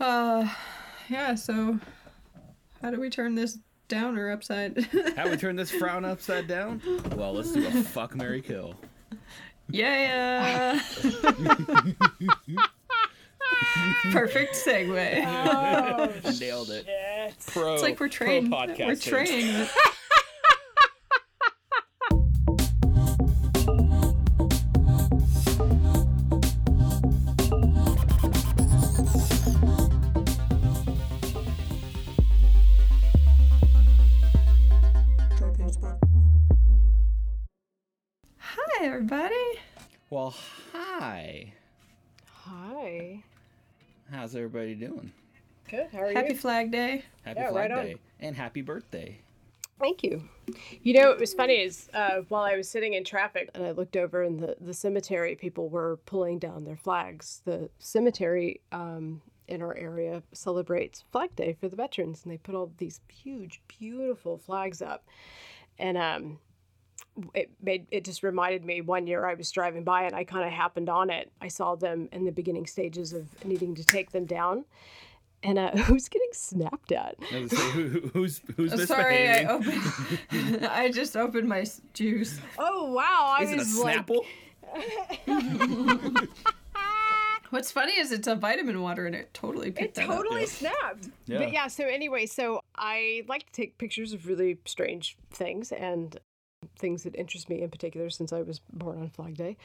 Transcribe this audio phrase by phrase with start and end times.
[0.00, 0.48] Uh,
[1.08, 1.34] yeah.
[1.34, 1.78] So,
[2.82, 4.84] how do we turn this downer upside?
[5.16, 6.80] How do we turn this frown upside down?
[7.16, 8.74] Well, let's do a fuck Mary kill.
[9.68, 10.80] yeah.
[14.12, 15.24] Perfect segue.
[15.26, 16.86] Oh, Nailed it.
[16.86, 17.34] shit.
[17.46, 17.74] Pro.
[17.74, 18.50] It's like we're trained.
[18.50, 19.68] We're trained.
[44.10, 45.12] How's everybody doing?
[45.68, 45.88] Good.
[45.92, 46.22] How are Happy you?
[46.22, 47.04] Happy Flag Day.
[47.24, 47.84] Happy Yeah, Flag right on.
[47.84, 49.18] Day and happy birthday.
[49.78, 50.22] Thank you.
[50.82, 53.72] You know, it was funny is uh, while I was sitting in traffic and I
[53.72, 57.42] looked over in the, the cemetery, people were pulling down their flags.
[57.44, 62.54] The cemetery um, in our area celebrates Flag Day for the veterans, and they put
[62.54, 65.04] all these huge, beautiful flags up.
[65.78, 66.38] And um,
[67.34, 70.44] it made it just reminded me one year I was driving by and I kind
[70.44, 71.30] of happened on it.
[71.40, 74.64] I saw them in the beginning stages of needing to take them down,
[75.42, 77.16] and uh, who's getting snapped at?
[77.32, 79.82] I was gonna say, who, who- who's who's Oh, this sorry, I opened.
[80.70, 81.64] I just opened my
[81.94, 82.38] juice.
[82.58, 83.34] Oh wow!
[83.38, 84.24] I Is it a was like, Snapple?
[87.50, 90.46] What's funny is it's a vitamin water and it totally it picked that totally Yeah.
[90.46, 91.08] snapped.
[91.26, 91.38] Yeah.
[91.38, 96.18] But yeah, so anyway, so I like to take pictures of really strange things and
[96.78, 99.56] things that interest me in particular since I was born on Flag Day.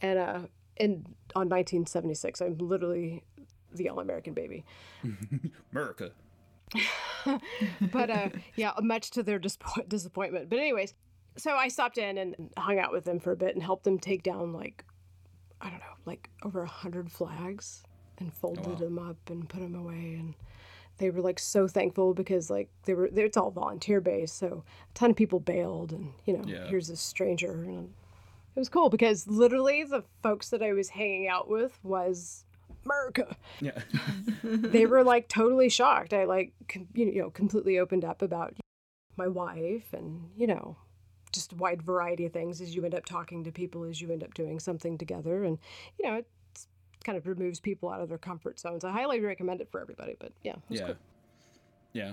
[0.00, 0.40] And uh
[0.76, 3.22] in on 1976, I'm literally
[3.72, 4.64] the all-American baby.
[5.72, 6.10] America.
[7.80, 10.50] But uh yeah, much to their dispo- disappointment.
[10.50, 10.94] But anyways,
[11.36, 13.98] so I stopped in and hung out with them for a bit and helped them
[13.98, 14.84] take down like
[15.60, 17.82] I don't know, like over a hundred flags
[18.18, 18.74] and folded wow.
[18.74, 20.34] them up and put them away and
[20.98, 24.94] they were like so thankful because like they were it's all volunteer based so a
[24.94, 26.66] ton of people bailed and you know Yeah.
[26.66, 27.92] here's a stranger and
[28.56, 32.44] it was cool because literally the folks that I was hanging out with was
[32.84, 33.80] America Yeah.
[34.44, 36.12] they were like totally shocked.
[36.14, 38.54] I like com- you know completely opened up about
[39.16, 40.76] my wife and you know
[41.32, 44.12] just a wide variety of things as you end up talking to people as you
[44.12, 45.58] end up doing something together and
[45.98, 46.26] you know it
[47.04, 48.84] kind of removes people out of their comfort zones.
[48.84, 50.16] I highly recommend it for everybody.
[50.18, 50.86] But yeah, it Yeah.
[50.86, 50.96] cool.
[51.92, 52.12] Yeah.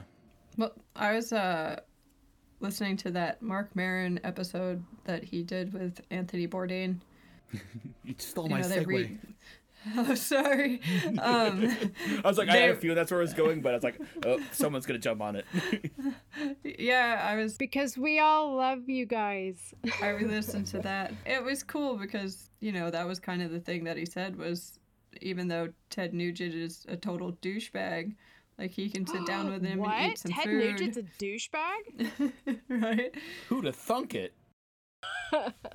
[0.58, 1.80] Well, I was uh,
[2.60, 6.98] listening to that Marc Maron episode that he did with Anthony Bourdain.
[8.04, 8.88] You stole You my know, they segue.
[8.88, 9.20] read.
[9.98, 10.80] Oh, sorry.
[11.20, 11.76] Um,
[12.24, 13.76] I was like, I had a They- feeling that's where I was going, but I
[13.76, 15.46] was like, oh, someone's gonna jump on it.
[16.80, 17.58] yeah, I was.
[17.58, 19.74] Because we all love you guys.
[20.02, 21.14] I re-listened to that.
[21.26, 24.38] It was cool because you know that was kind of the thing that he said
[24.38, 24.80] was,
[25.22, 28.14] even though Ted Nugent is a total douchebag,
[28.60, 29.94] like he can sit down with him what?
[29.94, 30.64] and eat some Ted food.
[30.64, 32.32] Nugent's a douchebag?
[32.70, 33.16] right?
[33.50, 34.34] Who'd have thunk it?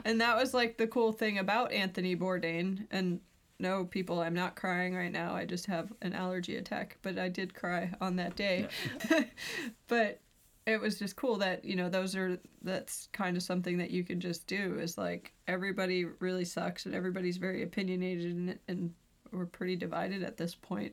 [0.05, 2.87] And that was like the cool thing about Anthony Bourdain.
[2.91, 3.21] And
[3.59, 5.35] no, people, I'm not crying right now.
[5.35, 6.99] I just have an allergy attack.
[7.03, 8.69] But I did cry on that day.
[9.89, 10.21] but
[10.67, 14.03] it was just cool that, you know, those are, that's kind of something that you
[14.05, 18.93] can just do is like everybody really sucks and everybody's very opinionated and, and
[19.33, 20.93] we're pretty divided at this point.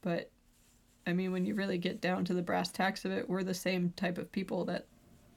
[0.00, 0.30] But
[1.06, 3.54] I mean, when you really get down to the brass tacks of it, we're the
[3.54, 4.86] same type of people that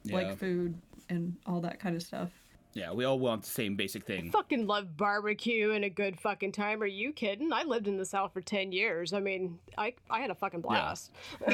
[0.04, 0.16] Yeah.
[0.16, 0.76] like food
[1.10, 2.30] and all that kind of stuff.
[2.74, 4.32] Yeah, we all want the same basic thing.
[4.32, 6.82] fucking love barbecue and a good fucking time.
[6.82, 7.54] Are you kidding?
[7.54, 9.14] I lived in the South for 10 years.
[9.14, 11.12] I mean, I, I had a fucking blast.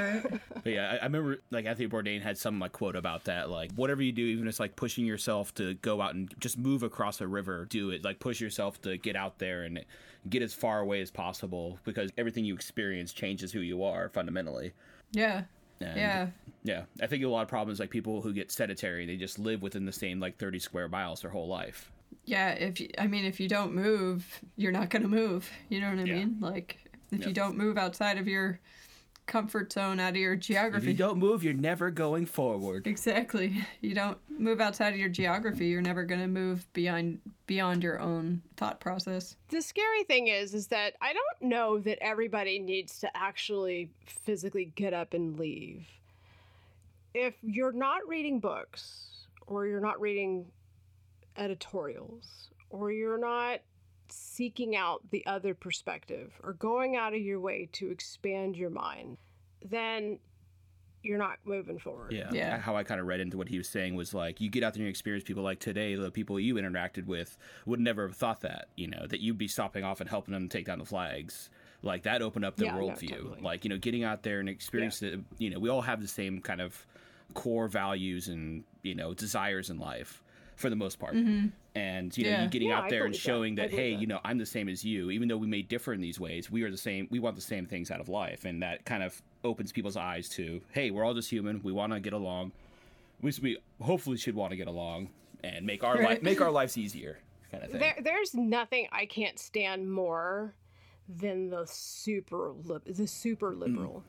[0.61, 3.71] But yeah, I, I remember like Anthony Bourdain had some like quote about that, like
[3.73, 6.83] whatever you do, even if it's like pushing yourself to go out and just move
[6.83, 8.03] across a river, do it.
[8.03, 9.85] Like push yourself to get out there and
[10.29, 14.73] get as far away as possible because everything you experience changes who you are fundamentally.
[15.11, 15.43] Yeah.
[15.81, 16.27] And, Yeah.
[16.63, 19.61] Yeah, I think a lot of problems like people who get sedentary, they just live
[19.61, 21.89] within the same like 30 square miles their whole life.
[22.25, 25.49] Yeah, if you, I mean, if you don't move, you're not gonna move.
[25.69, 26.15] You know what I Yeah.
[26.15, 26.37] mean?
[26.41, 26.77] Like,
[27.11, 27.27] if Yep.
[27.29, 28.59] you don't move outside of your
[29.29, 30.47] comfort zone, out of your geography.
[30.49, 32.87] If geography, you don't move, you're never going forward.
[32.87, 33.65] exactly.
[33.81, 38.41] You don't move outside of your geography, you're never gonna move beyond beyond your own
[38.57, 39.35] thought process.
[39.49, 44.65] The scary thing is, is that I don't know that everybody needs to actually physically
[44.75, 45.87] get up and leave.
[47.13, 49.09] If you're not reading books,
[49.47, 50.45] or you're not reading
[51.37, 53.61] editorials, or you're not
[54.11, 59.17] seeking out the other perspective, or going out of your way to expand your mind,
[59.63, 60.19] then
[61.01, 62.11] you're not moving forward.
[62.11, 62.29] Yeah.
[62.33, 62.57] Yeah.
[62.59, 64.73] How I kind of read into what he was saying was like, you get out
[64.73, 68.17] there and you experience people like today, the people you interacted with would never have
[68.17, 70.85] thought that, you know, that you'd be stopping off and helping them take down the
[70.85, 71.49] flags.
[71.81, 73.09] like that opened up their Yeah, no, worldview.
[73.11, 73.41] totally.
[73.41, 75.19] Like you know, getting out there and experiencing it.
[75.37, 76.85] You know, we all have the same kind of
[77.33, 80.21] core values and you know desires in life
[80.59, 81.13] for the most part.
[81.13, 82.43] And you know, Yeah.
[82.43, 83.29] you getting Yeah, out there and believe that.
[83.31, 84.01] showing that, hey, that.
[84.01, 86.51] you know, I'm the same as you, even though we may differ in these ways.
[86.51, 87.07] We are the same.
[87.09, 90.27] We want the same things out of life, and that kind of opens people's eyes
[90.29, 91.61] to, hey, we're all just human.
[91.63, 92.51] We want to get along.
[93.21, 95.09] We, we hopefully should want to get along
[95.43, 97.19] and make our life make our lives easier,
[97.51, 97.79] kind of thing.
[97.79, 100.53] There, there's nothing I can't stand more
[101.07, 103.59] than the super lib- the super Mm.
[103.59, 104.03] liberal,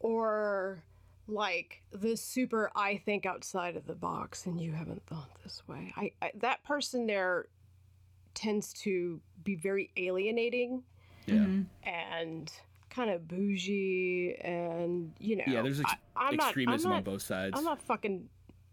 [0.00, 0.82] or
[1.28, 5.92] like the super I think outside of the box and you haven't thought this way.
[5.96, 7.46] I, I that person there
[8.34, 10.82] tends to be very alienating
[11.26, 11.34] yeah.
[11.34, 11.88] Mm-hmm.
[11.88, 12.52] and
[12.90, 16.96] kind of bougie and you know Yeah, there's ex- I, I'm not- I'm extremism not,
[16.98, 17.56] on both sides.
[17.56, 18.28] I'm not fucking.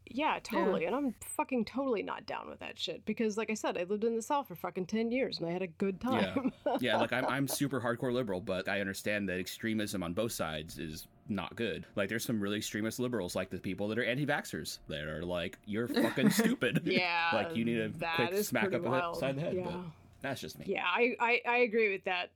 [0.07, 0.85] Yeah, totally.
[0.85, 4.03] And I'm fucking totally not down with that shit because, like I said, I lived
[4.05, 6.53] in the South for fucking 10 years and I had a good yeah, time.
[6.79, 6.97] yeah.
[6.97, 11.07] Like I'm, I'm super hardcore liberal, but I understand that extremism on both sides is
[11.27, 11.85] not good.
[11.95, 15.57] Like there's some really extremist liberals, like the people that are anti-vaxxers, that are like,
[15.65, 16.81] you're fucking stupid.
[16.85, 19.17] Yeah, like you need a quick smack up the wild.
[19.17, 19.53] side of the head.
[19.55, 19.63] Yeah.
[19.65, 19.75] But
[20.21, 20.65] that's just me.
[20.67, 22.29] yeah, I, I, I agree with that.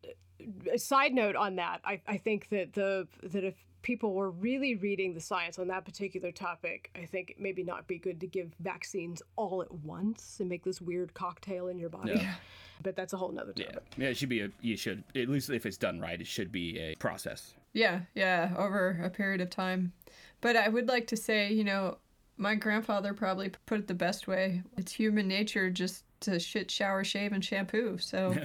[0.71, 4.75] A side note on that, I, I think that the that if people were really
[4.75, 8.27] reading the science on that particular topic, I think it maybe not be good to
[8.27, 12.13] give vaccines all at once and make this weird cocktail in your body.
[12.15, 12.35] Yeah.
[12.83, 13.83] But that's a whole nother Yeah, topic.
[13.97, 14.07] yeah.
[14.09, 14.49] It should be a.
[14.61, 17.53] You should at least if it's done right, it should be a process.
[17.73, 19.93] Yeah, yeah, over a period of time.
[20.41, 21.97] But I would like to say, you know,
[22.37, 24.63] my grandfather probably put it the best way.
[24.77, 27.97] It's human nature just to shit, shower, shave, and shampoo.
[27.97, 28.35] So,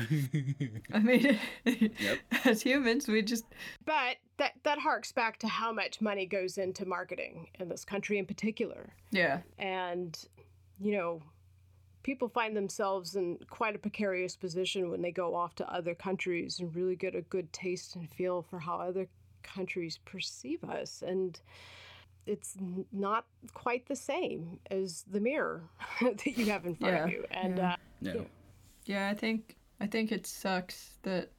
[0.93, 1.39] I mean,
[2.45, 3.45] as humans, we just,
[3.85, 8.19] But that that harks back to how much money goes into marketing in this country
[8.19, 8.95] in particular.
[9.11, 10.19] yeah, And
[10.81, 11.23] you know,
[12.05, 16.61] people find themselves in quite a precarious position when they go off to other countries
[16.61, 19.09] and really get a good taste and feel for how other
[19.43, 21.41] countries perceive us and
[22.27, 22.57] it's
[22.93, 25.63] not quite the same as the mirror
[26.01, 27.73] that you have in front of you and yeah.
[27.73, 28.27] uh, No.
[28.87, 29.09] yeah.
[29.09, 31.31] I think, I think it sucks that.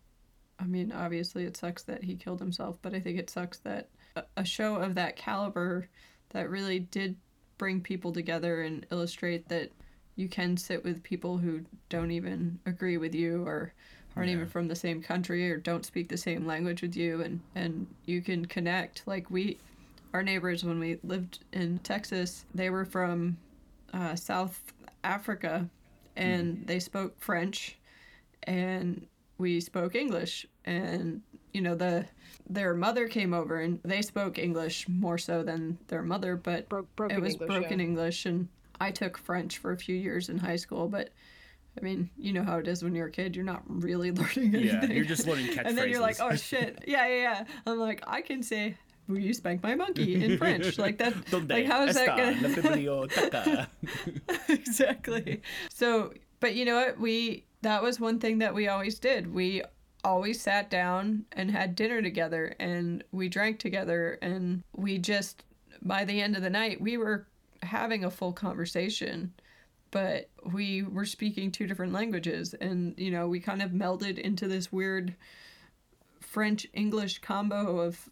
[0.57, 3.89] I mean, obviously, it sucks that he killed himself, but I think it sucks that
[4.15, 5.89] a, a show of that caliber
[6.29, 7.17] that really did
[7.57, 9.71] bring people together and illustrate that
[10.15, 13.73] you can sit with people who don't even agree with you or
[14.15, 17.41] aren't even from the same country or don't speak the same language with you and
[17.53, 19.03] and you can connect.
[19.05, 19.57] Like we
[20.13, 23.37] our neighbors when we lived in Texas they were from
[23.93, 24.61] uh, South
[25.03, 25.69] Africa
[26.15, 27.77] and they spoke French
[28.43, 29.05] and
[29.37, 30.45] we spoke English.
[30.63, 31.21] And
[31.51, 32.05] you know the
[32.49, 36.95] their mother came over and they spoke English more so than their mother but Broke-
[36.95, 37.85] broken it was English, broken yeah.
[37.85, 38.47] English and
[38.79, 41.09] I took French for a few years in high school but
[41.77, 44.55] I mean you know how it is when you're a kid you're not really learning
[44.55, 44.89] anything.
[44.89, 45.61] Yeah, you're just learning catchphrases.
[45.65, 48.77] and then you're like oh shit yeah yeah yeah I'm like I can say
[49.07, 53.67] will you spank my monkey in French like that Donde like how is that gonna
[54.49, 55.41] exactly.
[55.69, 56.99] So, but you know what?
[56.99, 59.33] We that was one thing that we always did.
[59.33, 59.63] We
[60.03, 65.43] always sat down and had dinner together and we drank together and we just
[65.81, 67.27] by the end of the night we were
[67.65, 69.33] having a full conversation
[69.91, 74.47] but we were speaking two different languages and you know we kind of melded into
[74.47, 75.15] this weird
[76.19, 78.09] french english combo of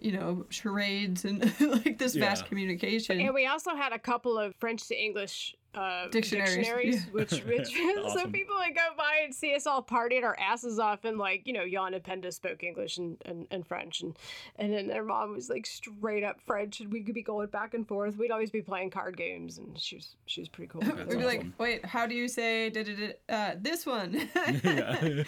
[0.00, 3.20] you know charades and like this vast communication.
[3.20, 7.12] And we also had a couple of French to English uh, Dictionaries, dictionaries, yeah.
[7.12, 7.68] which, which
[8.14, 11.46] so people would go by and see us all partying our asses off, and like
[11.46, 14.16] you know, Jan and Penda spoke English and, and, and French, and
[14.56, 17.74] and then their mom was like straight up French, and we could be going back
[17.74, 18.16] and forth.
[18.16, 20.80] We'd always be playing card games, and she was she was pretty cool.
[20.96, 24.14] We'd be like, wait, how do you say da, da, da, uh, this one?
[24.14, 25.22] yeah.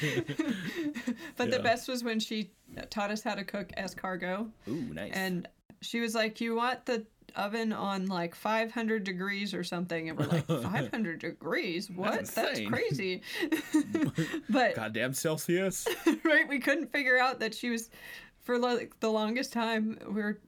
[1.36, 2.50] but the best was when she
[2.90, 4.48] taught us how to cook escargot.
[4.68, 5.12] Ooh, nice.
[5.12, 5.46] And
[5.80, 7.04] she was like, you want the
[7.36, 10.08] oven on like 500 degrees or something.
[10.08, 11.90] And we're like, 500 degrees?
[11.90, 12.26] What?
[12.26, 12.68] That's, insane.
[12.72, 13.22] crazy.
[14.50, 15.86] but, Goddamn Celsius.
[16.24, 17.90] right, we couldn't figure out that she was,
[18.42, 20.38] for like the longest time, we were,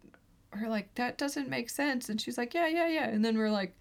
[0.54, 2.08] we are like, that doesn't make sense.
[2.08, 3.08] And she's like, yeah, yeah, yeah.
[3.08, 3.74] And then we're like,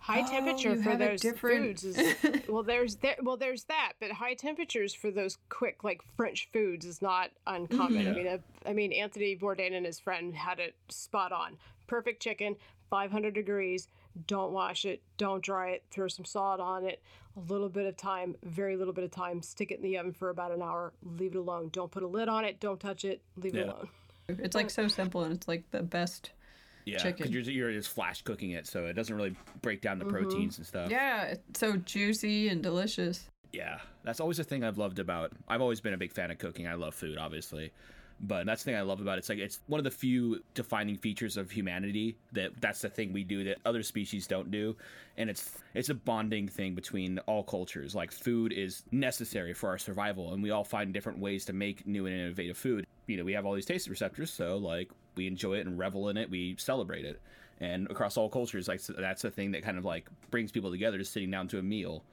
[0.00, 2.16] high Oh, temperature you for those different- foods is
[2.48, 6.84] well there's there well there's that but high temperatures for those quick like french foods
[6.84, 10.74] is not uncommon i mean uh, i mean anthony bourdain and his friend had it
[10.88, 12.56] spot on perfect chicken
[12.90, 13.88] 500 degrees
[14.26, 17.02] don't wash it don't dry it throw some salt on it
[17.36, 20.12] a little bit of time very little bit of time stick it in the oven
[20.12, 23.04] for about an hour leave it alone don't put a lid on it don't touch
[23.04, 23.88] it leave it alone
[24.28, 26.30] it's like so simple and it's like the best.
[26.84, 27.28] Yeah, Chicken.
[27.28, 30.14] because you're, you're just flash cooking it, so it doesn't really break down the mm-hmm.
[30.16, 30.90] proteins and stuff.
[30.90, 33.28] Yeah, it's so juicy and delicious.
[33.52, 35.30] Yeah, that's always the thing I've loved about.
[35.46, 36.66] I've always been a big fan of cooking.
[36.66, 37.70] I love food, obviously,
[38.20, 39.20] but that's the thing I love about it.
[39.20, 43.12] It's like it's one of the few defining features of humanity that that's the thing
[43.12, 44.76] we do that other species don't do,
[45.16, 47.94] and it's it's a bonding thing between all cultures.
[47.94, 51.86] Like food is necessary for our survival, and we all find different ways to make
[51.86, 52.86] new and innovative food.
[53.06, 56.08] You know, we have all these taste receptors, so like we enjoy it and revel
[56.08, 56.30] in it.
[56.30, 57.20] We celebrate it,
[57.60, 60.98] and across all cultures, like that's the thing that kind of like brings people together,
[60.98, 62.04] just sitting down to a meal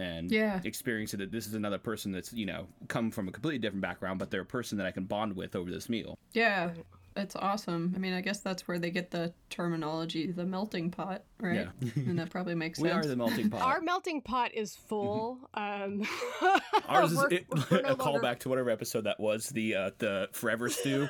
[0.00, 0.60] and Yeah.
[0.64, 4.18] experience that this is another person that's you know come from a completely different background,
[4.18, 6.18] but they're a person that I can bond with over this meal.
[6.32, 6.72] Yeah,
[7.16, 7.92] it's awesome.
[7.96, 11.68] I mean, I guess that's where they get the terminology, the melting pot, right?
[11.80, 11.90] Yeah.
[11.96, 12.84] and that probably makes sense.
[12.84, 13.62] We are the melting pot.
[13.62, 15.38] Our melting pot is full.
[15.54, 16.06] Um,
[16.88, 19.74] Ours is we're- it, we're no a longer- callback to whatever episode that was, the
[19.74, 21.08] uh, the forever stew.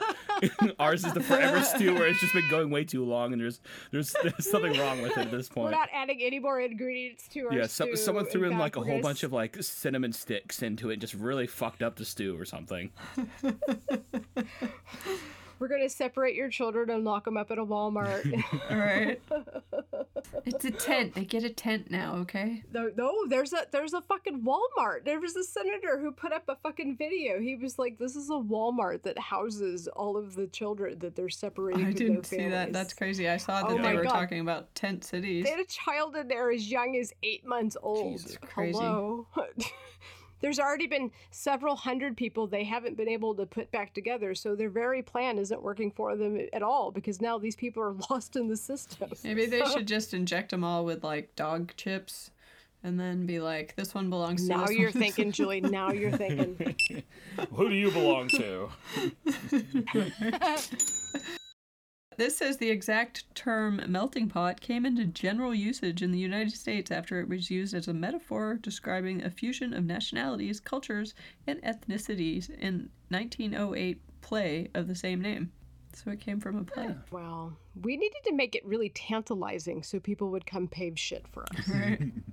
[0.79, 3.61] Ours is the forever stew where it's just been going way too long, and there's
[3.91, 5.67] there's, there's something wrong with it at this point.
[5.67, 8.77] We're not adding any more ingredients to our Yeah, so, someone threw in fact, like
[8.77, 12.05] a whole bunch of like cinnamon sticks into it, and just really fucked up the
[12.07, 12.91] stew or something.
[15.61, 18.25] We're gonna separate your children and lock them up at a Walmart.
[18.71, 19.21] All right.
[20.47, 21.15] it's a tent.
[21.15, 22.65] They get a tent now, okay?
[22.73, 25.05] no, no, there's a there's a fucking Walmart.
[25.05, 27.39] There was a senator who put up a fucking video.
[27.41, 31.29] He was like, "This is a Walmart that houses all of the children that they're
[31.29, 32.73] separating." I from didn't see that.
[32.73, 33.29] That's crazy.
[33.29, 34.13] I saw oh that Oh they were God.
[34.13, 35.45] talking about tent cities.
[35.45, 38.19] They had a child in there as young as eight months old.
[38.19, 38.79] Jesus Christ.
[38.79, 39.27] Hello.
[40.41, 44.55] There's already been several hundred people they haven't been able to put back together, so
[44.55, 48.37] their very plan isn't working for them at all because now these people are lost
[48.37, 49.11] in the system.
[49.25, 52.31] Maybe they should just inject them all with like dog chips
[52.83, 55.03] and then be like, this one belongs to Now this you're one.
[55.03, 55.61] thinking, Julie.
[55.61, 56.75] Now you're thinking.
[57.55, 58.71] Who do you belong to?
[62.21, 66.91] This says the exact term melting pot came into general usage in the United States
[66.91, 71.15] after it was used as a metaphor describing a fusion of nationalities, cultures,
[71.47, 75.51] and ethnicities in 1908 play of the same name.
[75.95, 76.95] So it came from a play.
[77.11, 81.45] Well, we needed to make it really tantalizing so people would come pave shit for
[81.45, 81.69] us.
[81.71, 82.03] Right?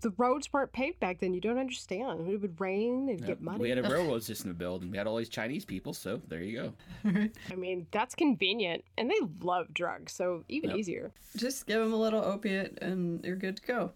[0.00, 1.34] the roads weren't paved back then.
[1.34, 2.28] You don't understand.
[2.28, 3.08] It would rain.
[3.08, 3.60] It'd get muddy.
[3.60, 5.92] We had a railroad system to build, and we had all these Chinese people.
[5.94, 6.72] So there you
[7.04, 7.28] go.
[7.50, 10.78] I mean, that's convenient, and they love drugs, so even Yep.
[10.78, 11.12] easier.
[11.36, 13.92] Just give them a little opiate and you're good to go.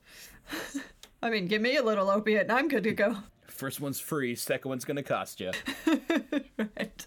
[1.23, 3.17] I mean, give me a little opiate and I'm good to go.
[3.47, 4.35] First one's free.
[4.35, 5.51] Second one's gonna cost you.
[6.59, 7.07] right.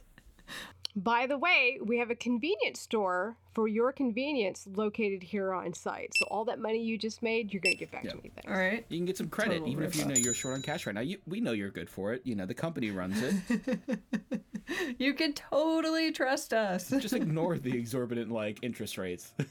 [0.96, 6.12] By the way, we have a convenience store for your convenience located here on site.
[6.16, 8.32] So all that money you just made, you're going to get back to me.
[8.36, 8.50] Thanks.
[8.50, 8.86] All right.
[8.90, 10.94] You can get some credit, Total even if you know you're short on cash right
[10.94, 11.02] now.
[11.02, 12.22] You, we know you're good for it.
[12.26, 13.80] You know the company runs it.
[14.98, 16.90] You can totally trust us.
[17.00, 19.34] Just ignore the exorbitant like interest rates.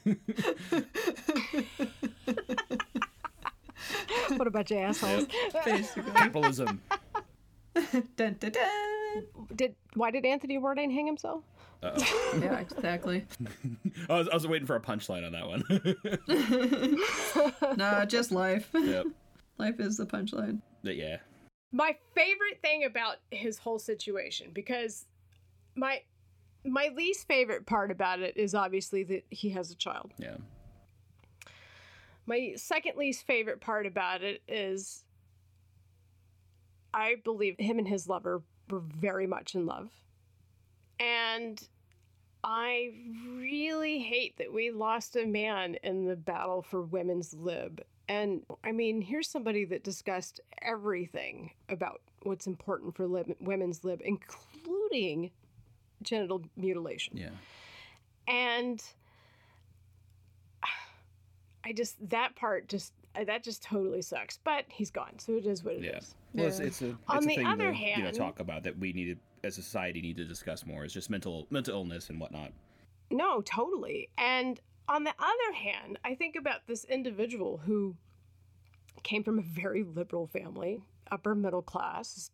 [4.29, 5.27] What about bunch of assholes.
[5.63, 6.11] Basically.
[6.11, 6.81] Capitalism.
[8.15, 9.02] dun, dun, dun.
[9.55, 11.43] Did why did Anthony Bourdain hang himself?
[11.81, 12.39] Uh-oh.
[12.41, 13.25] Yeah, exactly.
[14.09, 15.63] I was, I was waiting for a punchline on that one.
[17.77, 18.69] Nah, just life.
[18.73, 19.05] yep.
[19.57, 20.61] Life is the punchline.
[20.83, 21.17] But yeah.
[21.71, 25.05] My favorite thing about his whole situation because
[25.75, 26.01] my
[26.65, 30.13] my least favorite part about it is obviously that he has a child.
[30.17, 30.37] Yeah.
[32.25, 35.03] My second least favorite part about it is
[36.93, 39.89] I believe him and his lover were very much in love.
[40.99, 41.61] And
[42.43, 42.93] I
[43.37, 47.81] really hate that we lost a man in the battle for women's lib.
[48.09, 54.01] And I mean, here's somebody that discussed everything about what's important for lib- women's lib,
[54.03, 55.31] including
[56.01, 57.15] genital mutilation.
[57.17, 57.29] Yeah.
[58.27, 58.83] And
[61.63, 62.93] I just that part just
[63.25, 64.37] that just totally sucks.
[64.43, 66.15] But he's gone, so it is what it is.
[66.33, 66.41] Yeah.
[66.41, 66.65] Well, it's, Yeah.
[66.65, 68.77] it's a it's On a the thing other to you know hand- talk about that
[68.79, 70.83] we need to, as a society need to discuss more.
[70.83, 72.51] It's just mental mental illness and whatnot.
[73.11, 74.09] No, totally.
[74.17, 77.95] And on the other hand, I think about this individual who
[79.03, 82.15] came from a very liberal family, upper middle class.
[82.15, 82.31] His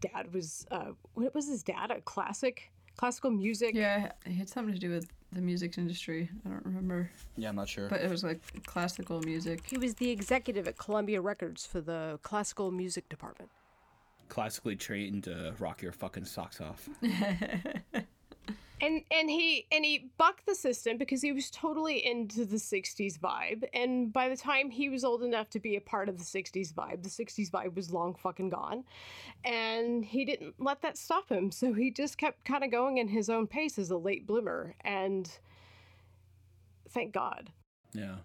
[0.00, 1.90] dad was uh, what was his dad?
[1.90, 3.74] A classic classical music.
[3.74, 6.30] Yeah, it had something to do with the music industry.
[6.44, 7.88] I don't remember, Yeah, I'm not sure.
[7.88, 9.62] but it was like classical music.
[9.66, 13.50] He was the executive at Columbia Records for the classical music department.
[14.28, 16.88] Classically trained to rock your fucking socks off.
[18.80, 23.18] and and he and he bucked the system because he was totally into the 60s
[23.18, 26.24] vibe and by the time he was old enough to be a part of the
[26.24, 28.84] 60s vibe the 60s vibe was long fucking gone
[29.44, 33.08] and he didn't let that stop him so he just kept kind of going in
[33.08, 35.38] his own pace as a late bloomer and
[36.90, 37.50] thank god
[37.92, 38.16] Yeah.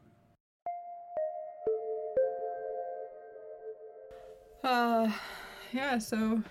[4.64, 5.10] Uh,
[5.72, 5.98] yeah.
[5.98, 6.44] So,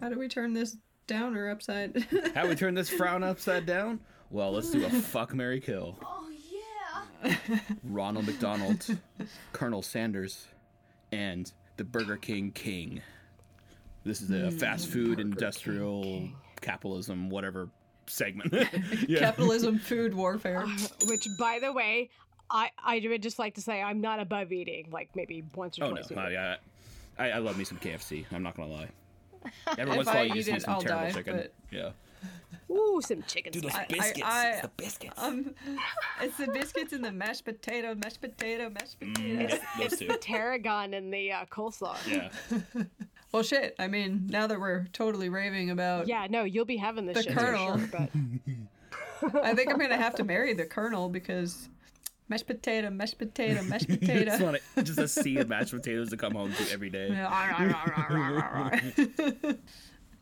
[0.00, 2.06] how do we turn this downer upside?
[2.34, 4.00] How we turn this frown upside down?
[4.30, 5.98] Well, let's do a fuck Mary kill.
[6.04, 6.30] Oh
[7.24, 7.36] yeah.
[7.84, 8.86] Ronald McDonald,
[9.52, 10.46] Colonel Sanders,
[11.12, 13.00] and the Burger King King.
[14.04, 14.58] This is a mm.
[14.58, 16.28] fast food industrial
[16.60, 17.68] capitalism whatever
[18.06, 18.52] segment.
[19.08, 19.18] yeah.
[19.18, 20.64] Capitalism, food warfare.
[20.64, 22.10] Uh, which, by the way,
[22.50, 25.84] I I would just like to say I'm not above eating like maybe once or
[25.84, 26.10] Oh no, twice.
[26.10, 26.32] a oh, week.
[26.32, 26.56] yeah.
[27.18, 28.24] I, I love me some KFC.
[28.32, 28.88] I'm not gonna lie.
[29.78, 31.12] Every If once in a I while, you just eat it, some I'll terrible die,
[31.12, 31.36] chicken.
[31.36, 31.90] but- Yeah.
[32.70, 33.52] Ooh, some chicken.
[33.52, 33.86] Dude, those spice.
[33.88, 34.22] biscuits.
[34.26, 35.22] I- it's the biscuits.
[35.22, 35.54] Um,
[36.22, 39.40] it's the biscuits and the mashed potato, mashed potato, mashed potato.
[39.50, 40.08] Yep, those two.
[40.20, 41.96] tarragon and the uh, coleslaw.
[42.06, 42.30] Yeah.
[43.32, 43.74] Well, shit.
[43.80, 47.22] I mean, now that we're totally raving about, Yeah, no, you'll be having this The
[47.24, 47.78] shit Colonel.
[47.78, 47.88] sure.
[47.90, 51.68] But I think I'm gonna have to marry the colonel because
[52.28, 54.32] mashed potato, mashed potato, mashed potato.
[54.32, 57.08] It's not a, just a sea of mashed potatoes to come home to every day.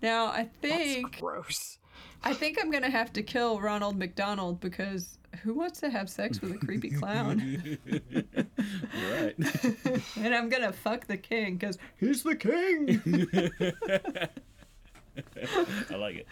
[0.03, 1.79] now I think gross.
[2.25, 6.41] I think I'm gonna have to kill Ronald McDonald because who wants to have sex
[6.41, 7.69] with a creepy clown?
[7.85, 8.03] You're
[9.11, 9.35] right.
[10.17, 13.01] and I'm gonna fuck the king because he's the king.
[15.91, 16.27] I like it.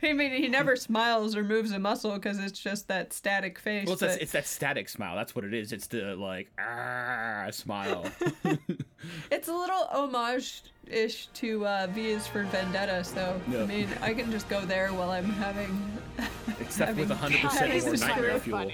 [0.02, 3.86] I mean, he never smiles or moves a muscle because it's just that static face.
[3.86, 5.16] Well, it's that, it's that static smile.
[5.16, 5.72] That's what it is.
[5.72, 8.06] It's the like ah smile.
[9.30, 13.04] it's a little homage-ish to uh, V is for Vendetta.
[13.04, 13.62] So Yeah.
[13.62, 15.98] I mean, I can just go there while I'm having
[16.60, 18.72] Except with 100% more is nightmare really fuel.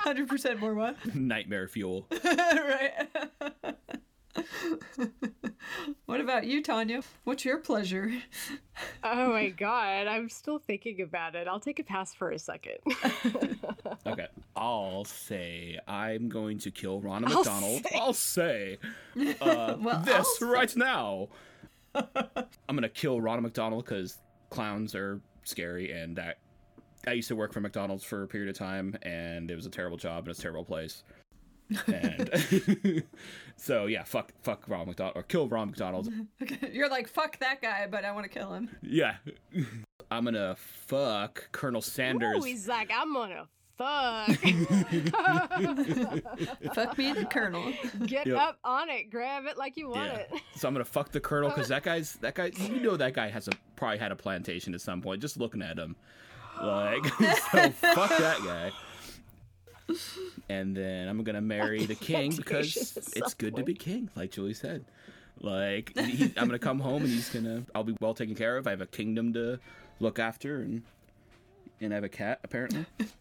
[0.00, 1.14] 100% more what?
[1.14, 2.06] Nightmare fuel.
[2.24, 3.08] right.
[6.06, 7.02] what about you, Tanya?
[7.24, 8.12] What's your pleasure?
[9.02, 11.48] oh my god, I'm still thinking about it.
[11.48, 12.78] I'll take a pass for a second.
[14.06, 14.26] Okay.
[14.54, 17.82] I'll say I'm going to kill Ronald McDonald.
[17.84, 17.98] say.
[17.98, 18.78] I'll say
[19.40, 21.28] uh, Well, this I'll right now.
[21.94, 24.18] I'm gonna kill Ronald McDonald because
[24.50, 26.38] clowns are scary, and that
[27.06, 29.70] I used to work for McDonald's for a period of time, and it was a
[29.70, 31.02] terrible job and it's a terrible place.
[31.86, 33.02] And
[33.56, 36.08] so yeah, fuck, fuck Ronald McDonald or kill Ron McDonald.
[36.42, 38.68] Okay, You're like, fuck that guy, but I want to kill him.
[38.82, 39.16] Yeah,
[40.10, 42.42] I'm gonna fuck Colonel Sanders.
[42.42, 43.46] Ooh, he's like, I'm gonna
[43.78, 44.28] fuck.
[46.74, 47.72] fuck me, the colonel.
[48.06, 48.36] Get Yep.
[48.36, 50.18] up on it, grab it like you want Yeah.
[50.18, 50.42] it.
[50.56, 52.50] So I'm gonna fuck the colonel because that guy's that guy.
[52.56, 55.20] You know that guy has a probably had a plantation at some point.
[55.22, 55.96] Just looking at him,
[56.62, 57.70] like so.
[57.70, 58.70] Fuck that guy.
[60.48, 64.54] And then I'm gonna marry the king because it's good to be king, like Julie
[64.54, 64.84] said.
[65.40, 67.64] Like he, I'm gonna come home and he's gonna.
[67.74, 68.66] I'll be well taken care of.
[68.66, 69.58] I have a kingdom to
[70.00, 70.82] look after and.
[71.80, 72.86] And I have a cat, apparently.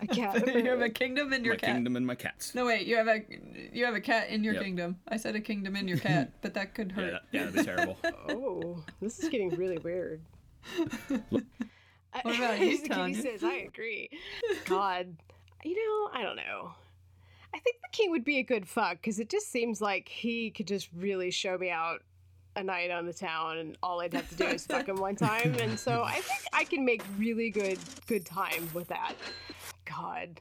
[0.00, 0.46] A cat.
[0.54, 1.74] you have a kingdom in your my cat.
[1.74, 2.54] kingdom and my cats.
[2.54, 3.22] No wait, you have a
[3.72, 4.62] you have a cat in your Yep.
[4.62, 4.96] kingdom.
[5.08, 7.12] I said a kingdom in your cat, but that could Yeah, hurt.
[7.12, 7.96] that, yeah, that'd be terrible.
[8.28, 10.20] Oh, this is getting really weird.
[12.22, 13.22] What about you, Kitty Tanya?
[13.22, 14.10] says, I agree.
[14.66, 15.16] God,
[15.66, 16.72] you know, I don't know.
[17.54, 20.50] I think the king would be a good fuck because it just seems like he
[20.50, 22.02] could just really show me out
[22.54, 25.16] a night on the town, and all I'd have to do is fuck him one
[25.16, 29.14] time, and so I think I can make really good good time with that.
[29.84, 30.40] God.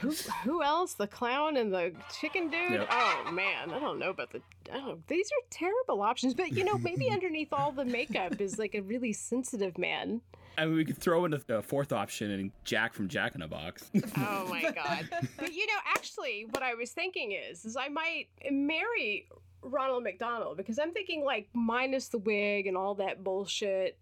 [0.00, 0.12] Who,
[0.44, 0.94] who else?
[0.94, 2.70] The clown and the chicken dude?
[2.70, 2.88] Yep.
[2.88, 4.40] Oh man, I don't know about the.
[4.64, 8.74] Don't, these are terrible options, but you know, maybe underneath all the makeup is like
[8.74, 10.20] a really sensitive man.
[10.58, 13.42] I mean, we could throw in a, a fourth option and Jack from Jack in
[13.42, 13.90] a Box.
[14.16, 15.08] Oh my god.
[15.38, 19.28] But you know, actually what I was thinking is is I might marry
[19.62, 23.96] Ronald McDonald because I'm thinking like minus the wig and all that bullshit.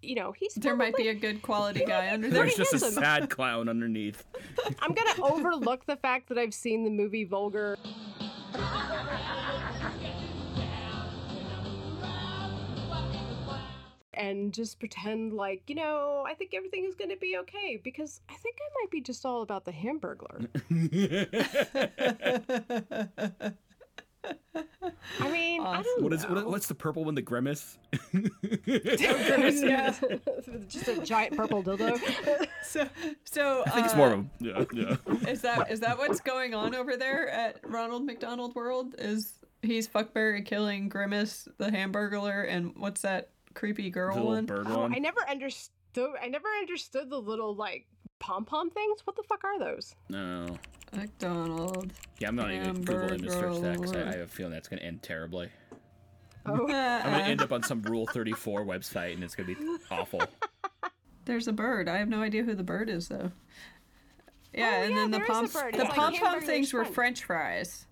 [0.00, 2.44] You know, he's There might be a good quality guy under there.
[2.44, 4.24] There's just a sad clown underneath.
[4.80, 7.76] I'm going to overlook the fact that I've seen the movie Vulgar.
[14.18, 18.20] And just pretend like, you know, I think everything is going to be okay because
[18.28, 20.48] I think I might be just all about the Hamburglar.
[25.20, 26.34] I mean, I don't What is know.
[26.34, 27.14] what, what's the purple one?
[27.14, 27.78] The grimace.
[28.66, 29.94] yeah.
[30.68, 31.98] just a giant purple dildo.
[32.62, 32.88] So
[33.24, 34.96] so I think it's uh, more of a yeah, yeah.
[35.28, 38.94] Is that is that what's going on over there at Ronald McDonald World?
[38.98, 44.46] Is he's fuckberry killing Grimace the Hamburglar and what's that creepy girl The little one?
[44.46, 44.94] bird Oh, one.
[44.94, 46.10] I never understood.
[46.22, 47.86] I never understood the little like
[48.20, 49.00] pom pom things.
[49.04, 49.94] What the fuck are those?
[50.08, 50.46] No.
[50.94, 51.92] McDonald.
[52.18, 54.68] Yeah, I'm not even googling to search that because I, I have a feeling that's
[54.68, 55.50] gonna end terribly.
[56.46, 59.56] Oh, I'm gonna end up on some Rule 34 website and it's gonna be
[59.90, 60.20] awful.
[61.24, 61.88] there's a bird.
[61.88, 63.32] I have no idea who the bird is though.
[64.54, 66.72] Yeah, Oh, and yeah, then the there is pom the like pom pom Hamburger's things
[66.72, 66.84] were.
[66.84, 67.86] French fries.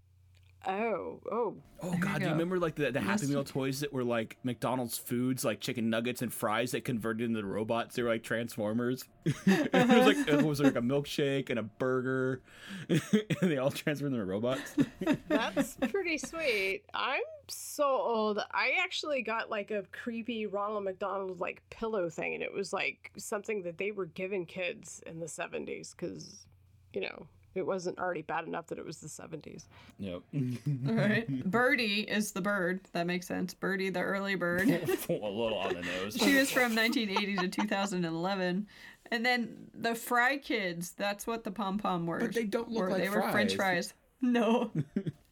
[0.67, 1.55] Oh, oh.
[1.83, 2.19] Oh God!
[2.19, 5.61] Do you remember like the, the Happy Meal toys that were like McDonald's foods, like
[5.61, 7.95] chicken nuggets and fries that converted into robots?
[7.95, 9.05] They were like Transformers.
[9.25, 12.41] it was like it was like a milkshake and a burger,
[12.89, 13.01] and
[13.43, 14.75] they all transformed into robots.
[15.29, 16.83] That's pretty sweet.
[16.93, 18.41] I'm so old.
[18.51, 23.13] I actually got like a creepy Ronald McDonald like pillow thing, and it was like
[23.17, 26.47] something that they were giving kids in the 70s because,
[26.93, 29.65] you know, it wasn't already bad enough that it was the 70s.
[29.99, 30.23] yep.
[30.89, 31.29] All right.
[31.51, 32.81] Birdie is the bird.
[32.93, 33.55] That makes sense.
[33.55, 34.69] Birdie, the early bird.
[35.09, 36.17] a little on the nose.
[36.17, 38.67] she was from 1980 to 2011.
[39.13, 42.19] And then the Fry Kids, that's what the pom pom were.
[42.21, 42.91] But they don't look were.
[42.91, 43.93] like They were French fries.
[43.93, 43.95] fries.
[44.21, 44.71] No.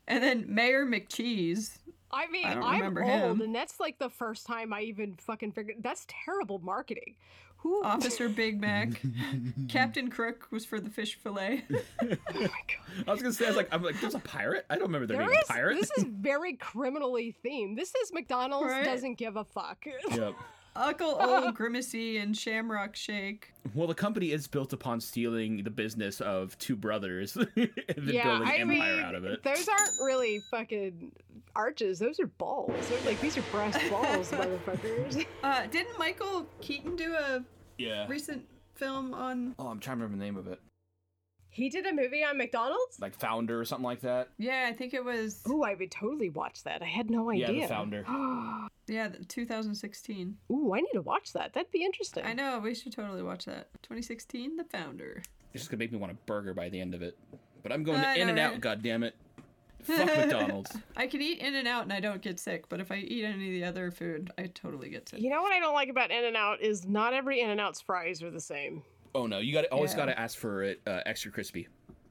[0.06, 1.78] and then Mayor McCheese.
[2.12, 3.40] I mean, I I'm old, him.
[3.40, 7.16] and that's like the first time I even fucking figured that's terrible marketing.
[7.64, 7.82] Who?
[7.82, 9.00] Officer Big Mac.
[9.68, 11.64] Captain Crook was for the fish fillet.
[11.72, 11.76] oh
[12.32, 13.04] my god.
[13.08, 14.66] I was gonna say, I was like, I'm like, there's a pirate.
[14.68, 15.48] I don't remember there, There being is.
[15.48, 15.80] a pirate.
[15.80, 17.76] This is very criminally themed.
[17.76, 18.84] This is McDonald's Right?
[18.84, 19.84] doesn't give a fuck.
[20.10, 20.34] Yep.
[20.76, 23.52] Uncle O'Grimacey and Shamrock Shake.
[23.74, 27.70] Well, the company is built upon stealing the business of two brothers and then
[28.14, 29.42] yeah, building I an mean, empire out of it.
[29.42, 31.12] those aren't really fucking
[31.56, 31.98] arches.
[31.98, 32.72] Those are balls.
[32.88, 35.24] They're like these are brass balls, motherfuckers.
[35.42, 37.44] Uh, didn't Michael Keaton do a
[37.78, 38.06] Yeah.
[38.08, 39.54] recent film on?
[39.58, 40.60] Oh, I'm trying to remember the name of it.
[41.54, 42.98] He did a movie on McDonald's.
[43.00, 44.28] Like Founder or something like that.
[44.38, 45.40] Yeah, I think it was.
[45.48, 46.82] Ooh, I would totally watch that.
[46.82, 47.52] I had no idea.
[47.52, 48.04] Yeah, the Founder.
[48.86, 50.36] Yeah, 2016.
[50.50, 51.54] Ooh, I need to watch that.
[51.54, 52.26] That'd be interesting.
[52.26, 53.68] I know, we should totally watch that.
[53.82, 55.22] 2016, The Founder.
[55.54, 57.16] It's just gonna make me want a burger by the end of it.
[57.62, 58.52] But I'm going I to In know, and Out.
[58.52, 58.60] right?
[58.60, 59.14] God damn it!
[59.84, 60.76] Fuck McDonald's.
[60.96, 63.24] I can eat In and Out and I don't get sick, but if I eat
[63.24, 65.20] any of the other food, I totally get sick.
[65.20, 67.60] You know what I don't like about In and Out is not every In and
[67.60, 68.82] Out's fries are the same.
[69.14, 69.96] Oh no, you got to always Yeah.
[69.98, 71.68] got to ask for it uh, extra crispy.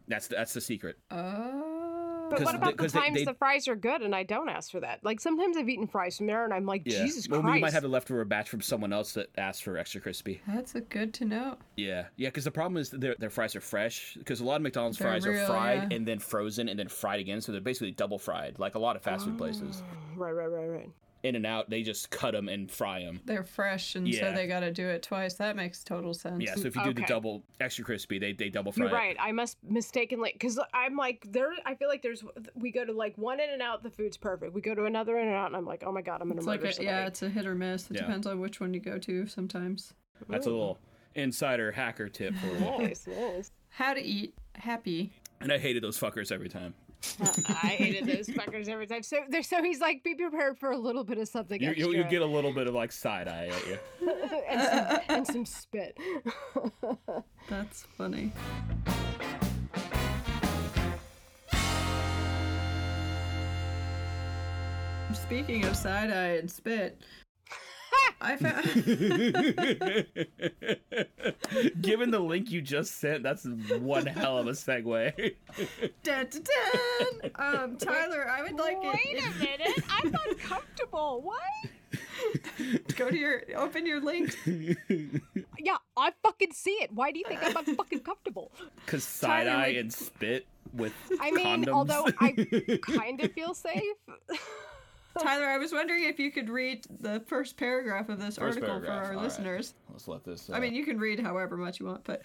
[0.08, 0.98] That's the, that's the secret.
[1.12, 2.28] Oh.
[2.30, 4.50] But 'Cause what about the, they- times they- the fries are good and I don't
[4.50, 5.00] ask for that?
[5.04, 7.04] Like sometimes I've eaten fries from there and I'm like, Yeah.
[7.04, 7.54] Jesus well, Christ.
[7.56, 10.42] we might have a leftover batch from someone else that asked for extra crispy.
[10.48, 11.58] That's a good to know.
[11.78, 12.30] Yeah, yeah.
[12.30, 14.16] Because the problem is that their their fries are fresh.
[14.18, 15.98] Because a lot of McDonald's They're fries real, are fried yeah.
[15.98, 18.96] and then frozen and then fried again, so they're basically double fried, like a lot
[18.96, 19.84] of fast food places.
[20.16, 20.90] Right, right, right, right.
[21.24, 23.22] In and Out, they just cut them and fry them.
[23.24, 24.20] They're fresh, and Yeah.
[24.20, 25.36] so they got to do it twice.
[25.36, 26.44] That makes total sense.
[26.44, 28.98] Yeah, so if you do the double extra crispy, they they double fry You're it.
[28.98, 29.18] right.
[29.20, 31.50] I must mistakenly because I'm like there.
[31.66, 34.54] I feel like there's we go to like one In and Out, the food's perfect.
[34.54, 36.40] We go to another In and Out, and I'm like, oh my god, I'm gonna
[36.40, 36.96] It's murder like a, somebody.
[36.98, 37.90] yeah, it's a hit or miss.
[37.90, 38.02] It Yeah.
[38.02, 39.94] depends on which one you go to sometimes.
[40.28, 40.80] That's a little
[41.16, 42.60] insider hacker tip for you.
[42.60, 43.52] nice, nice.
[43.70, 45.14] How to eat happy.
[45.40, 46.74] and I hated those fuckers every time.
[47.22, 49.04] Uh, I hated those fuckers every time.
[49.04, 51.88] So there, so he's like, be prepared for a little bit of something You, extra
[51.88, 53.80] you, you get a little bit of like side eye at you.
[54.50, 55.98] and, some, and some spit.
[57.50, 58.32] That's funny.
[65.14, 67.02] Speaking of side eye and spit,
[68.22, 68.64] I found.
[71.82, 73.46] Given the link you just sent, that's
[73.80, 75.14] one hell of a segue.
[76.04, 77.32] dun, dun, dun.
[77.36, 79.26] Um, Tyler, I would like Wait it.
[79.26, 81.22] a minute, I'm uncomfortable.
[81.22, 81.42] What?
[82.96, 84.36] Go to your open your link.
[85.60, 86.92] Yeah, I fucking see it.
[86.92, 88.52] Why do you think I'm unfucking comfortable?
[88.86, 91.74] Because side Tyler, eye like- and spit with I mean, condoms.
[91.74, 92.32] although I
[92.82, 93.84] kind of feel safe.
[95.20, 98.82] Tyler, I was wondering if you could read the first paragraph of this First article
[98.82, 99.22] for our all right.
[99.22, 99.76] listeners.
[99.92, 100.50] Let's let this.
[100.50, 102.24] Uh, I mean, you can read however much you want, but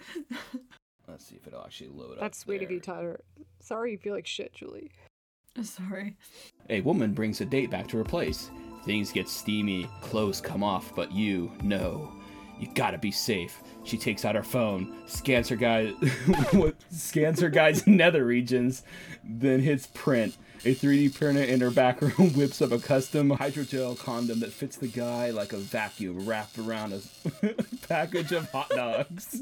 [1.07, 2.19] let's see if it'll actually load up.
[2.19, 2.95] That's sweet of you, there.
[2.95, 3.19] Tyler.
[3.59, 4.91] Sorry you feel like shit, Julie.
[5.61, 6.15] sorry.
[6.69, 8.49] A woman brings a date back to her place.
[8.85, 12.11] Things get steamy, clothes come off, but you know.
[12.59, 13.61] You gotta be safe.
[13.85, 15.93] She takes out her phone, scans her guy,
[16.89, 18.83] scans her guy's nether regions,
[19.23, 20.37] then hits print.
[20.65, 24.75] A 3D printer in her back room whips up a custom hydrogel condom that fits
[24.75, 27.01] the guy like a vacuum wrapped around a
[27.87, 29.41] package of hot dogs.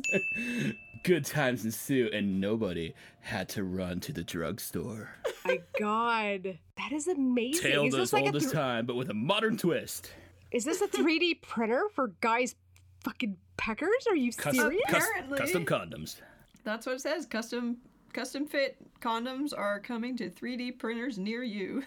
[1.04, 5.10] Good times ensue, and nobody had to run to the drugstore.
[5.46, 7.62] My God, that is amazing.
[7.64, 10.12] Tale is as this like old as thr- time, but with a modern twist.
[10.52, 12.56] is this a 3D printer for guys
[13.04, 14.06] fucking peckers?
[14.10, 14.82] Are you Custom, serious?
[14.90, 15.38] cus- Apparently.
[15.40, 16.22] custom condoms.
[16.64, 17.26] That's what it says.
[17.26, 17.78] Custom
[18.18, 21.84] custom fit condoms are coming to 3D printers near you.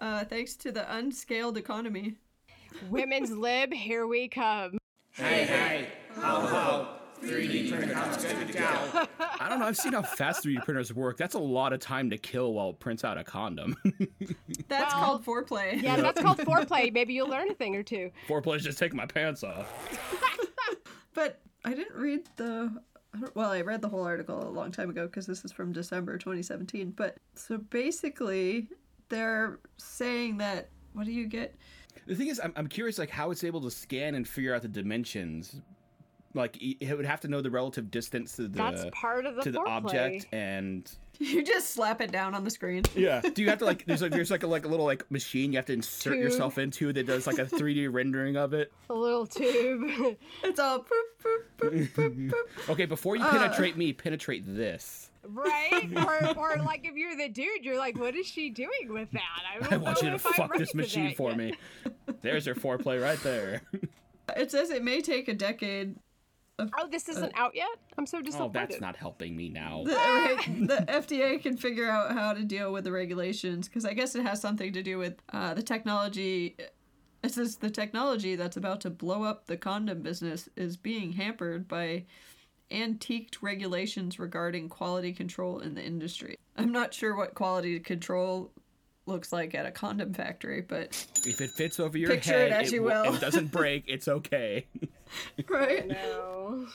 [0.00, 2.16] Uh, thanks to the unscaled economy.
[2.88, 4.78] Women's lib, here we come.
[5.12, 7.96] Hey, hey, how about 3D printers?
[9.40, 9.66] I don't know.
[9.66, 11.16] I've seen how fast 3D printers work.
[11.16, 13.76] That's a lot of time to kill while it prints out a condom.
[14.68, 15.80] That's Well, called foreplay.
[15.80, 16.92] Yeah, that's called foreplay.
[16.92, 18.10] Maybe you'll learn a thing or two.
[18.26, 19.70] Foreplay is just taking my pants off.
[21.14, 22.80] But I didn't read the.
[23.34, 26.16] Well, I read the whole article a long time ago because this is from December
[26.16, 26.92] 2017.
[26.92, 28.68] But so basically,
[29.08, 31.54] they're saying that what do you get?
[32.06, 34.62] The thing is, I'm, I'm curious, like how it's able to scan and figure out
[34.62, 35.60] the dimensions.
[36.32, 39.42] Like it would have to know the relative distance to the That's part of the
[39.42, 39.68] to the foreplay.
[39.68, 40.90] object, and
[41.20, 42.82] You just slap it down on the screen.
[42.96, 43.20] yeah.
[43.34, 43.84] Do you have to like?
[43.84, 46.22] There's like there's like a like a little like machine you have to insert Tube.
[46.22, 48.72] yourself into that does like a 3D rendering of it.
[48.88, 50.16] A little tube.
[50.42, 50.86] It's all boop,
[51.22, 52.70] boop, boop, boop, boop.
[52.70, 53.30] Okay, before you uh.
[53.30, 55.10] penetrate me, penetrate this.
[55.24, 55.90] right?
[55.94, 59.20] Or, or like if you're the dude, you're like, what is she doing with that?
[59.54, 61.54] I, don't I want you to fuck ready this machine that for yet." me.
[62.22, 63.60] There's your foreplay right there.
[64.36, 65.96] It says it may take a decade.
[66.78, 67.68] Oh, this isn't uh, out yet.
[67.96, 68.48] I'm so oh, disappointed.
[68.48, 68.70] Oh, disappointed.
[68.70, 69.82] that's not helping me now.
[69.84, 70.14] The, ah!
[70.14, 74.14] right, the FDA can figure out how to deal with the regulations because I guess
[74.14, 76.56] it has something to do with uh, the technology.
[76.58, 76.64] Uh,
[77.22, 81.68] it says the technology that's about to blow up the condom business is being hampered
[81.68, 82.04] by
[82.70, 86.36] antiqued regulations regarding quality control in the industry.
[86.56, 88.52] I'm not sure what quality control
[89.10, 92.52] looks like at a condom factory, but If it fits over your Picture head, it
[92.52, 93.14] as you w- will.
[93.14, 93.84] it doesn't break.
[93.86, 94.66] It's okay.
[95.48, 95.86] right.
[95.88, 96.66] No.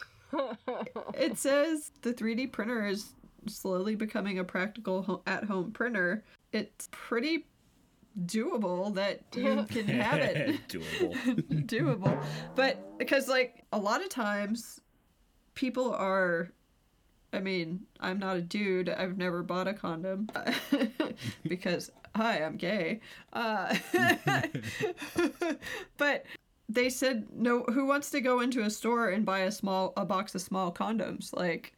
[1.13, 3.13] It says the 3D printer is
[3.47, 6.23] slowly becoming a practical ho- at-home printer.
[6.51, 7.45] It's pretty
[8.25, 11.65] doable that you can have it Doable.
[11.65, 12.23] doable.
[12.55, 14.81] But because like a lot of times
[15.53, 16.51] people are
[17.33, 18.87] I mean, I'm not a dude.
[18.87, 20.29] I've never bought a condom
[21.43, 23.01] because hi, I'm gay.
[23.33, 23.75] Uh,
[25.97, 26.25] but
[26.69, 27.63] they said no.
[27.63, 30.71] Who wants to go into a store and buy a small a box of small
[30.71, 31.33] condoms?
[31.33, 31.73] Like,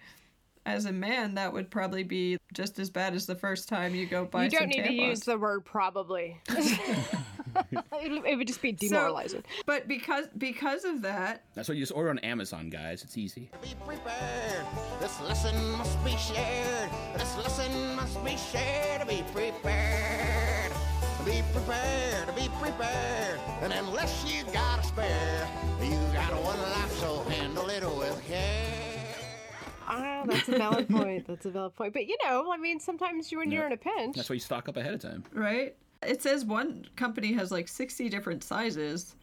[0.65, 4.05] as a man, that would probably be just as bad as the first time you
[4.05, 4.45] go buy.
[4.45, 6.39] You don't some need to use the word probably.
[7.71, 9.43] it, it would just be demoralizing.
[9.47, 13.03] So, But because because of that, That's why you just order on Amazon, guys.
[13.03, 13.49] It's easy.
[13.61, 14.65] Be prepared.
[14.99, 16.89] This lesson must be shared.
[17.15, 19.07] This lesson must be shared.
[19.07, 20.71] Be prepared.
[21.25, 22.35] Be prepared.
[22.35, 23.39] Be prepared.
[23.61, 25.47] And unless you got a spare,
[25.81, 28.83] you got one life, so handle it with care.
[29.89, 31.27] Ah, that's a valid point.
[31.27, 31.93] That's a valid point.
[31.93, 34.39] But you know, I mean, sometimes you, when you're in a pinch, That's why you
[34.39, 35.23] stock up ahead of time.
[35.33, 35.75] right?
[36.05, 39.15] It says one company has like 60 different sizes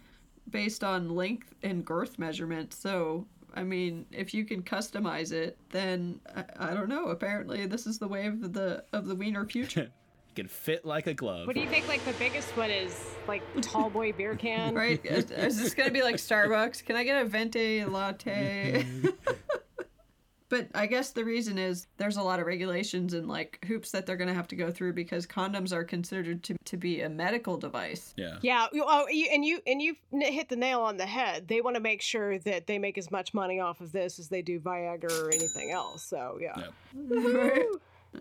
[0.50, 2.76] based on length and girth measurements.
[2.76, 7.06] So, I mean, if you can customize it, then I, I don't know.
[7.06, 9.90] Apparently, this is the way of the of the wiener future,
[10.34, 11.46] can fit like a glove.
[11.46, 11.88] what do you think?
[11.88, 15.00] Like the biggest one is like tall boy beer can, right?
[15.04, 16.84] Is, is this gonna be like Starbucks?
[16.84, 18.84] Can I get a venti latte?
[20.54, 24.06] But I guess the reason is there's a lot of regulations and like hoops that
[24.06, 27.08] they're going to have to go through because condoms are considered to, to be a
[27.08, 28.14] medical device.
[28.16, 28.36] Yeah.
[28.40, 31.48] Yeah, oh, and you and you hit the nail on the head.
[31.48, 34.28] They want to make sure that they make as much money off of this as
[34.28, 36.04] they do Viagra or anything else.
[36.04, 36.54] So yeah,
[36.94, 37.66] Yep.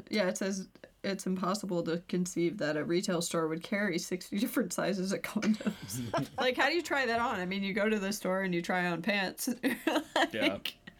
[0.10, 0.70] Yeah, it says
[1.04, 6.02] it's impossible to conceive that a retail store would carry 60 different sizes of condoms.
[6.40, 7.40] like, how do you try that on?
[7.40, 9.50] I mean, you go to the store and you try on pants.
[10.32, 10.58] Yeah.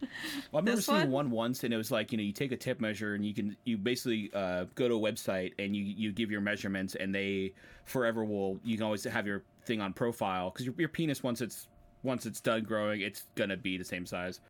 [0.52, 1.10] Well, I've This seen one?
[1.10, 3.34] one once, and it was like you know you take a tip measure and you
[3.34, 7.14] can you basically uh, go to a website and you you give your measurements and
[7.14, 7.52] they
[7.84, 11.40] forever will you can always have your thing on profile because your, your penis once
[11.40, 11.68] it's
[12.02, 14.40] once it's done growing it's gonna be the same size.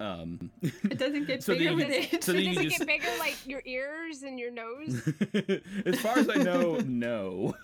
[0.00, 2.22] Um, It doesn't get So bigger then with you- age.
[2.22, 5.02] so then does you it just get bigger like your ears and your nose?
[5.86, 7.54] as far as I know, no.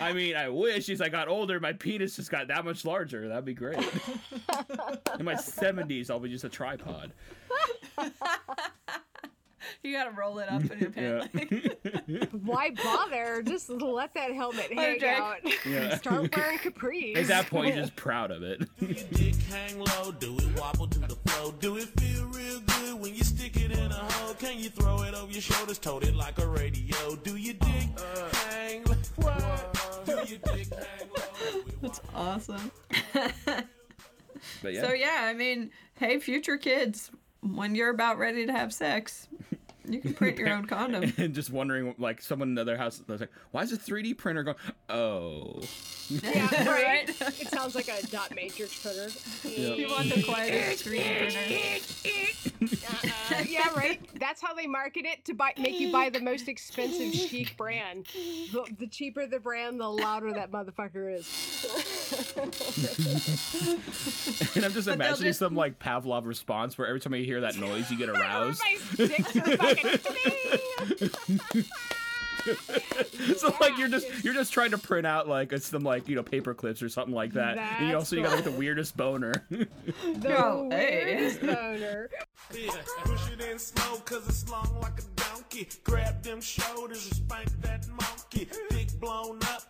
[0.00, 3.26] I mean, I wish as I got older, my penis just got that much larger.
[3.28, 3.78] That'd be great.
[5.18, 7.12] In my seventies, I'll be just a tripod.
[9.82, 11.26] You gotta roll it up in your Yeah.
[11.32, 12.28] pant leg.
[12.44, 13.42] Why bother?
[13.42, 15.38] Just let that helmet hang out.
[15.66, 15.96] Yeah.
[15.98, 17.16] Start wearing capris.
[17.16, 18.60] At that point, you're just proud of it.
[18.78, 20.12] Do your dick hang low?
[20.12, 21.52] Do it wobble to the flow?
[21.52, 24.34] Do it feel real good when you stick it in a hole?
[24.34, 27.16] Can you throw it over your shoulders, tote it like a radio?
[27.22, 27.98] Do your dick
[28.50, 28.94] hang low?
[30.04, 31.52] Do your dick hang low?
[31.52, 32.70] Do it That's awesome.
[34.62, 38.72] But yeah, So, yeah, I mean, hey, future kids, when you're about ready to have
[38.74, 39.28] sex,
[39.88, 41.12] you can print your own condom.
[41.18, 44.42] and just wondering, like, someone in another house was like, "Why is a 3D printer
[44.42, 44.56] going?"
[44.88, 45.60] Oh,
[46.08, 46.84] Yeah, right.
[46.84, 47.40] Right?
[47.40, 49.08] It sounds like a dot matrix printer.
[49.48, 52.34] You want the quietest 3D printer.
[53.30, 54.00] Uh, yeah, right.
[54.18, 58.06] That's how they market it to buy, make you buy the most expensive chic brand.
[58.52, 61.26] The, the cheaper the brand, the louder that motherfucker is.
[64.56, 67.40] and I'm just they'll imagining just- some like Pavlov response where every time you hear
[67.42, 68.60] that noise, you get aroused.
[68.60, 69.98] My dicks are fucking
[73.38, 76.14] so like you're just you're just trying to print out like it's some like you
[76.14, 78.50] know paper clips or something like that, and you That's also you got like the
[78.50, 79.32] weirdest boner.
[79.50, 81.04] The hey.
[81.06, 82.10] weirdest boner.
[82.54, 82.70] Yeah,
[83.04, 85.68] push it in slow cause it's long like a donkey.
[85.84, 88.46] Grab them shoulders and spank that monkey.
[88.70, 89.62] Dick blown up.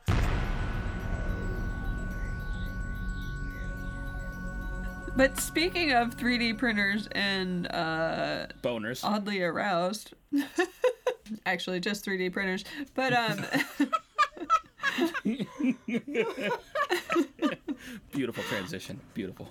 [5.17, 9.05] But speaking of 3D printers and uh, Boners.
[9.05, 10.13] oddly aroused,
[11.47, 13.45] actually just 3D printers, but um,
[18.13, 19.01] Beautiful transition.
[19.15, 19.49] Beautiful.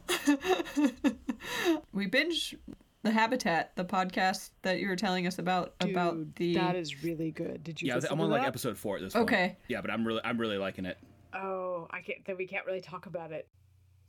[1.93, 2.55] we binge
[3.03, 6.55] the Habitat, the podcast that you were telling us about about the.
[6.55, 7.63] that is really good.
[7.63, 7.87] Did you?
[7.87, 8.47] Yeah, I'm on like that?
[8.47, 9.23] episode four at this point.
[9.23, 9.57] Okay.
[9.67, 10.97] Yeah, but I'm really, I'm really liking it.
[11.33, 12.23] Oh, I can't.
[12.25, 13.47] Then we can't really talk about it.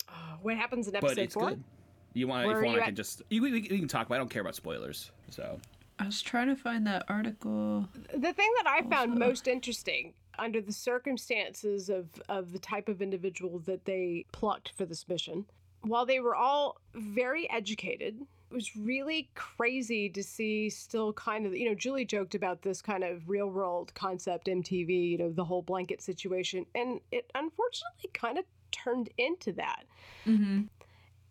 [0.08, 1.48] Oh, what happens in But episode it's four?
[1.50, 1.64] good.
[2.12, 2.46] You want?
[2.46, 2.86] Where If you want, you I at?
[2.88, 3.22] can just.
[3.30, 4.08] You, we, we can talk.
[4.08, 5.10] But I don't care about spoilers.
[5.30, 5.58] So.
[5.98, 7.88] I was trying to find that article.
[8.12, 13.00] The thing that I found most interesting under the circumstances of, of the type of
[13.00, 15.44] individual that they plucked for this mission,
[15.82, 21.54] while they were all very educated, it was really crazy to see still kind of,
[21.54, 25.44] you know, Julie joked about this kind of real world concept, MTV, you know, the
[25.44, 26.66] whole blanket situation.
[26.74, 29.84] And it unfortunately kind of turned into that.
[30.26, 30.62] Mm-hmm.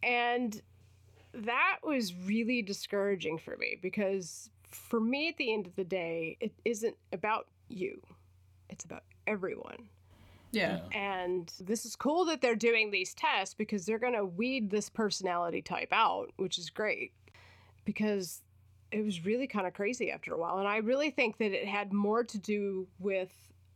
[0.02, 0.62] And
[1.34, 6.38] that was really discouraging for me because for me at the end of the day,
[6.40, 8.02] it isn't about you.
[8.70, 9.90] It's about everyone.
[10.52, 10.82] Yeah.
[10.92, 14.88] And this is cool that they're doing these tests because they're going to weed this
[14.88, 17.12] personality type out, which is great
[17.86, 18.42] because
[18.92, 20.60] it was really kind of crazy after a while.
[20.60, 23.32] And I really think that it had more to do with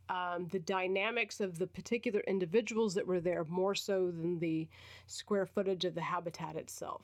[0.08, 4.68] um, the dynamics of the particular individuals that were there more so than the
[5.06, 7.02] square footage of the habitat itself.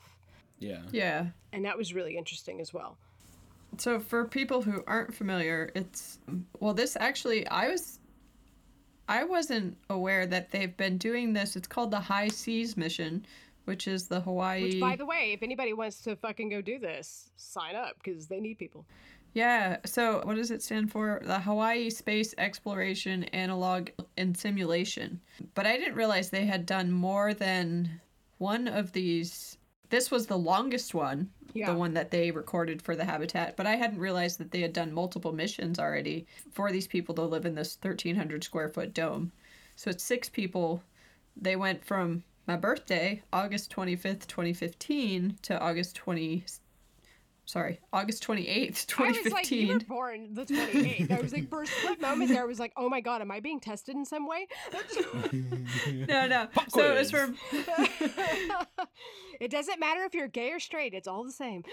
[0.58, 0.82] Yeah.
[0.92, 1.26] Yeah.
[1.52, 2.96] And that was really interesting as well.
[3.78, 6.18] So for people who aren't familiar, it's
[6.60, 7.98] well this actually I was
[9.08, 11.56] I wasn't aware that they've been doing this.
[11.56, 13.26] It's called the HI-SEAS mission,
[13.64, 16.78] which is the Hawaii Which, by the way, if anybody wants to fucking go do
[16.78, 18.86] this, sign up because they need people.
[19.34, 19.78] Yeah.
[19.84, 21.20] So what does it stand for?
[21.24, 25.20] The Hawaii Space Exploration Analog and Simulation.
[25.54, 28.00] But I didn't realize they had done more than
[28.38, 29.58] one of these.
[29.90, 31.72] This was the longest one, Yeah.
[31.72, 33.56] the one that they recorded for the habitat.
[33.56, 37.22] But I hadn't realized that they had done multiple missions already for these people to
[37.22, 39.32] live in this 1,300 square foot dome.
[39.76, 40.82] So it's six people.
[41.36, 46.44] They went from my birthday, August 25th, 2015, to August 20.
[47.46, 48.96] Sorry, August 28th, 2015.
[48.96, 51.10] I was like, you were born the 28th.
[51.10, 53.30] I was like, for a split moment there, I was like, oh my god, am
[53.30, 54.46] I being tested in some way?
[56.08, 56.48] no, no.
[56.68, 57.10] So it was quiz.
[57.10, 57.36] from
[59.40, 61.64] it doesn't matter if you're gay or straight; it's all the same.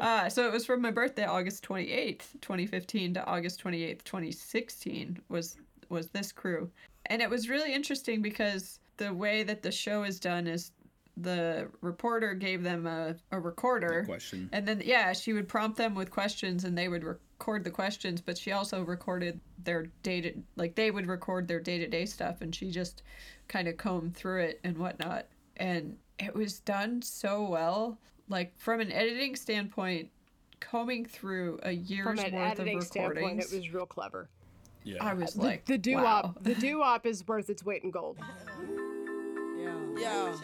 [0.00, 3.82] uh, so it was from my birthday, August twenty eighth, twenty fifteen, to August twenty
[3.82, 5.18] eighth, twenty sixteen.
[5.28, 5.56] Was
[5.88, 6.70] was this crew,
[7.06, 10.70] and it was really interesting because the way that the show is done is
[11.16, 14.48] the reporter gave them a, a recorder Question.
[14.52, 18.20] and then yeah she would prompt them with questions and they would record the questions
[18.20, 22.68] but she also recorded their data like they would record their day-to-day stuff and she
[22.70, 23.02] just
[23.46, 25.26] kind of combed through it and whatnot
[25.58, 27.96] and it was done so well
[28.28, 30.08] like from an editing standpoint
[30.58, 34.28] combing through a year's From an worth editing of standpoint, recordings it was real clever.
[34.82, 34.96] Yeah.
[35.04, 36.34] i was The, like the doo wow.
[36.40, 38.18] the doo wop is worth its weight in gold.
[39.96, 40.34] Yo.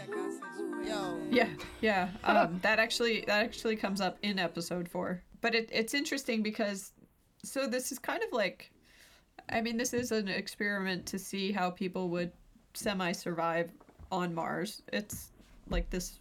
[0.85, 1.19] Yo.
[1.31, 1.49] Yeah,
[1.81, 2.09] yeah.
[2.25, 5.23] Um, that actually that actually comes up in episode four.
[5.41, 6.93] But it, it's interesting because
[7.45, 8.71] so this is kind of like,
[9.49, 12.33] I mean, this is an experiment to see how people would
[12.75, 13.71] semi survive
[14.11, 14.83] on Mars.
[14.93, 15.31] It's
[15.69, 16.19] like this.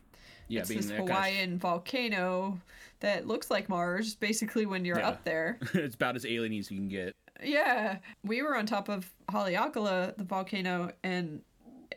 [0.47, 2.59] Yeah, it's being this there kind of- Hawaiian volcano
[3.01, 5.09] that looks like Mars, basically when you're Yeah.
[5.09, 5.57] up there.
[5.73, 7.13] it's about as alien as you can get.
[7.41, 11.41] Yeah, we were on top of Haleakala, the volcano, and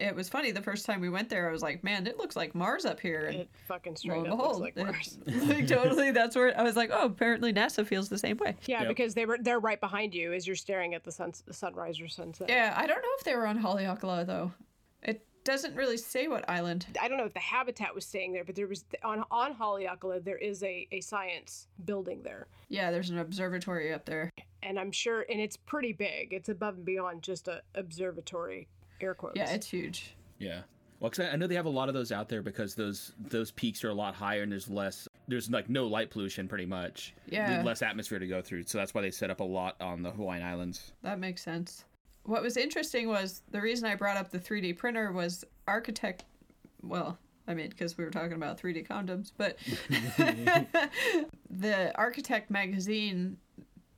[0.09, 0.51] it was funny.
[0.51, 3.01] The first time we went there, I was like, "Man, it looks like Mars up
[3.01, 5.19] here." And It fucking lo straight and up looks behold, like Mars.
[5.27, 6.11] it's- like totally.
[6.11, 8.89] That's where I was like, "Oh, apparently NASA feels the same way." Yeah, Yep.
[8.89, 12.09] because they were they're right behind you as you're staring at the sun, sunrise or
[12.09, 12.49] sunset.
[12.49, 14.53] Yeah, I don't know if they were on Haleakala though.
[15.03, 16.87] It doesn't really say what island.
[17.01, 20.23] I don't know if the habitat was staying there, but there was on on Haleakala
[20.25, 24.31] there is a, a science building there, Yeah, there's an observatory up there.
[24.63, 26.33] and I'm sure, and it's pretty big.
[26.33, 28.69] It's above and beyond just a observatory,
[29.03, 29.37] air quotes.
[29.37, 30.15] Yeah, it's huge.
[30.39, 30.63] Yeah.
[31.01, 33.51] Well, cause I know they have a lot of those out there because those those
[33.51, 35.09] peaks are a lot higher and there's less.
[35.27, 37.15] There's like no light pollution, pretty much.
[37.29, 37.63] Yeah.
[37.65, 40.11] Less atmosphere to go through, so that's why they set up a lot on the
[40.11, 40.93] Hawaiian Islands.
[41.03, 41.85] That makes sense.
[42.25, 46.25] What was interesting was the reason I brought up the 3D printer was architect.
[46.83, 49.59] Well, I mean, because we were talking about 3D condoms, but
[51.51, 53.39] the Architect magazine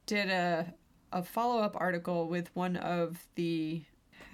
[0.07, 0.73] did a
[1.13, 3.83] a follow up article with one of the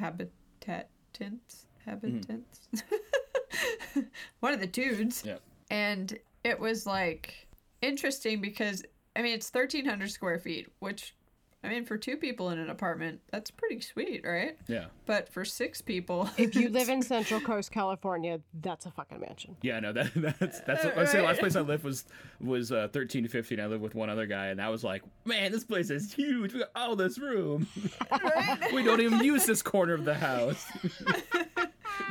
[0.01, 0.31] habitatants.
[0.67, 1.67] Habitants.
[2.75, 4.01] Mm-hmm.
[4.41, 5.39] one of the dudes Yeah.
[5.71, 7.47] and it was like
[7.83, 8.85] interesting because
[9.17, 11.15] I mean, it's 1,300 square feet, which,
[11.63, 14.57] I mean, for two people in an apartment, that's pretty sweet, right?
[14.67, 14.87] Yeah.
[15.05, 19.57] But for six people, If you live in Central Coast, California, that's a fucking mansion.
[19.61, 21.21] Yeah, no, that, that's that's what I say.
[21.21, 22.07] Last place I lived was
[22.41, 23.61] was uh, thirteen to fifteen.
[23.61, 26.55] I lived with one other guy, and I was like, man, this place is huge.
[26.55, 27.67] We got all this room.
[28.73, 30.65] we don't even use this corner of the house.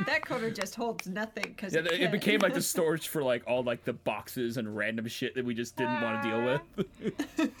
[0.06, 3.64] that corner just holds nothing because Yeah, it became like the storage for like all
[3.64, 7.59] like the boxes and random shit that we just didn't want to deal with.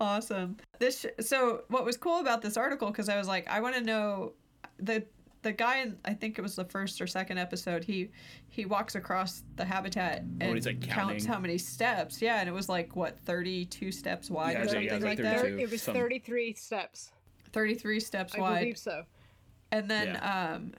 [0.00, 0.56] It's awesome.
[0.78, 3.74] This sh- so what was cool about this article because I was like, I want
[3.76, 4.32] to know
[4.78, 5.04] the
[5.42, 7.84] the guy in I think it was the first or second episode.
[7.84, 8.10] He
[8.48, 12.20] he walks across the habitat and he's, like, counts how many steps.
[12.20, 15.02] Yeah, and it was like what thirty two steps wide Yeah, or something yeah, like
[15.02, 15.44] like that.
[15.44, 17.12] It was 33 steps.
[17.52, 18.58] Thirty three steps I wide.
[18.60, 19.04] believe so.
[19.72, 20.72] And then, um,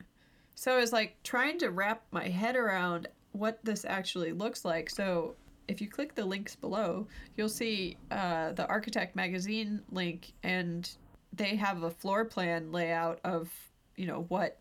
[0.56, 4.90] so I was like trying to wrap my head around what this actually looks like.
[4.90, 5.36] So
[5.72, 7.08] if you click the links below,
[7.38, 10.90] you'll see uh, the Architect Magazine link, and
[11.32, 13.50] they have a floor plan layout of,
[13.96, 14.60] you know, what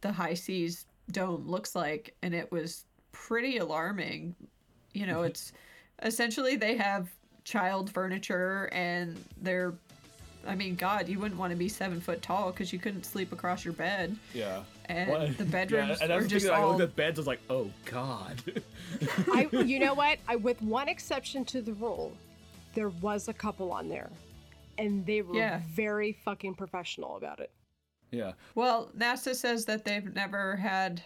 [0.00, 2.16] the HI-SEAS dome looks like.
[2.22, 4.34] And it was pretty alarming.
[4.92, 5.52] You know, it's
[6.02, 7.08] essentially they have
[7.44, 9.74] child furniture and they're
[10.46, 13.30] I mean, God, you wouldn't want to be seven foot tall because you couldn't sleep
[13.30, 14.16] across your bed.
[14.32, 14.62] Yeah.
[14.90, 16.70] And the bedrooms yeah, and I are was just thinking, I all.
[16.70, 17.18] looked at beds.
[17.18, 18.42] I was like, oh god.
[19.32, 20.18] I, you know what?
[20.28, 22.12] I, with one exception to the rule,
[22.74, 24.10] there was a couple on there,
[24.78, 25.60] and they were Yeah.
[25.70, 27.50] very fucking professional about it.
[28.10, 28.32] yeah.
[28.54, 31.02] Well, NASA says that they've never had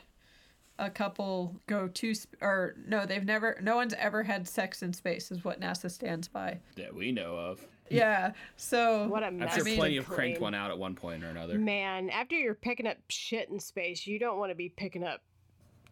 [0.79, 4.93] a couple go to, sp- or no, they've never, no one's ever had sex in
[4.93, 6.59] space, is what NASA stands by.
[6.77, 7.65] That we know of.
[7.91, 8.33] Yeah.
[8.57, 9.07] So.
[9.09, 9.55] What a I'm mess.
[9.55, 11.59] sure mean- plenty have cranked one out at one point or another.
[11.59, 15.21] Man, after you're picking up shit in space, you don't want to be picking up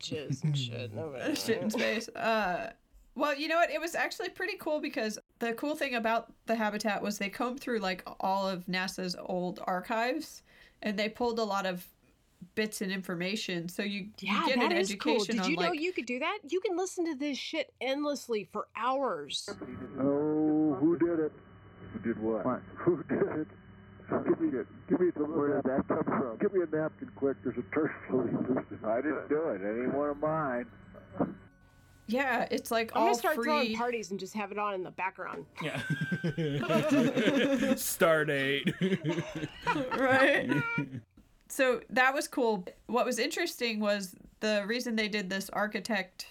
[0.00, 0.92] jizz and shit.
[0.94, 2.08] No, shit in space.
[2.10, 2.72] Uh,
[3.14, 3.70] well, you know what?
[3.70, 7.60] It was actually pretty cool because the cool thing about the habitat was they combed
[7.60, 10.42] through like all of NASA's old archives,
[10.82, 11.86] and they pulled a lot of
[12.54, 13.68] bits and information.
[13.68, 15.16] So you, Yeah, you get that an is cool.
[15.16, 16.38] education Did on you know like you could do that?
[16.48, 19.48] You can listen to this shit endlessly for hours.
[20.00, 21.32] Oh, who did it?
[21.91, 22.44] Who did what?
[22.76, 23.48] Who did it?
[24.10, 24.50] Give me,
[24.88, 26.36] give me the Where did that come from?
[26.38, 27.36] Give me a napkin quick.
[27.42, 28.64] There's a turd floating loose.
[28.84, 29.62] I didn't do it.
[29.62, 30.66] It ain't one of mine.
[32.08, 33.44] yeah, it's like I'm all gonna start free.
[33.44, 35.46] throwing parties and just have it on in the background.
[35.62, 35.80] Yeah.
[37.76, 38.70] Star date.
[39.96, 40.50] right.
[41.48, 42.66] so that was cool.
[42.88, 46.26] What was interesting was the reason they did this architect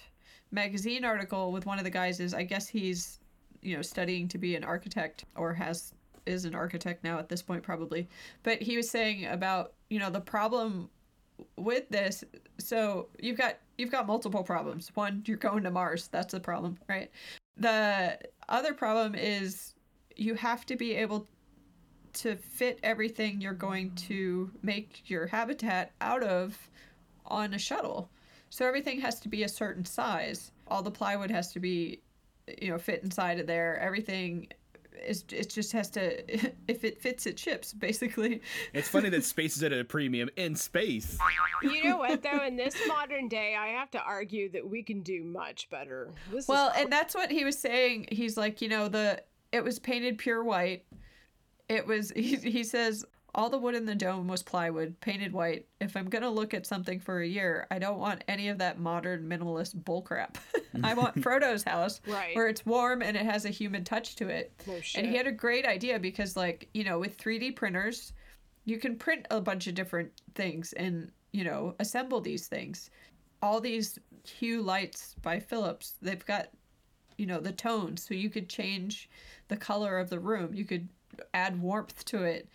[0.52, 3.21] magazine article with one of the guys is I guess he's
[3.62, 5.94] you know studying to be an architect or has
[6.26, 8.08] is an architect now at this point probably.
[8.44, 10.90] But he was saying about, you know, the problem
[11.58, 12.24] with this
[12.60, 14.92] so you've got you've got multiple problems.
[14.94, 16.08] One, you're going to Mars.
[16.08, 17.10] That's the problem, right?
[17.58, 19.74] The other problem is
[20.16, 21.28] you have to be able
[22.14, 26.58] to fit everything you're going to make your habitat out of
[27.26, 28.10] on a shuttle.
[28.50, 30.52] So everything has to be a certain size.
[30.68, 32.02] All the plywood has to be,
[32.62, 33.78] you know, fit inside of there.
[33.80, 34.48] Everything
[35.06, 38.42] is it just has to if it fits it ships basically.
[38.74, 41.18] it's funny that space is at a premium in space.
[41.64, 42.44] You know what though?
[42.44, 46.10] In this modern day, I have to argue that we can do much better.
[46.32, 48.08] This Well, is and that's what he was saying.
[48.12, 50.86] He's like, you know, the it was painted pure white.
[51.68, 55.66] It was he, he says all the wood in the dome was plywood, painted white.
[55.80, 58.58] If I'm going to look at something for a year, I don't want any of
[58.58, 60.36] that modern minimalist bullcrap.
[60.84, 62.36] I want Frodo's house Right.
[62.36, 64.52] where it's warm and it has a human touch to it.
[64.68, 68.14] No and he had a great idea because like, you know, with 3D printers,
[68.66, 72.90] you can print a bunch of different things and, you know, assemble these things.
[73.42, 76.50] All these hue lights by Philips, they've got
[77.18, 79.08] you know the tones so you could change
[79.48, 80.88] the color of the room you could
[81.36, 82.48] add warmth to it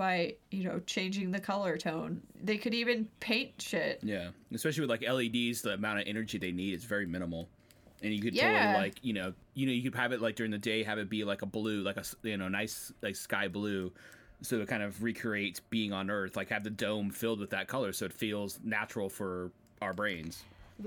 [0.00, 4.88] by you know changing the color tone they could even paint shit Yeah, especially with
[4.88, 7.50] like LEDs, the amount of energy they need is very minimal,
[8.02, 8.50] and you could Yeah.
[8.50, 10.98] totally like you know you know you could have it like during the day, have
[10.98, 13.92] it be like a blue, like a you know nice like sky blue,
[14.40, 17.68] so it kind of recreates being on Earth, like have the dome filled with that
[17.68, 19.50] color, so it feels natural for
[19.82, 20.44] our brains.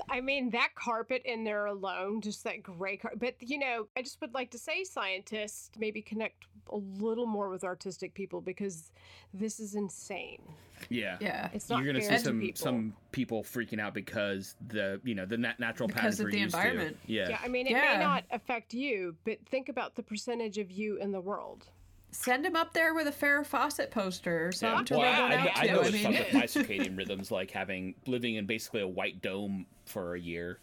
[0.10, 3.20] I mean, that carpet in there alone, just that gray carpet.
[3.20, 7.50] But, you know, I just would like to say, scientists, maybe connect a little more
[7.50, 8.92] with artistic people because
[9.34, 10.42] this is insane.
[10.90, 12.62] Yeah, yeah It's not You're gonna see some people.
[12.62, 16.32] some people freaking out because the you know the nat- natural Because patterns of we're
[16.32, 16.98] the used environment.
[17.06, 17.12] to.
[17.12, 17.30] Yeah.
[17.30, 17.94] Yeah, I mean, it Yeah.
[17.94, 21.68] may not affect you, but think about the percentage of you in the world.
[22.14, 24.84] Send him up there with a Farrah Fawcett poster or Yeah.
[24.84, 25.74] something Well, to rub I, I, out I to.
[25.74, 28.88] know I it's mean, fun with my circadian rhythms, like having living in basically a
[28.88, 30.60] white dome for a year.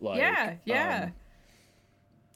[0.00, 1.10] Like, yeah yeah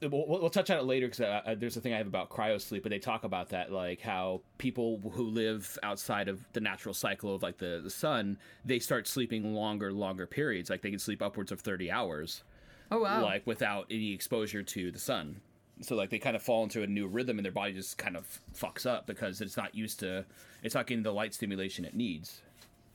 [0.03, 2.31] um, we'll, we'll touch on it later because uh, there's a thing I have about
[2.31, 6.61] cryo sleep, but they talk about that, like how people who live outside of the
[6.61, 10.71] natural cycle of like the, the sun, they start sleeping longer, longer periods.
[10.71, 12.43] Like they can sleep upwards of 30 hours,
[12.91, 13.23] Oh wow.
[13.23, 15.41] like without any exposure to the sun.
[15.83, 18.17] So like they kind of fall into a new rhythm and their body just kind
[18.17, 20.25] of fucks up because it's not used to,
[20.63, 22.43] it's not getting the light stimulation it needs.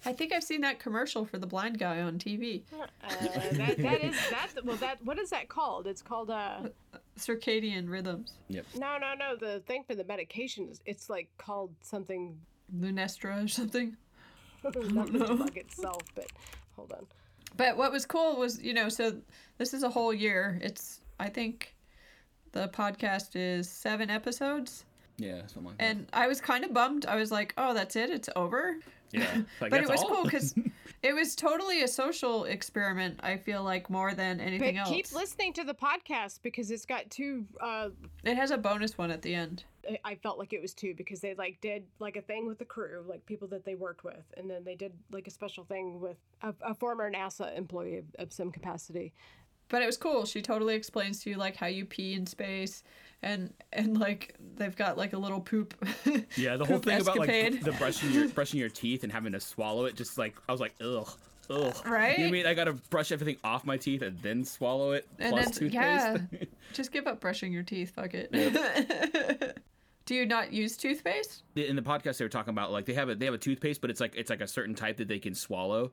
[0.05, 2.61] I think I've seen that commercial for the blind guy on TV.
[2.71, 3.09] Uh,
[3.53, 4.49] that, that is that.
[4.63, 5.87] Well, that what is that called?
[5.87, 6.69] It's called uh.
[7.17, 8.33] Circadian rhythms.
[8.47, 8.65] Yep.
[8.77, 9.35] No, no, no.
[9.35, 12.37] The thing for the medication is it's like called something.
[12.79, 13.97] Lunesta or something.
[14.63, 16.27] Not the drug itself, but
[16.75, 17.05] hold on.
[17.55, 19.15] But what was cool was, you know, so
[19.57, 20.59] this is a whole year.
[20.61, 21.75] It's I think
[22.51, 24.85] the podcast is seven episodes.
[25.17, 25.83] Yeah, something like that.
[25.83, 27.05] And I was kind of bummed.
[27.05, 28.09] I was like, "Oh, that's it.
[28.09, 28.77] It's over."
[29.11, 30.09] Yeah, like, but it was all?
[30.09, 30.53] cool because
[31.01, 33.19] it was totally a social experiment.
[33.23, 34.89] I feel like more than anything But else.
[34.89, 37.45] keep listening to the podcast because it's got two.
[37.59, 37.89] Uh,
[38.23, 39.63] It has a bonus one at the end.
[39.89, 42.59] I- I felt like it was two because they like did like a thing with
[42.59, 45.63] the crew, like people that they worked with, and then they did like a special
[45.63, 49.13] thing with a, a former NASA employee of, of some capacity.
[49.69, 50.25] But it was cool.
[50.25, 52.83] She totally explains to you like how you pee in space,
[53.21, 55.73] and and like they've got like a little poop.
[56.37, 59.33] Yeah, the whole poop thing about like the brushing your brushing your teeth and having
[59.33, 61.09] to swallow it, just like I was like, ugh,
[61.49, 61.75] ugh.
[61.85, 62.17] Right?
[62.17, 65.45] You mean I gotta brush everything off my teeth and then swallow it and plus
[65.45, 65.73] then toothpaste?
[66.31, 66.39] yeah,
[66.73, 67.91] just give up brushing your teeth.
[67.95, 69.57] Fuck it.
[70.05, 71.43] Do you not use toothpaste?
[71.57, 73.81] In the podcast, they were talking about like they have a they have a toothpaste,
[73.81, 75.91] but it's like it's like a certain type that they can swallow.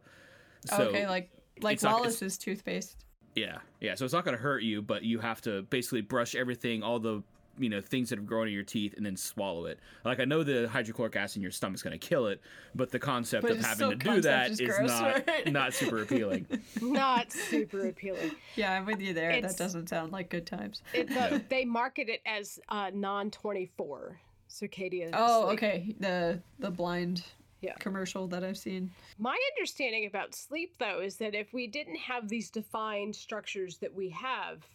[0.67, 2.97] So, okay, like like it's not- it's- Wallace's toothpaste.
[3.35, 3.95] Yeah, yeah.
[3.95, 7.23] So it's not gonna hurt you, but you have to basically brush everything, all the
[7.57, 9.79] you know things that have grown in your teeth, and then swallow it.
[10.05, 12.41] Like I know the hydrochloric acid in your stomach's gonna kill it,
[12.75, 15.53] but the concept But of having to do that is is gross, not right?
[15.53, 16.47] not super appealing.
[16.83, 18.33] Not super appealing.
[18.57, 19.31] Yeah, I'm with you there.
[19.31, 20.83] It's- that doesn't sound like good times.
[20.95, 24.19] It, the, They market it as uh, non twenty four
[24.51, 25.11] circadian.
[25.13, 25.59] Oh, sleep.
[25.59, 25.95] okay.
[26.01, 27.23] The the blind
[27.65, 27.75] Yeah.
[27.79, 28.91] commercial that I've seen.
[29.19, 33.95] My understanding about sleep, though, is that if we didn't have these defined structures that
[33.95, 34.67] we have,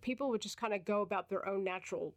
[0.00, 2.14] people would just kind of go about their own natural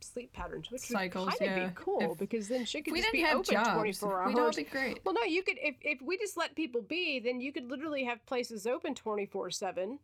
[0.00, 1.68] sleep patterns, which Cycles, would kind of yeah.
[1.68, 4.34] be cool If- because then shit could we just be open jobs, 24 hours.
[4.34, 5.00] we'd all be great.
[5.04, 8.04] Well, no, you could if if we just let people be, then you could literally
[8.04, 9.98] have places open 24 seven,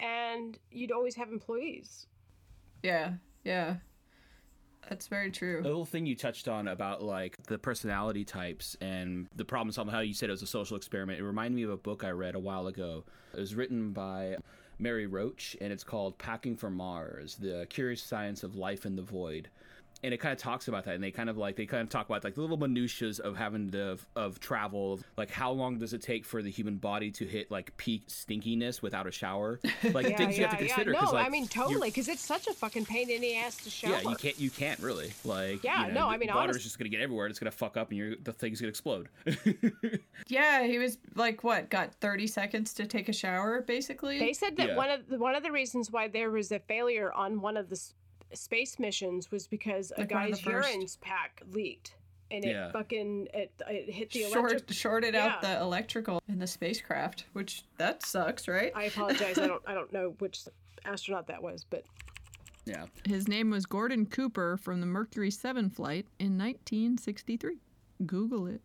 [0.00, 2.06] and you'd always have employees.
[2.82, 3.76] Yeah, yeah.
[4.88, 5.60] That's very true.
[5.62, 9.92] The little thing you touched on about like the personality types and the problem solving,
[9.92, 11.20] how you said it was a social experiment.
[11.20, 13.04] It reminded me of a book I read a while ago.
[13.34, 14.36] It was written by
[14.78, 19.02] Mary Roach, and it's called "Packing for Mars: The Curious Science of Life in the
[19.02, 19.50] Void."
[20.04, 21.88] And it kind of talks about that, and they kind of like they kind of
[21.88, 25.78] talk about like the little minutiae of having to of, of travel, like how long
[25.78, 29.58] does it take for the human body to hit like peak stinkiness without a shower,
[29.92, 30.92] like things you have to consider.
[30.92, 33.56] No, 'cause, like, I mean totally, because it's such a fucking pain in the ass
[33.64, 33.90] to shower.
[34.02, 34.38] yeah, you can't.
[34.38, 35.64] You can't really like.
[35.64, 37.26] Yeah, you know, no, I mean, water's honest- just gonna get everywhere.
[37.26, 39.08] and It's gonna fuck up, and you're, the thing's gonna explode.
[40.26, 41.70] Yeah, he was like what?
[41.70, 44.18] Got 30 seconds to take a shower basically.
[44.18, 44.76] They said that Yeah.
[44.76, 47.68] one of the, one of the reasons why there was a failure on one of
[47.68, 47.94] the s-
[48.34, 50.70] space missions was because a Like one guy's first.
[50.72, 51.94] urine pack leaked
[52.30, 52.70] and it Yeah.
[52.72, 54.72] fucking it, it hit the Short, electric.
[54.76, 58.70] shorted out the electrical in the spacecraft, which that sucks, right?
[58.74, 59.38] I apologize.
[59.38, 60.40] I don't I don't know which
[60.84, 61.84] astronaut that was, but
[62.66, 67.56] yeah, His name was Gordon Cooper from the Mercury 7 flight in 1963.
[68.04, 68.60] Google it.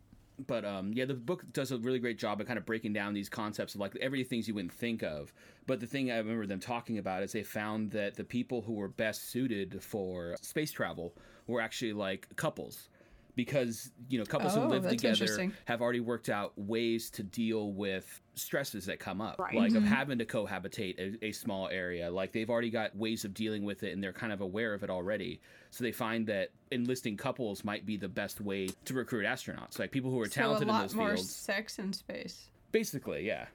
[0.46, 3.14] But um, yeah, the book does a really great job of kind of breaking down
[3.14, 5.32] these concepts of like everything you wouldn't think of.
[5.66, 8.74] But the thing I remember them talking about is they found that the people who
[8.74, 11.14] were best suited for space travel
[11.46, 12.88] were actually like couples.
[13.36, 17.72] Because you know couples who Oh, live together have already worked out ways to deal
[17.72, 19.54] with stresses that come up, Right.
[19.54, 19.78] like Mm-hmm.
[19.78, 22.10] of having to cohabitate a, a small area.
[22.10, 24.82] Like they've already got ways of dealing with it, and they're kind of aware of
[24.84, 25.40] it already.
[25.70, 29.90] So they find that enlisting couples might be the best way to recruit astronauts, like
[29.90, 31.34] people who are So a talented in lot those more fields.
[31.34, 32.50] sex in space.
[32.70, 33.46] Basically, yeah.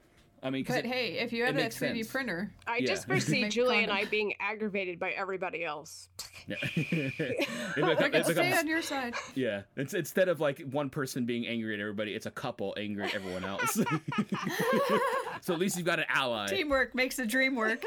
[0.41, 2.11] I mean, 'cause But it- hey, if you it had a 3D sense.
[2.11, 2.87] printer, I Yeah.
[2.87, 3.91] just foresee Make Julie and.
[3.91, 6.07] I being aggravated by everybody else.
[6.47, 6.55] Yeah.
[6.63, 7.15] it
[7.75, 9.13] becomes, it can stay on your side.
[9.35, 9.63] yeah.
[9.75, 13.13] It's instead of like one person being angry at everybody, it's a couple angry at
[13.15, 13.73] everyone else.
[15.41, 16.47] so at least you've got an ally.
[16.47, 17.83] Teamwork makes the dream work.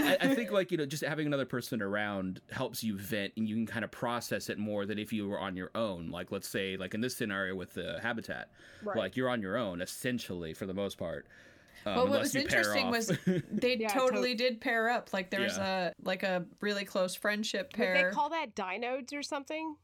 [0.00, 3.48] I, I think like you know, just having another person around helps you vent, and
[3.48, 6.10] you can kind of process it more than if you were on your own.
[6.10, 8.50] Like let's say, like in this scenario with the habitat,
[8.82, 8.96] Right.
[8.96, 11.26] like you're on your own essentially for the most part.
[11.86, 13.08] Um, Well, what was interesting was
[13.50, 15.12] they Yeah, totally did pair up.
[15.12, 15.88] Like there was Yeah.
[15.88, 18.08] a like a really close friendship Would pair.
[18.10, 19.76] they call that dinodes or something?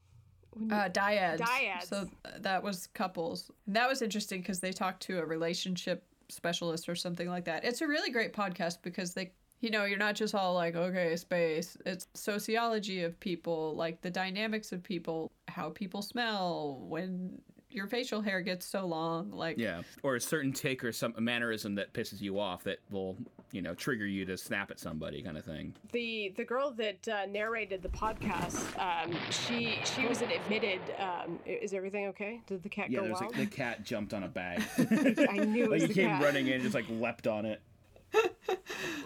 [0.71, 1.39] uh, dyads.
[1.41, 1.85] Dyads.
[1.89, 3.51] So th- that was couples.
[3.67, 7.65] And that was interesting because they talked to a relationship specialist or something like that.
[7.65, 11.17] It's a really great podcast because they you know, you're not just all like, okay,
[11.17, 11.77] space.
[11.87, 17.41] It's sociology of people, like the dynamics of people, how people smell, when
[17.75, 21.75] your facial hair gets so long, like Yeah, or a certain tick or some mannerism
[21.75, 23.17] that pisses you off that will,
[23.53, 25.75] you know, trigger you to snap at somebody, kind of thing.
[25.93, 30.81] The the girl that uh, narrated the podcast, um, she she was an admitted.
[30.99, 32.41] Um, is everything okay?
[32.47, 33.37] Did the cat Yeah, go there's wild?
[33.37, 34.63] like the cat jumped on a bag.
[34.79, 36.23] I knew it like was he the came cat.
[36.23, 37.61] running in, and just like leapt on it.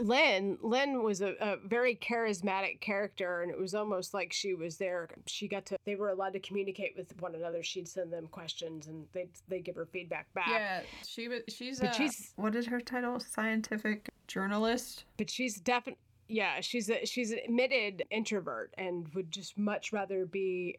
[0.01, 4.77] Len Len was a, a very charismatic character, and it was almost like she was
[4.77, 5.09] there.
[5.27, 5.77] She got to.
[5.85, 7.63] They were allowed to communicate with one another.
[7.63, 10.49] She'd send them questions, and they they give her feedback back.
[10.49, 11.41] Yeah, she was.
[11.49, 11.81] She's.
[11.81, 13.19] But a, she's- What is her title?
[13.21, 15.05] Scientific journalist.
[15.17, 15.99] but she's definitely
[16.29, 20.79] yeah she's a she's an admitted introvert and would just much rather be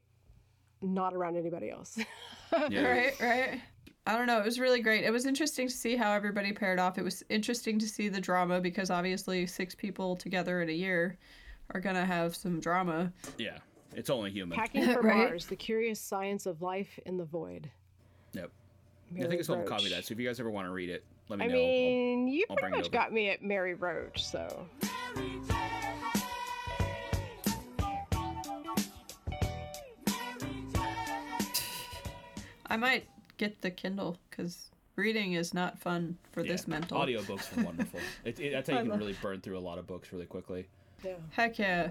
[0.84, 1.98] not around anybody else
[2.70, 2.82] Yeah.
[3.20, 3.62] Right, right.
[4.10, 4.40] I don't know.
[4.40, 5.04] It was really great.
[5.04, 6.98] It was interesting to see how everybody paired off.
[6.98, 11.16] It was interesting to see the drama because obviously six people together in a year
[11.76, 13.14] are gonna have some drama.
[13.38, 13.60] Yeah,
[13.96, 14.58] it's only human.
[14.58, 15.30] packing for Right.
[15.30, 17.70] mars the curious science of life in the void
[18.34, 18.50] Yep.
[19.16, 19.70] I think it's called Roach.
[19.70, 20.06] copy that.
[20.06, 21.54] So if you guys ever want to read it, let me i know.
[21.54, 24.66] mean you I'll pretty much got me at mary roach so
[32.68, 33.08] I might
[33.40, 37.00] get the Kindle because reading is not fun for this Yeah, mental.
[37.00, 38.00] Audiobooks are wonderful.
[38.26, 40.12] it, it, that's how I you can love- really burn through a lot of books
[40.14, 40.68] really quickly.
[41.04, 41.90] yeah Heck yeah.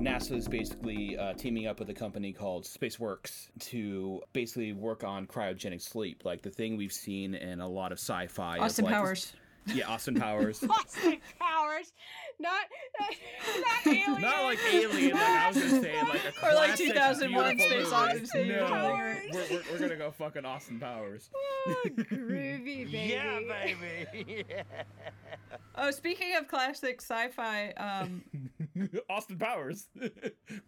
[0.00, 5.26] NASA is basically uh, teaming up with a company called SpaceWorks to basically work on
[5.26, 8.56] cryogenic sleep, like the thing we've seen in a lot of sci-fi.
[8.56, 9.32] of, Austin like- Powers.
[9.66, 10.64] Yeah, Austin Powers.
[10.70, 11.92] austin powers
[12.40, 12.60] not
[13.60, 17.58] not alien Not like Alien, like I was gonna say, like a Or like 2001
[17.58, 17.92] Space.
[17.92, 21.30] Odyssey No, we're, we're, we're gonna go fucking Austin Powers.
[21.86, 24.44] groovy baby Yeah, baby.
[24.50, 24.62] Uh,
[25.80, 28.24] Oh, speaking of classic sci-fi, um,
[29.08, 29.86] Austin Powers,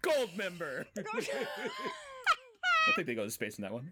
[0.02, 0.86] gold member.
[0.96, 3.90] I think they go to space in that one.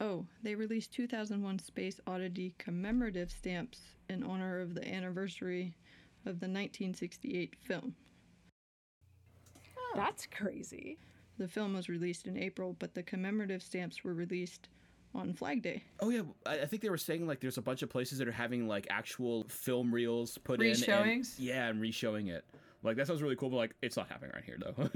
[0.00, 5.74] oh, they released 2001 Space Oddity commemorative stamps in honor of the anniversary
[6.28, 7.94] of the 1968 film.
[9.76, 9.92] Oh.
[9.96, 10.98] that's crazy
[11.38, 14.68] The film was released in April, but the commemorative stamps were released
[15.14, 15.82] on Flag Day.
[16.00, 18.28] Oh yeah, I, I think they were saying like there's a bunch of places that
[18.28, 20.66] are having like actual film reels put in.
[20.68, 21.34] and- Reshowings?
[21.38, 22.44] Yeah, and reshowing it.
[22.82, 24.90] Like that sounds really cool, but like it's not happening right here though.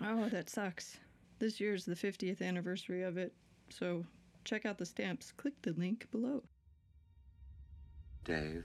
[0.06, 0.98] Oh, that sucks.
[1.38, 3.32] This year's the 50th anniversary of it,
[3.70, 4.04] so
[4.44, 5.32] check out the stamps.
[5.32, 6.42] Click the link below.
[8.24, 8.64] Dave,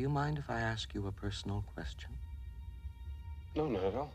[0.00, 2.08] do you mind if I ask you a personal question?
[3.54, 4.10] No, not at all.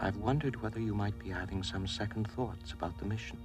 [0.00, 3.38] I've wondered whether you might be having some second thoughts about the mission.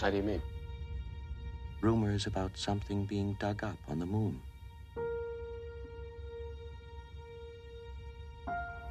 [0.00, 0.42] How do you mean?
[1.80, 4.40] Rumors about something being dug up on the moon.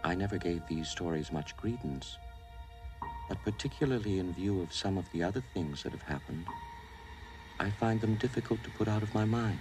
[0.04, 2.18] I never gave these stories much credence,
[3.30, 6.46] but particularly in view of some of the other things that have happened,
[7.60, 9.60] I find them difficult to put out of my mind.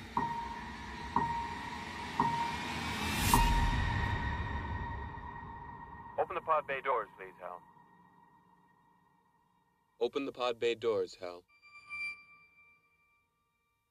[6.19, 7.61] Open the pod bay doors, please, Hal.
[10.01, 11.43] Open the pod bay doors, Hal.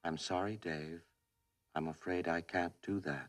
[0.04, 1.02] I'm sorry, Dave.
[1.74, 3.28] I'm afraid I can't do that.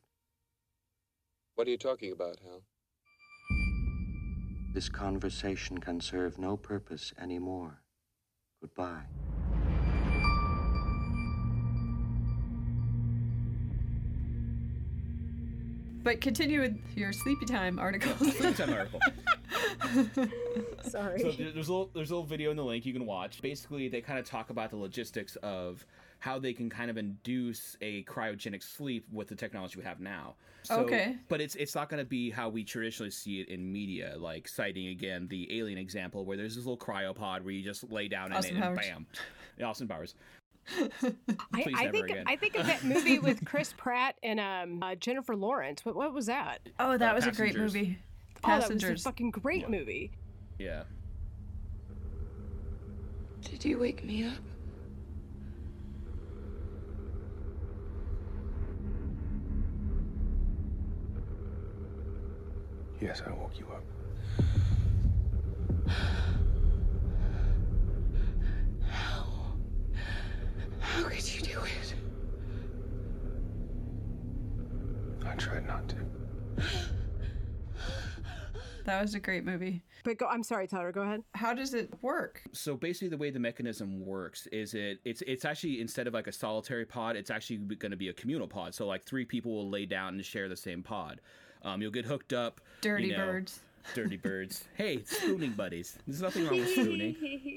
[1.55, 2.63] What are you talking about, Hal?
[4.71, 7.81] This conversation can serve no purpose anymore.
[8.61, 9.01] Goodbye.
[16.03, 18.35] But continue with your sleepy time articles.
[18.57, 18.99] Time article.
[20.87, 23.41] sorry So there's a little there's a little video in the link you can watch.
[23.41, 25.85] Basically, they kind of talk about the logistics of
[26.19, 30.35] how they can kind of induce a cryogenic sleep with the technology we have now.
[30.63, 31.15] So, Okay.
[31.29, 34.47] But it's it's not going to be how we traditionally see it in media, like
[34.47, 38.33] citing again the alien example where there's this little cryopod where you just lay down
[38.33, 39.07] Austin in it and bam,
[39.57, 40.15] yeah, Austin Powers.
[40.77, 42.25] I, I think again.
[42.27, 45.83] I think of that movie with Chris Pratt and um, uh, Jennifer Lawrence.
[45.85, 46.59] What what was that?
[46.79, 47.73] oh, that Uh, was a great Passengers.
[47.73, 47.97] movie.
[48.43, 50.11] Oh, that was a fucking great movie.
[50.59, 50.83] Yeah.
[53.41, 54.33] Did you wake me up?
[63.01, 63.83] Yes, I woke you up.
[68.89, 69.25] How?
[70.79, 71.93] How could you do it?
[75.25, 75.95] I tried not to.
[78.85, 79.83] That was a great movie.
[80.03, 80.91] But go, I'm sorry, Tyler.
[80.91, 81.23] Go ahead.
[81.35, 82.41] How does it work?
[82.53, 86.27] So basically, the way the mechanism works is it it's it's actually instead of like
[86.27, 88.73] a solitary pod, it's actually going to be a communal pod.
[88.73, 91.21] So like three people will lay down and share the same pod.
[91.63, 92.61] Um, you'll get hooked up.
[92.81, 93.59] Dirty you know, birds.
[93.95, 94.65] Dirty birds.
[94.75, 95.97] Hey, spooning buddies.
[96.05, 97.15] There's nothing wrong with spooning.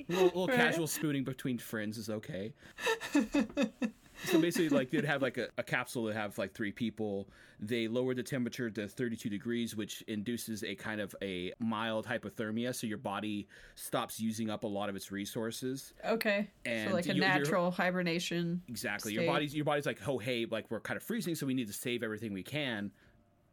[0.08, 0.56] A little, little Right.
[0.56, 2.52] casual spooning between friends is okay.
[4.24, 7.28] so basically, like they'd have like a, a capsule that have like three people.
[7.60, 12.74] They lower the temperature to 32 degrees, which induces a kind of a mild hypothermia.
[12.74, 15.92] So your body stops using up a lot of its resources.
[16.04, 16.48] Okay.
[16.64, 18.62] And so like a you- natural hibernation.
[18.68, 19.12] Exactly.
[19.12, 21.66] Your body's your body's like, oh hey, like we're kind of freezing, so we need
[21.68, 22.90] to save everything we can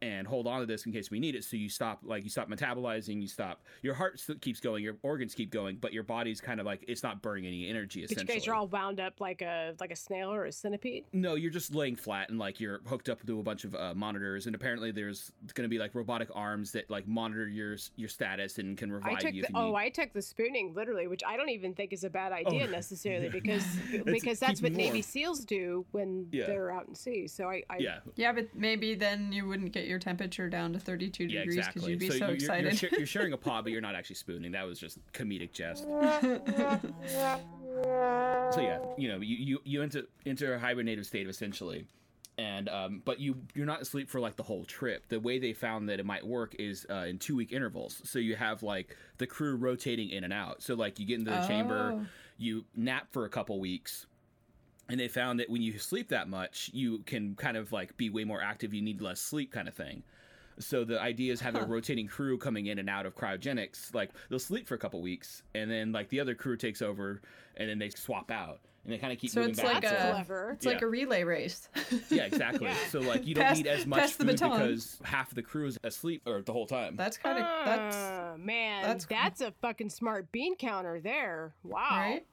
[0.01, 1.43] and hold on to this in case we need it.
[1.43, 4.95] So you stop like you stop metabolizing, you stop your heart still keeps going, your
[5.03, 8.17] organs keep going, but your body's kind of like it's not burning any energy But
[8.17, 11.05] you guys are all wound up like a like a snail or a centipede.
[11.13, 13.93] no, you're just laying flat and like you're hooked up to a bunch of uh,
[13.93, 18.09] monitors, and apparently there's going to be like robotic arms that like monitor your your
[18.09, 19.69] status and can revive I took you the, if you need.
[19.71, 22.65] oh, I took the spooning literally, which I don't even think is a bad idea
[22.67, 22.71] Oh.
[22.71, 23.65] necessarily because
[24.05, 25.01] because that's what keeping Navy.
[25.01, 26.45] SEALs do when Yeah.
[26.47, 27.27] they're out in sea.
[27.27, 30.79] So I, I yeah, Yeah, but maybe then you wouldn't get your temperature down to
[30.79, 31.91] 32 yeah, degrees because exactly.
[31.91, 32.81] you'd be so, you're, you're- excited.
[32.81, 34.51] You're, shar- you're sharing a pod, but you're not actually spooning.
[34.53, 35.83] That was just comedic jest.
[38.53, 41.85] so yeah, you know, you you, you enter enter a hibernative state essentially,
[42.37, 45.07] and um, but you you're not asleep for like the whole trip.
[45.09, 48.01] The way they found that it might work is uh, in two week intervals.
[48.05, 50.61] So you have like the crew rotating in and out.
[50.63, 52.05] So like you get into the chamber, Oh.
[52.37, 54.05] you nap for a couple weeks.
[54.89, 58.09] And they found that when you sleep that much, you can kind of like be
[58.09, 58.73] way more active.
[58.73, 60.03] You need less sleep, kind of thing.
[60.59, 63.93] So the idea is have a rotating crew coming in and out of cryogenics.
[63.93, 67.21] Like they'll sleep for a couple weeks, and then like the other crew takes over,
[67.55, 69.75] and then they swap out, and they kind of keep so moving it's back.
[69.75, 70.11] like and a forth.
[70.15, 70.51] clever.
[70.55, 71.69] it's like a relay race.
[72.09, 72.69] yeah, exactly.
[72.89, 75.43] So like you don't Pass- need as much pass the food because half of the
[75.43, 76.97] crew is asleep or the whole time.
[76.97, 81.53] That's kind of that's Ah, man, that's that's, a fucking smart bean counter there.
[81.63, 81.87] Wow.
[81.91, 82.25] right.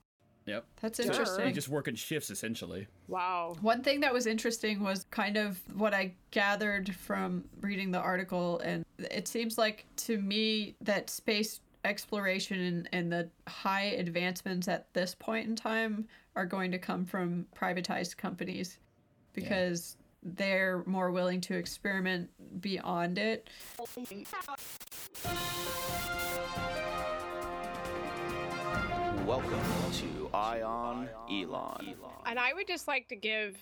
[0.46, 0.64] Yep.
[0.80, 1.06] That's Sure.
[1.06, 1.44] interesting.
[1.44, 2.86] They just work in shifts essentially.
[3.08, 3.56] Wow.
[3.60, 8.58] One thing that was interesting was kind of what I gathered from reading the article,
[8.60, 14.92] and it seems like to me that space exploration and, and the high advancements at
[14.92, 18.78] this point in time are going to come from privatized companies
[19.32, 22.28] because they're more willing to experiment
[22.60, 23.48] beyond it.
[29.26, 29.58] Welcome
[29.94, 31.94] to Eye on Elon.
[32.26, 33.56] And I would just like to give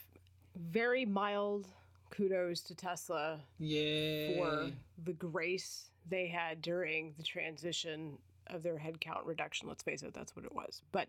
[0.56, 1.66] very mild
[2.10, 4.36] kudos to Tesla Yeah.
[4.36, 4.70] for
[5.04, 9.66] the grace they had during the transition of their headcount reduction.
[9.68, 10.82] Let's face it, that's what it was.
[10.92, 11.08] But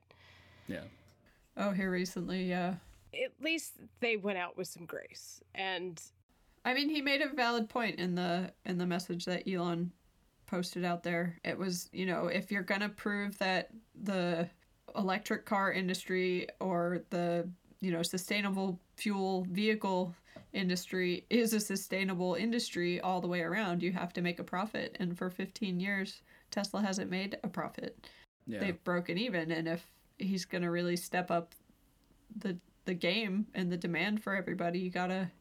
[0.67, 0.85] Yeah.
[1.57, 2.75] Oh, here recently, yeah.
[3.13, 5.41] at least they went out with some grace.
[5.53, 6.01] And
[6.63, 9.91] I mean, he made a valid point in the in the message that Elon
[10.47, 11.37] posted out there.
[11.43, 13.69] It was, you know, if you're gonna prove that
[14.03, 14.49] the
[14.95, 17.47] electric car industry or the
[17.81, 20.15] you know sustainable fuel vehicle
[20.53, 24.95] industry is a sustainable industry all the way around, you have to make a profit.
[24.99, 28.07] And for 15 years, Tesla hasn't made a profit.
[28.47, 28.59] Yeah.
[28.59, 29.85] They've broken even, and if
[30.17, 31.53] he's gonna really step up
[32.37, 35.31] the the game and the demand for everybody, you gotta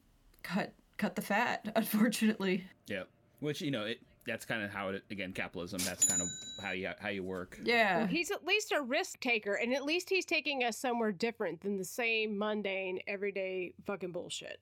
[0.43, 1.71] cut cut the fat.
[1.77, 3.05] Unfortunately, Yeah.
[3.41, 4.01] Which you know it.
[4.27, 5.81] That's kind of how it again capitalism.
[5.85, 6.29] That's kind of
[6.63, 7.59] how you how you work.
[7.65, 7.99] yeah.
[7.99, 11.61] Well, he's at least a risk taker, and at least he's taking us somewhere different
[11.61, 14.61] than the same mundane, everyday fucking bullshit.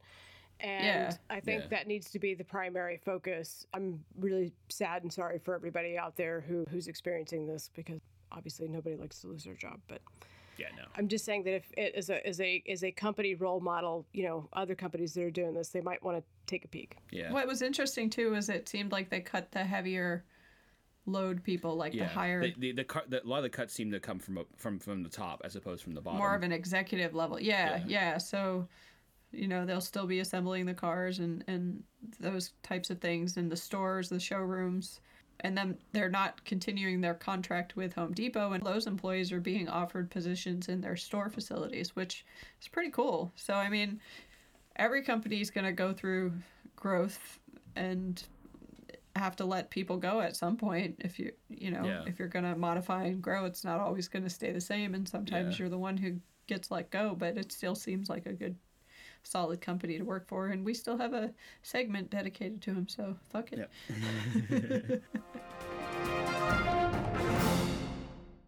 [0.60, 1.16] And Yeah.
[1.30, 1.68] I think Yeah.
[1.68, 3.66] that needs to be the primary focus.
[3.74, 8.00] I'm really sad and sorry for everybody out there who who's experiencing this because
[8.30, 10.00] obviously nobody likes to lose their job, but
[10.58, 10.66] Yeah.
[10.76, 10.84] No.
[10.96, 14.06] I'm just saying that if it is a is a is a company role model,
[14.12, 16.96] you know, other companies that are doing this, they might want to take a peek.
[17.10, 17.32] Yeah.
[17.32, 20.24] What was interesting too is it seemed like they cut the heavier
[21.06, 22.04] load people, like yeah.
[22.04, 24.18] the higher, The, the, the, cut- the, a lot of the cuts seem to come
[24.20, 26.18] from up- from from the top as opposed from the bottom.
[26.18, 27.40] more of an executive level.
[27.40, 27.84] Yeah, Yeah.
[27.88, 28.18] yeah.
[28.18, 28.68] So,
[29.32, 31.82] you know, they'll still be assembling the cars and and
[32.20, 35.00] those types of things in the stores, the showrooms.
[35.42, 39.68] And then they're not continuing their contract with Home Depot, and those employees are being
[39.68, 42.24] offered positions in their store facilities, which
[42.60, 43.32] is pretty cool.
[43.34, 44.00] So, I mean,
[44.76, 46.32] every company is going to go through
[46.76, 47.38] growth
[47.76, 48.22] and
[49.16, 52.04] have to let people go at some point if you you know Yeah.
[52.06, 54.94] if you're going to modify and grow it's not always going to stay the same
[54.94, 55.64] and sometimes Yeah.
[55.64, 58.56] you're the one who gets let go but it still seems like a good
[59.24, 63.16] solid company to work for and we still have a segment dedicated to him so
[63.30, 63.70] fuck it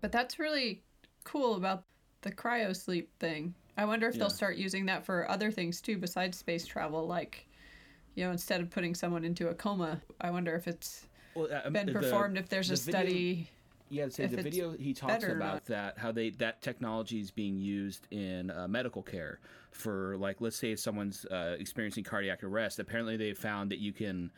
[0.01, 0.83] but that's really
[1.25, 1.85] cool about
[2.23, 4.21] the cryo sleep thing i wonder if Yeah.
[4.21, 7.47] they'll start using that for other things too besides space travel like
[8.15, 11.71] you know instead of putting someone into a coma i wonder if it's Well, uh,
[11.71, 13.51] been the- performed if there's a video- study.
[13.91, 17.59] Yeah, so if the video he talks about that how they that technology is being
[17.59, 22.79] used in uh, medical care for like let's say if someone's uh, experiencing cardiac arrest.
[22.79, 24.31] Apparently, they found that you can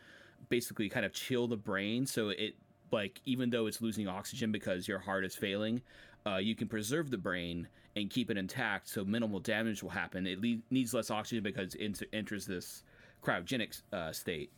[0.49, 2.55] basically kind of chill the brain so it
[2.91, 5.81] like even though it's losing oxygen because your heart is failing.
[6.25, 10.27] Uh, you can preserve the brain and keep it intact, so minimal damage will happen.
[10.27, 12.83] It le- needs less oxygen because it enters this
[13.23, 14.51] cryogenic uh, state.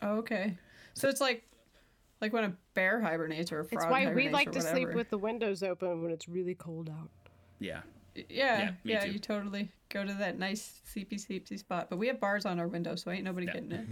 [0.00, 0.56] Oh, okay.
[0.94, 1.44] So it's like
[2.22, 4.94] like when a bear hibernates or a frog It's why we like or to sleep
[4.94, 7.10] with the windows open when it's really cold out.
[7.58, 7.82] Yeah.
[8.14, 9.12] Yeah, Yeah, me yeah, too.
[9.12, 11.88] you totally go to that nice sleepy sleepy spot.
[11.90, 13.86] But we have bars on our window, so ain't nobody getting it.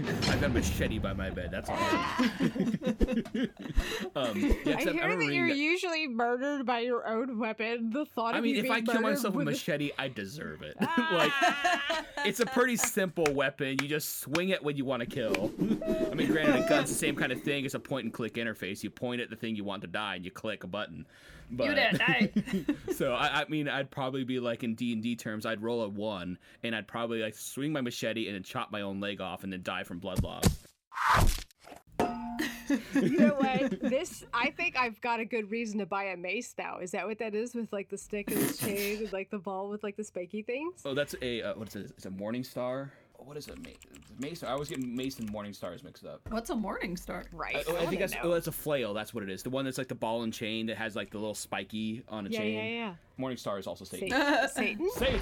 [0.28, 1.50] I've got a machete by my bed.
[1.52, 1.76] That's all.
[4.16, 7.90] um, yeah, I except hear that you're that- usually murdered by your own weapon.
[7.90, 9.54] The thought I of mean, you if being I kill murdered myself with a with
[9.56, 10.76] machete, I deserve it.
[10.80, 11.32] like,
[12.24, 13.76] it's a pretty simple weapon.
[13.82, 15.52] You just swing it when you want to kill.
[16.10, 17.64] I mean, granted, a gun's the same kind of thing.
[17.64, 18.82] It's a point and click interface.
[18.82, 21.06] You point at the thing you want to die, and you click a button.
[21.50, 22.32] But, You did die.
[22.94, 25.82] so I, I mean, I'd probably be like in D and D terms, I'd roll
[25.82, 29.20] a one, and I'd probably like swing my machete and then chop my own leg
[29.20, 30.44] off, and then die from blood loss.
[32.94, 33.80] you know what?
[33.80, 36.78] This I think I've got a good reason to buy a mace now.
[36.78, 39.38] Is that what that is with like the stick and the chain and like the
[39.38, 40.82] ball with like the spiky things?
[40.84, 41.92] Oh, that's a uh, what is it?
[41.96, 42.92] It's a Morning Star.
[43.26, 43.58] What is it?
[44.20, 44.46] Mason.
[44.46, 46.20] I always get Mason and Morning Stars mixed up.
[46.28, 47.24] What's a morning star?
[47.32, 47.56] Right.
[47.56, 48.94] I, oh, I think that's oh, that's a flail.
[48.94, 49.42] That's what it is.
[49.42, 52.28] The one that's like the ball and chain that has like the little spiky on
[52.28, 52.54] a Yeah, chain.
[52.54, 52.94] yeah, yeah.
[53.16, 54.10] Morning Star is also Satan.
[54.54, 54.88] Satan?
[54.94, 55.18] Satan.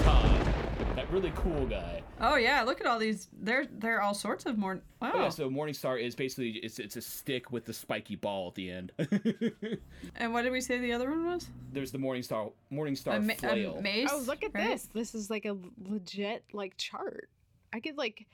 [0.97, 2.03] That really cool guy.
[2.21, 3.29] Oh yeah, look at all these.
[3.41, 4.83] They're they're all sorts of morning.
[5.01, 5.13] Wow.
[5.15, 8.49] Oh, yeah, so Morning Star is basically it's it's a stick with the spiky ball
[8.49, 8.93] at the end.
[10.17, 11.49] and what did we say the other one was?
[11.73, 13.81] There's the Morning Star Morning Star ma- flail.
[13.81, 14.11] mace?
[14.13, 14.69] Oh, look at right?
[14.69, 14.89] this.
[14.93, 15.57] This is like a
[15.89, 17.31] legit like chart.
[17.75, 18.27] I could like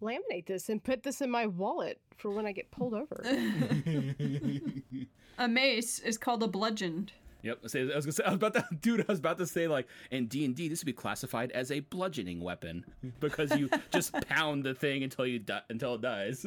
[0.00, 3.22] laminate this and put this in my wallet for when I get pulled over.
[5.38, 7.10] A mace is called a bludgeon.
[7.42, 7.58] Yep.
[7.58, 9.00] I was gonna say I was about to dude.
[9.00, 11.70] I was about to say like in D and D this would be classified as
[11.70, 12.86] a bludgeoning weapon
[13.20, 16.46] because you just pound the thing until you die, until it dies.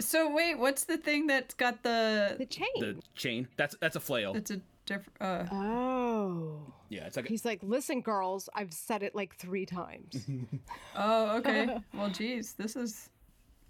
[0.00, 2.66] So wait, what's the thing that's got the the chain?
[2.80, 3.46] the chain.
[3.56, 4.34] That's that's a flail.
[4.34, 5.20] It's a different.
[5.20, 6.72] Uh, oh.
[6.88, 10.26] Yeah, it's like He's like, listen, girls, I've said it like three times.
[10.96, 11.78] oh, okay.
[11.94, 13.10] well, geez, this is.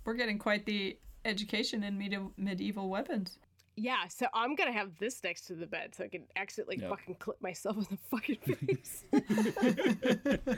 [0.04, 3.38] We're getting quite the education in medieval medieval weapons.
[3.76, 6.90] Yeah, so I'm gonna have this next to the bed so I can accidentally Yep.
[6.90, 9.04] fucking clip myself in the fucking face.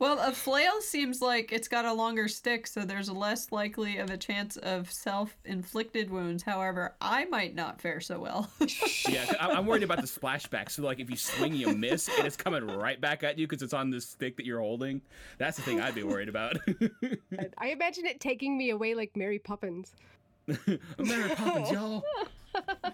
[0.00, 4.08] Well, a flail seems like it's got a longer stick, so there's less likely of
[4.10, 6.42] a chance of self-inflicted wounds.
[6.42, 8.50] However, I might not fare so well.
[9.08, 9.30] yeah.
[9.38, 10.70] I- I'm worried about the splashback.
[10.70, 13.62] So like if you swing, you miss, and it's coming right back at you because
[13.62, 15.02] it's on this stick that you're holding.
[15.38, 16.56] That's the thing I'd be worried about.
[17.58, 19.92] I imagine it taking me away like Mary Poppins.
[20.98, 22.02] Mary Poppins, y'all.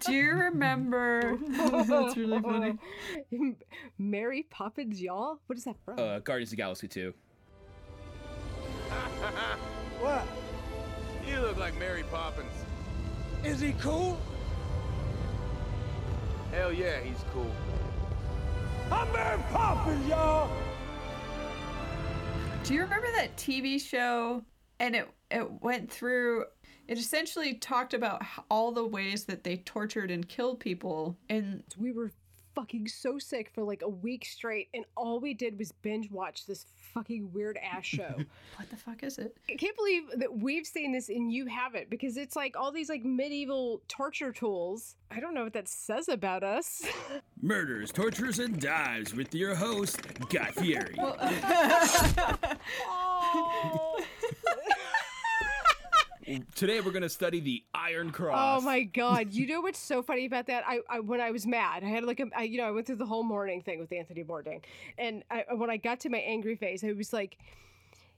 [0.01, 1.39] Do you remember?
[1.49, 2.79] That's really funny.
[3.99, 5.41] Mary Poppins, y'all?
[5.47, 5.99] What is that from?
[5.99, 7.13] Uh, Guardians of the Galaxy 2.
[10.01, 10.27] What?
[11.27, 12.53] You look like Mary Poppins.
[13.45, 14.19] Is he cool?
[16.53, 17.51] Hell yeah, he's cool.
[18.91, 20.51] I'm Mary Poppins, y'all!
[22.65, 24.43] Do you remember that TV show?
[24.81, 26.45] And it it went through.
[26.89, 31.17] It essentially talked about all the ways that they tortured and killed people.
[31.29, 32.11] And we were
[32.55, 36.47] fucking so sick for like a week straight, and all we did was binge watch
[36.47, 38.15] this fucking weird ass show.
[38.57, 39.37] what the fuck is it?
[39.49, 42.89] I can't believe that we've seen this and you haven't because it's like all these
[42.89, 44.97] like medieval torture tools.
[45.11, 46.83] I don't know what that says about us.
[47.43, 50.97] Murders, tortures, and dives with your host, Guy Fieri.
[56.55, 58.61] Today we're going to study the Iron Cross.
[58.61, 59.33] Oh my god!
[59.33, 60.63] You know what's so funny about that?
[60.67, 62.87] I, I when I was mad, I had like a I, you know I went
[62.87, 64.63] through the whole mourning thing with Anthony Bourdain,
[64.99, 67.39] and I, when I got to my angry face, I was like,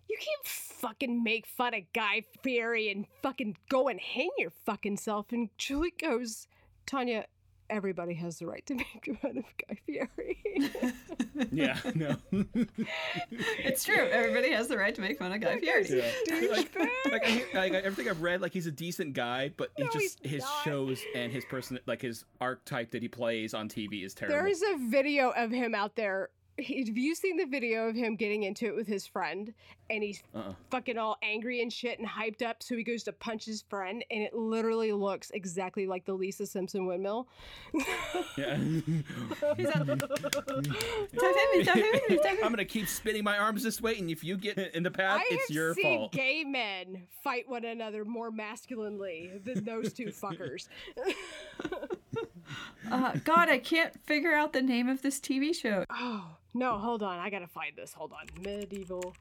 [0.08, 4.96] "You can't fucking make fun of Guy Fieri and fucking go and hang your fucking
[4.96, 6.48] self." And Julie goes,
[6.86, 7.26] "Tanya,
[7.70, 10.38] everybody has the right to make fun of Guy Fieri."
[11.52, 12.16] Yeah, no.
[13.64, 14.06] It's true.
[14.10, 15.86] Everybody has the right to make fun of Guy Fieri.
[15.88, 16.50] Yeah.
[16.50, 16.76] like,
[17.10, 20.44] like, I, like everything I've read, like he's a decent guy, but he just his
[20.64, 24.36] shows and his person, like his archetype that he plays on TV is terrible.
[24.36, 26.28] There is a video of him out there
[26.60, 29.54] Have you seen the video of him getting into it with his friend?
[29.88, 30.52] And he's Uh-uh.
[30.70, 32.62] fucking all angry and shit and hyped up.
[32.62, 36.46] So he goes to punch his friend, and it literally looks exactly like the Lisa
[36.46, 37.26] Simpson windmill.
[38.36, 38.56] Yeah.
[42.42, 45.20] I'm gonna keep spinning my arms this way, and if you get in the path,
[45.22, 46.12] I it's have your seen fault.
[46.12, 50.68] gay men fight one another more masculinely than those two fuckers.
[52.90, 55.84] Uh, God, I can't figure out the name of this TV show.
[55.90, 57.92] Oh no, hold on, I gotta find this.
[57.92, 59.14] Hold on, medieval.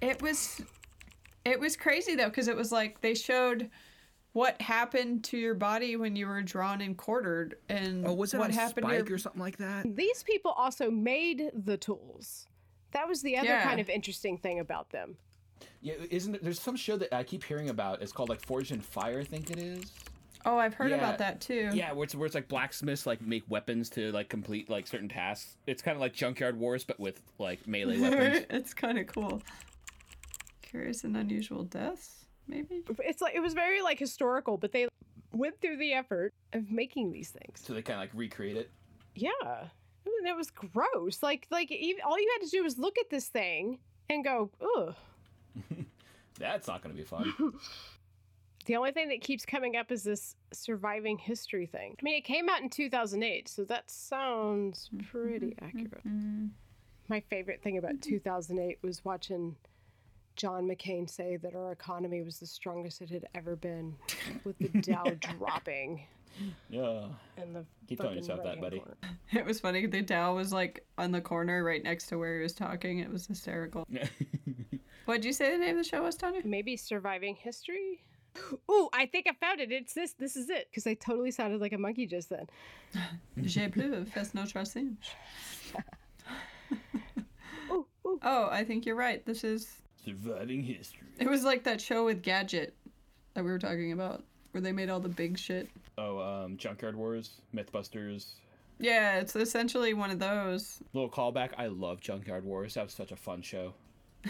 [0.00, 0.60] It was,
[1.44, 3.70] it was crazy though, because it was like they showed
[4.32, 8.38] what happened to your body when you were drawn and quartered, and Oh, was it
[8.38, 9.94] what on happened Spike to your or something like that?
[9.94, 12.46] These people also made the tools.
[12.92, 13.62] That was the other Yeah.
[13.64, 15.16] kind of interesting thing about them.
[15.80, 18.02] Yeah, isn't it, there's some show that I keep hearing about?
[18.02, 19.92] It's called like Forged in Fire, I think it is.
[20.44, 20.96] Oh, I've heard Yeah.
[20.96, 21.70] about that too.
[21.72, 25.08] Yeah, where it's where it's like blacksmiths like make weapons to like complete like certain
[25.08, 25.56] tasks.
[25.66, 28.44] It's kind of like Junkyard Wars, but with like melee weapons.
[28.50, 29.42] it's kind of cool.
[30.62, 32.82] Curious and unusual deaths, maybe.
[33.00, 34.88] It's like it was very like historical, but they
[35.32, 37.60] went through the effort of making these things.
[37.62, 38.70] so they kind of like recreate it.
[39.14, 39.68] Yeah, I
[40.06, 41.22] mean, it was gross.
[41.22, 43.78] Like like even, all you had to do was look at this thing
[44.10, 44.94] and go, ugh.
[46.38, 47.32] That's not going to be fun.
[48.64, 51.96] The only thing that keeps coming up is this surviving history thing.
[51.98, 55.06] I mean, it came out in 2008, so that sounds mm-hmm.
[55.06, 55.64] pretty mm-hmm.
[55.64, 56.04] accurate.
[57.08, 58.10] My favorite thing about mm-hmm.
[58.10, 59.56] 2008 was watching
[60.36, 63.94] John McCain say that our economy was the strongest it had ever been,
[64.44, 66.06] with the Dow dropping.
[66.70, 67.06] yeah.
[67.36, 68.78] And the Keep telling yourself that, buddy.
[68.78, 68.96] corner.
[69.32, 69.86] It was funny.
[69.86, 72.98] The Dow was like on the corner right next to where he was talking.
[72.98, 73.86] It was hysterical.
[75.06, 76.42] What'd you say the name of the show was, Tanya?
[76.44, 78.02] Maybe surviving history.
[78.70, 79.72] Ooh, I think I found it.
[79.72, 80.12] It's this.
[80.14, 80.68] This is it.
[80.70, 82.46] Because I totally sounded like a monkey just then.
[83.42, 84.96] J'ai plus, fais notre singe.
[88.24, 89.24] Oh, I think you're right.
[89.24, 89.68] This is.
[90.04, 91.08] Surviving history.
[91.18, 92.74] It was like that show with Gadget
[93.34, 95.68] that we were talking about, where they made all the big shit.
[95.98, 98.32] Oh, um, Junkyard Wars, Mythbusters.
[98.78, 100.80] Yeah, it's essentially one of those.
[100.92, 101.50] Little callback.
[101.56, 102.74] I love Junkyard Wars.
[102.74, 103.74] That was such a fun show.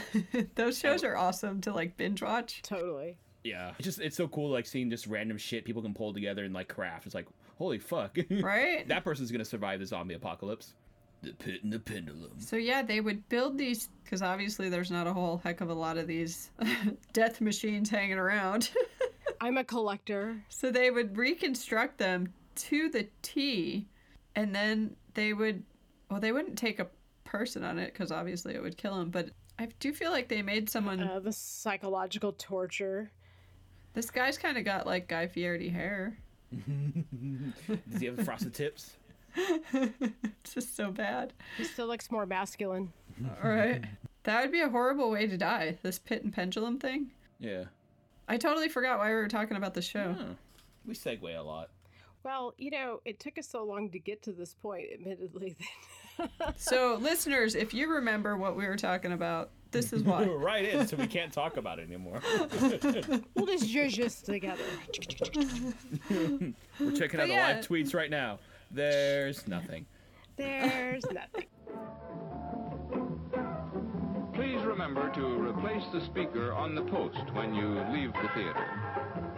[0.54, 2.62] Those shows are awesome to like binge watch.
[2.62, 3.18] Totally.
[3.44, 6.44] Yeah, it's just it's so cool like seeing just random shit people can pull together
[6.44, 7.06] and like craft.
[7.06, 7.26] It's like
[7.58, 8.86] holy fuck, Right?
[8.88, 10.74] that person's gonna survive the zombie apocalypse.
[11.22, 12.32] The pit and the pendulum.
[12.38, 15.74] So yeah, they would build these because obviously there's not a whole heck of a
[15.74, 16.50] lot of these
[17.12, 18.70] death machines hanging around.
[19.40, 20.36] I'm a collector.
[20.48, 23.86] So they would reconstruct them to the T,
[24.36, 25.62] and then they would,
[26.10, 26.88] well, they wouldn't take a
[27.24, 29.10] person on it because obviously it would kill them.
[29.10, 31.00] But I do feel like they made someone.
[31.02, 33.10] Uh, the psychological torture.
[33.94, 36.16] This guy's kind of got like Guy Fieri hair.
[37.90, 38.96] Does he have frosted tips?
[39.36, 41.32] it's just so bad.
[41.56, 42.92] He still looks more masculine.
[43.42, 43.82] All right.
[44.24, 45.78] That would be a horrible way to die.
[45.82, 47.10] This pit and pendulum thing.
[47.38, 47.64] Yeah.
[48.28, 50.14] I totally forgot why we were talking about the show.
[50.86, 51.70] We segue a lot.
[52.24, 55.56] Well, you know, it took us so long to get to this point, admittedly.
[56.56, 60.22] So, listeners, if you remember what we were talking about, this is why.
[60.22, 62.20] We were right in, so we can't talk about it anymore.
[63.34, 64.62] we'll just judge this together.
[66.10, 67.52] We're checking But out yeah.
[67.52, 68.38] the live tweets right now.
[68.70, 69.86] There's nothing.
[70.36, 71.46] There's nothing.
[74.34, 79.31] Please remember to replace the speaker on the post when you leave the theater.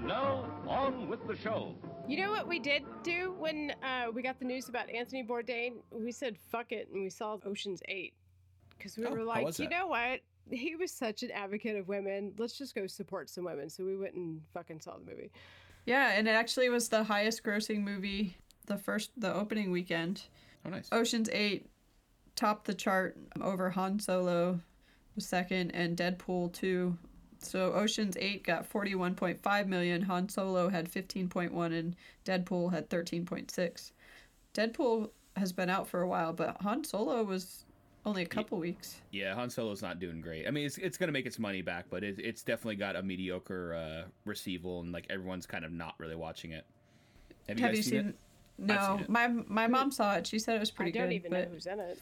[0.00, 1.74] And now, on with the show.
[2.08, 5.74] You know what we did do when uh, we got the news about Anthony Bourdain?
[5.90, 8.14] We said fuck it and we saw Ocean's 8.
[8.78, 10.20] Because we Oh, were like, you know what?
[10.50, 12.32] He was such an advocate of women.
[12.38, 13.68] Let's just go support some women.
[13.68, 15.30] So we went and fucking saw the movie.
[15.84, 18.36] Yeah, and it actually was the highest grossing movie
[18.66, 20.22] the first the opening weekend.
[20.64, 20.88] Oh nice.
[20.92, 21.66] Ocean's 8
[22.36, 24.60] topped the chart over Han Solo
[25.14, 26.96] was second and Deadpool 2.
[27.42, 33.92] So Ocean's 8 got 41.5 million, Han Solo had 15.1 and Deadpool had 13.6.
[34.54, 37.64] Deadpool has been out for a while, but Han Solo was
[38.04, 39.00] only a couple weeks.
[39.10, 40.46] Yeah, Han Solo's not doing great.
[40.46, 43.02] I mean, it's, it's gonna make its money back, but it, it's definitely got a
[43.02, 46.64] mediocre uh, receival, and like everyone's kind of not really watching it.
[47.48, 48.16] Have you Have guys you seen, seen it?
[48.58, 49.08] No, seen it.
[49.08, 50.26] my my mom saw it.
[50.26, 51.14] She said it was pretty I don't good.
[51.16, 52.00] even but know who's in it.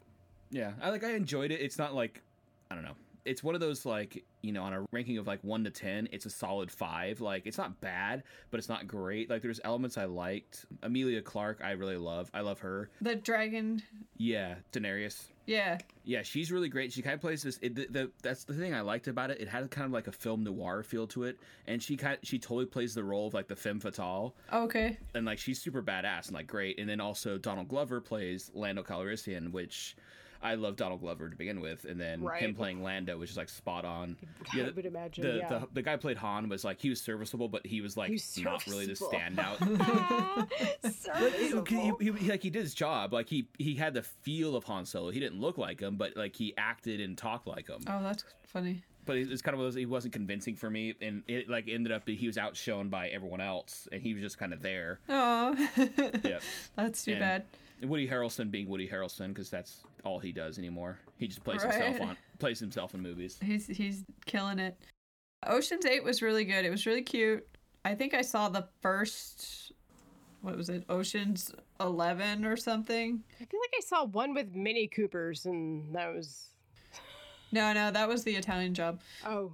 [0.51, 1.05] Yeah, I like.
[1.05, 1.61] I enjoyed it.
[1.61, 2.23] It's not like
[2.71, 2.97] I don't know.
[3.29, 6.09] It's one of those like you know on a ranking of like one to ten,
[6.13, 7.21] it's a solid five.
[7.21, 9.31] Like it's not bad, but it's not great.
[9.31, 10.67] Like there's elements I liked.
[10.83, 12.31] Emilia Clarke, I really love.
[12.33, 12.91] I love her.
[13.01, 13.83] The dragon.
[14.17, 15.27] Yeah, Daenerys.
[15.49, 15.79] Yeah.
[16.05, 16.93] Yeah, she's really great.
[16.93, 17.59] She kind of plays this.
[17.63, 19.41] It, the, the, that's the thing I liked about it.
[19.41, 22.39] It had kind of like a film noir feel to it, and she kind she
[22.39, 24.35] totally plays the role of like the femme fatale.
[24.53, 24.99] Okay.
[25.15, 26.79] And like she's super badass and like great.
[26.79, 29.97] And then also Donald Glover plays Lando Calrissian, which
[30.41, 32.41] I love Donald Glover to begin with, and then Right.
[32.43, 34.17] him playing Lando, which is like spot on.
[34.55, 35.49] I would imagine, The, yeah.
[35.49, 38.15] the the guy played Han was like he was serviceable, but he was like He
[38.15, 39.59] was not really the standout.
[40.83, 43.13] Like, he, he, he- like he did his job.
[43.13, 45.11] Like he he had the feel of Han Solo.
[45.11, 47.81] He didn't look like him, but like he acted and talked like him.
[47.87, 48.83] Oh, that's funny.
[49.05, 52.07] But it's kind of was he wasn't convincing for me, and it like ended up
[52.07, 55.01] he was outshone by everyone else, and he was just kind of there.
[55.09, 55.55] Oh.
[56.25, 56.43] Yep.
[56.77, 57.45] That's too And bad.
[57.83, 60.99] Woody Harrelson being Woody Harrelson because that's all he does anymore.
[61.19, 61.75] He just plays Right.
[61.75, 63.39] himself on plays himself in movies.
[63.43, 64.77] He's he's killing it.
[65.47, 66.65] Ocean's 8 was really good.
[66.65, 67.47] It was really cute.
[67.85, 69.73] I think I saw the first
[70.41, 70.85] what was it?
[70.89, 73.23] Ocean's 11 or something.
[73.41, 76.47] I feel like I saw one with Mini Coopers, and that was.
[77.51, 79.01] No, no, that was the Italian job.
[79.27, 79.53] Oh,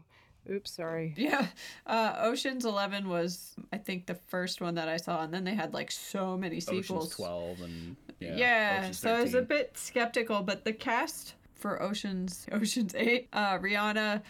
[0.50, 1.14] oops, sorry.
[1.16, 1.46] Yeah.
[1.86, 5.54] Uh, Ocean's 11 was, I think, the first one that I saw, and then they
[5.54, 6.90] had like so many sequels.
[6.90, 11.82] Ocean's Twelve and yeah, Yeah, so I was a bit skeptical, but the cast for
[11.82, 14.22] Ocean's Ocean's 8, uh, Rihanna,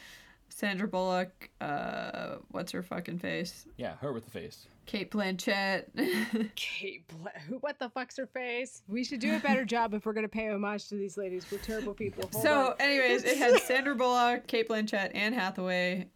[0.49, 3.67] Sandra Bullock, uh, what's her fucking face?
[3.77, 4.67] yeah, her with the face.
[4.87, 5.85] Cate Blanchett.
[6.55, 7.57] Kate Bla- who?
[7.59, 8.83] What the fuck's her face?
[8.89, 11.47] We should do a better job if we're gonna pay homage to these ladies.
[11.51, 12.29] We're terrible people.
[12.33, 12.75] Hold so, on.
[12.81, 16.09] anyways, it had Sandra Bullock, Cate Blanchett, Anne Hathaway,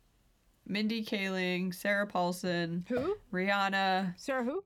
[0.66, 3.16] Mindy Kaling, Sarah Paulson, who?
[3.32, 4.64] Rihanna, Sarah who?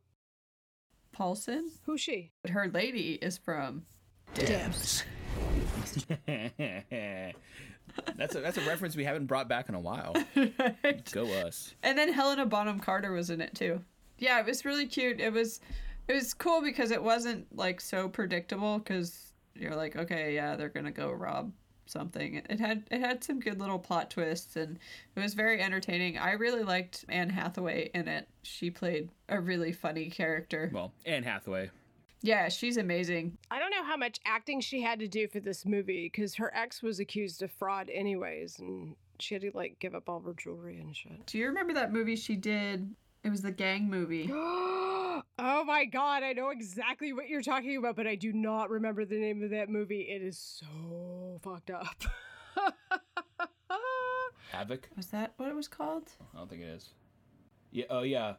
[1.12, 1.70] Paulson.
[1.84, 2.32] Who's she?
[2.48, 3.84] Her lady is from
[4.34, 5.04] Dibs.
[6.26, 10.14] that's a that's a reference we haven't brought back in a while.
[11.12, 11.74] Go us.
[11.82, 13.80] And then Helena Bonham Carter was in it too.
[14.22, 15.20] Yeah, it was really cute.
[15.20, 15.60] It was
[16.06, 20.68] it was cool because it wasn't like so predictable cuz you're like, okay, yeah, they're
[20.68, 21.52] going to go rob
[21.86, 22.36] something.
[22.48, 24.78] It had it had some good little plot twists and
[25.16, 26.18] it was very entertaining.
[26.18, 28.28] I really liked Anne Hathaway in it.
[28.42, 30.70] She played a really funny character.
[30.72, 31.70] Well, Anne Hathaway.
[32.22, 33.36] Yeah, she's amazing.
[33.50, 36.54] I don't know how much acting she had to do for this movie because her
[36.54, 40.24] ex was accused of fraud, anyways, and she had to like give up all of
[40.24, 41.26] her jewelry and shit.
[41.26, 42.94] Do you remember that movie she did?
[43.24, 44.28] It was the gang movie.
[44.32, 49.04] oh my god, I know exactly what you're talking about, but I do not remember
[49.04, 50.02] the name of that movie.
[50.02, 52.02] It is so fucked up.
[54.50, 54.88] Havoc.
[54.96, 56.10] Was that what it was called?
[56.34, 56.90] I don't think it is.
[57.70, 57.86] Yeah.
[57.90, 58.34] Oh yeah.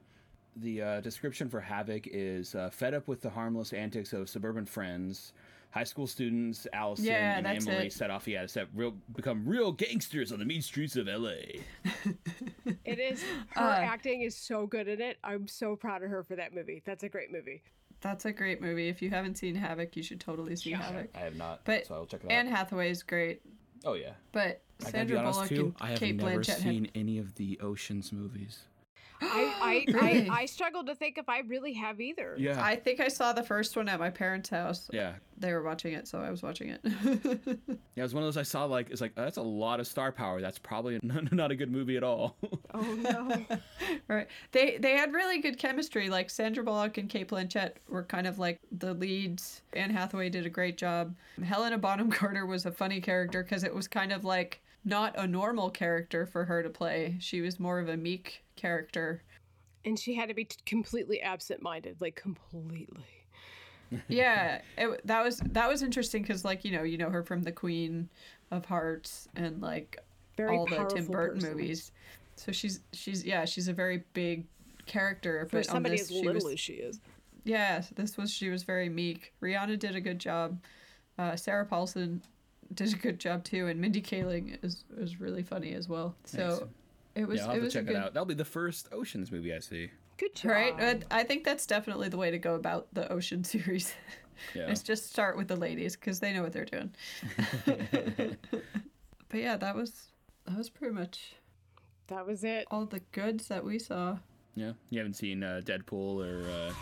[0.55, 4.65] The uh, description for Havoc is uh, fed up with the harmless antics of suburban
[4.65, 5.33] friends.
[5.73, 7.93] High school students Allison Yeah, and Emily it.
[7.93, 8.27] set off.
[8.27, 11.61] Yeah, to set real become real gangsters on the mean streets of L.A.
[12.85, 13.23] it is
[13.55, 15.17] her Uh, acting is so good in it.
[15.23, 16.81] I'm so proud of her for that movie.
[16.85, 17.63] That's a great movie.
[18.01, 18.89] That's a great movie.
[18.89, 21.09] If you haven't seen Havoc, you should totally see Havoc.
[21.15, 22.31] I have not, But so I'll check it out.
[22.33, 23.41] Anne Hathaway is great.
[23.85, 24.11] oh yeah.
[24.31, 25.65] But I Sandra honest Bullock too.
[25.65, 28.63] and I have Kate never Blanchett seen had any of the Ocean's movies.
[29.31, 30.29] I, I, Really?
[30.29, 32.35] I I struggled to think if I really have either.
[32.37, 32.63] Yeah.
[32.63, 34.89] I think I saw the first one at my parents' house.
[34.91, 35.13] Yeah.
[35.37, 36.81] They were watching it, so I was watching it.
[37.95, 38.65] Yeah, it was one of those I saw.
[38.65, 40.41] Like, it's like oh, that's a lot of star power.
[40.41, 42.37] That's probably not, not a good movie at all.
[42.73, 43.45] Oh no.
[44.07, 44.27] right.
[44.51, 46.09] They they had really good chemistry.
[46.09, 49.61] Like Sandra Bullock and Cate Blanchett were kind of like the leads.
[49.73, 51.13] Anne Hathaway did a great job.
[51.43, 55.25] Helena Bonham Carter was a funny character because it was kind of like not a
[55.27, 57.15] normal character for her to play.
[57.19, 59.23] She was more of a meek character.
[59.85, 63.03] and she had to be t- completely absent-minded, like completely.
[64.07, 67.43] yeah, it, that was that was interesting because like you know you know her from
[67.43, 68.09] the Queen
[68.51, 69.97] of Hearts and like
[70.37, 71.57] Very all the Tim Burton person.
[71.57, 71.91] movies.
[72.35, 74.45] So she's she's yeah she's a very big
[74.87, 75.45] character.
[75.45, 76.99] For but on somebody this, as she little was- as she is.
[77.45, 79.33] Yeah, this was she was very meek.
[79.41, 80.59] Rihanna did a good job.
[81.19, 82.23] Uh, Sarah Paulson
[82.73, 86.15] did a good job too, and Mindy Kaling is was really funny as well.
[86.25, 86.59] So Nice.
[87.15, 88.13] it was yeah, I'll it to was a check good it out.
[88.13, 89.89] That'll be the first Ocean's movie I see.
[90.17, 90.51] Good job.
[90.51, 90.77] right.
[90.77, 93.93] But I think that's definitely the way to go about the Ocean series.
[94.55, 94.69] Yeah.
[94.69, 96.91] is just start with the ladies because they know what they're doing.
[97.65, 100.07] but yeah, that was
[100.45, 101.35] that was pretty much
[102.07, 102.65] That was it.
[102.71, 104.17] all the goods that we saw.
[104.55, 106.73] Yeah, you haven't seen uh, Deadpool or uh,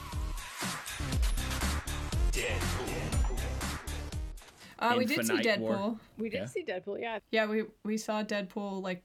[4.82, 5.60] Uh, we did see Deadpool.
[5.60, 6.00] War.
[6.18, 6.46] We did Yeah.
[6.46, 7.20] see Deadpool, yeah.
[7.32, 8.82] Yeah, we we saw Deadpool.
[8.82, 9.04] Like,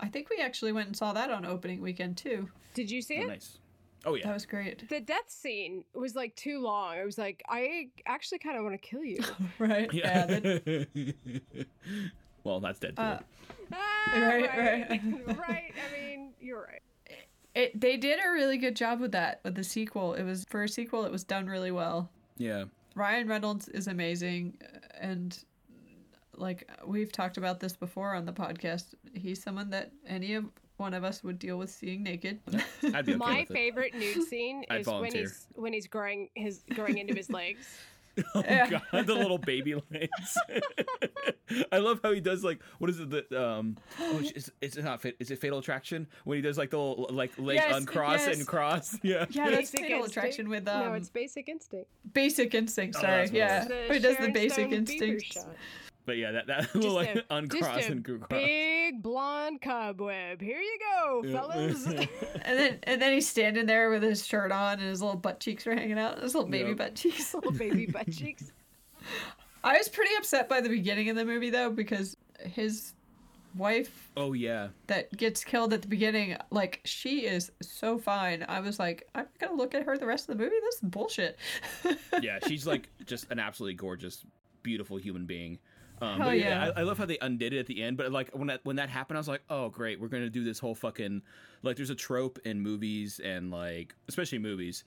[0.00, 2.48] I think we actually went and saw that on opening weekend too.
[2.74, 3.28] Did you see oh, it?
[3.28, 3.58] nice.
[4.06, 4.88] Oh yeah, That was great.
[4.88, 6.96] The death scene was like too long.
[6.96, 9.18] I was like, I actually kind of want to kill you.
[9.58, 9.92] Right?
[9.92, 10.26] Yeah.
[10.26, 12.04] that- well,
[12.44, 12.98] Well, that's Deadpool.
[12.98, 13.18] Uh,
[13.72, 15.38] Ah, Right, right, right.
[15.38, 15.72] right.
[15.74, 16.80] I mean, you're right.
[17.54, 20.14] It, they did a really good job with that with the sequel.
[20.14, 21.04] It was for a sequel.
[21.04, 22.08] It was done really well.
[22.38, 22.64] yeah.
[22.94, 24.54] Ryan Reynolds is amazing,
[25.00, 25.38] and
[26.36, 28.94] like we've talked about this before on the podcast.
[29.14, 30.44] He's someone that any of
[30.76, 32.40] one of us would deal with seeing naked.
[32.94, 33.54] I'd be okay My with it.
[33.54, 37.66] favorite nude scene is when he's when he's growing his growing into his legs.
[38.34, 40.38] Oh god, the little baby legs.
[41.72, 43.10] I love how he does like what is it?
[43.10, 45.16] The um, oh, it's, it's not fit.
[45.18, 48.38] Is it Fatal Attraction when he does like the little like leg Yes, uncross yes.
[48.38, 48.98] and cross?
[49.02, 49.26] Yeah.
[49.30, 50.16] yeah, that's Basic Fatal Instinct.
[50.16, 51.88] Attraction with um, no, it's Basic Instinct.
[52.12, 52.96] Basic Instinct.
[52.98, 53.36] Oh, Sorry, that's what
[53.72, 55.38] it yeah, he does the Basic Stone beaver Instinct.
[56.08, 56.14] Shot.
[56.14, 58.28] But yeah, that that Just little like a- uncross just a and cross.
[58.30, 60.40] Big blonde cobweb.
[60.40, 61.86] Here you go, fellas.
[61.86, 62.08] and
[62.58, 65.66] then and then he's standing there with his shirt on and his little butt cheeks
[65.66, 66.20] are hanging out.
[66.22, 66.78] His little baby Yep.
[66.78, 67.34] butt cheeks.
[67.34, 68.50] Little baby butt cheeks.
[69.64, 72.94] I was pretty upset by the beginning of the movie though because his
[73.56, 74.68] wife Oh yeah.
[74.86, 78.44] that gets killed at the beginning, like she is so fine.
[78.48, 80.54] I was like, I'm not gonna look at her the rest of the movie.
[80.62, 81.38] This is bullshit.
[82.22, 84.24] yeah, she's like just an absolutely gorgeous,
[84.62, 85.58] beautiful human being.
[86.00, 86.72] Um, Hell but yeah.
[86.76, 87.96] I, I love how they undid it at the end.
[87.96, 90.44] But like when that when that happened, I was like, oh great, we're gonna do
[90.44, 91.22] this whole fucking
[91.62, 91.76] like.
[91.76, 94.84] There's a trope in movies and like especially movies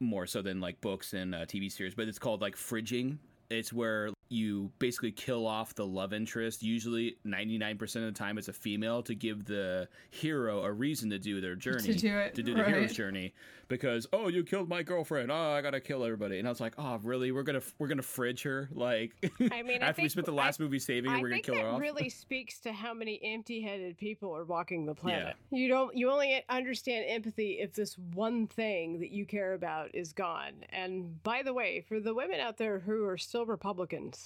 [0.00, 3.18] more so than like books and uh, TV series, but it's called like fridging.
[3.50, 6.62] It's where you basically kill off the love interest.
[6.62, 11.18] Usually, 99% of the time, it's a female to give the hero a reason to
[11.18, 12.74] do their journey, To do it, to do the right.
[12.74, 13.32] hero's journey.
[13.68, 15.30] Because oh, you killed my girlfriend.
[15.30, 16.38] Oh, I gotta kill everybody.
[16.38, 17.32] And I was like, oh, really?
[17.32, 18.68] We're gonna we're gonna fridge her?
[18.78, 19.12] Like,
[19.52, 21.56] I mean, I after we think- spent the last movie saving her, we're gonna kill
[21.56, 21.80] her off.
[21.80, 25.36] really speaks to how many empty-headed people are walking the planet.
[25.50, 25.94] You don't.
[25.94, 30.64] You only understand empathy if this one thing that you care about is gone.
[30.70, 34.17] And by the way, for the women out there who are still Republicans,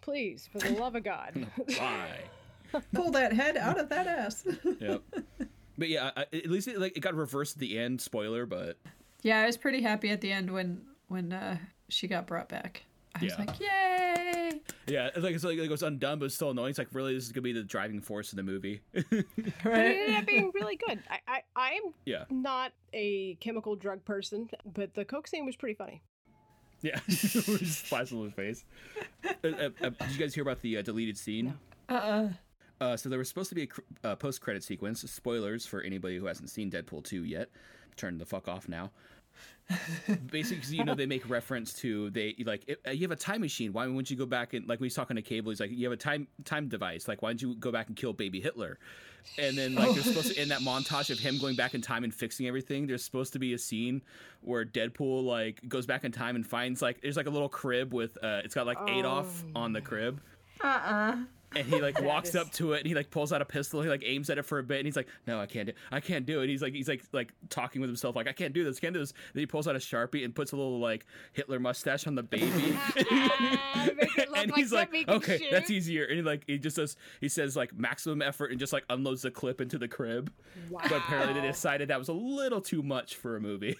[0.00, 1.46] please, for the love of God,
[1.78, 2.18] Why?
[2.94, 4.46] Pull that head out of that ass.
[4.80, 5.02] yep.
[5.76, 8.00] But yeah, I, at least it, like it got reversed at the end.
[8.00, 8.78] Spoiler, but
[9.22, 12.82] yeah, I was pretty happy at the end when when uh, she got brought back.
[13.14, 14.60] I was like, yay!
[14.86, 16.70] yeah, it's like it's like it was undone, but it's still annoying.
[16.70, 18.80] It's like really, this is gonna be the driving force of the movie.
[18.94, 19.26] but it
[19.64, 20.98] ended up being really good.
[21.10, 22.24] I, I, I'm Yeah.
[22.30, 26.02] not a chemical drug person, but the coke scene was pretty funny.
[26.82, 27.10] Yeah, We're
[27.58, 28.64] just splashing on his face.
[29.24, 31.54] Uh, uh, uh, did you guys hear about the uh, deleted scene?
[31.88, 32.28] Uh-uh.
[32.80, 35.00] Uh, so there was supposed to be a cr- uh, post-credit sequence.
[35.08, 37.48] Spoilers for anybody who hasn't seen Deadpool 2 yet.
[37.96, 38.90] Turn the fuck off now.
[40.30, 43.16] Basically, 'cause, you know, they make reference to they like if, uh, you have a
[43.16, 43.72] time machine.
[43.72, 45.84] Why wouldn't you go back and like when he's talking to Cable, he's like, you
[45.86, 47.08] have a time time device.
[47.08, 48.78] Like, why don't you go back and kill baby Hitler?
[49.38, 52.04] And then like there's supposed to in that montage of him going back in time
[52.04, 52.86] and fixing everything.
[52.86, 54.02] There's supposed to be a scene
[54.42, 57.94] where Deadpool like goes back in time and finds like there's like a little crib
[57.94, 60.20] with uh it's got like Adolf on the crib
[60.60, 61.16] Uh-uh.
[61.56, 63.88] And he like walks up to it and he like pulls out a pistol he
[63.88, 66.00] like aims at it for a bit and he's like no i can't do i
[66.00, 66.48] can't do it.
[66.48, 69.00] He's like he's like like talking with himself like i can't do this can't do
[69.00, 69.12] this.
[69.34, 72.22] Then he pulls out a sharpie and puts a little like hitler mustache on the
[72.22, 72.46] baby.
[72.96, 75.50] Make it look and like he's like something he can okay shoot.
[75.50, 76.04] that's easier.
[76.04, 79.22] And he like he just says he says like maximum effort and just like unloads
[79.22, 80.32] the clip into the crib.
[80.70, 83.76] But apparently they decided that was a little too much for a movie.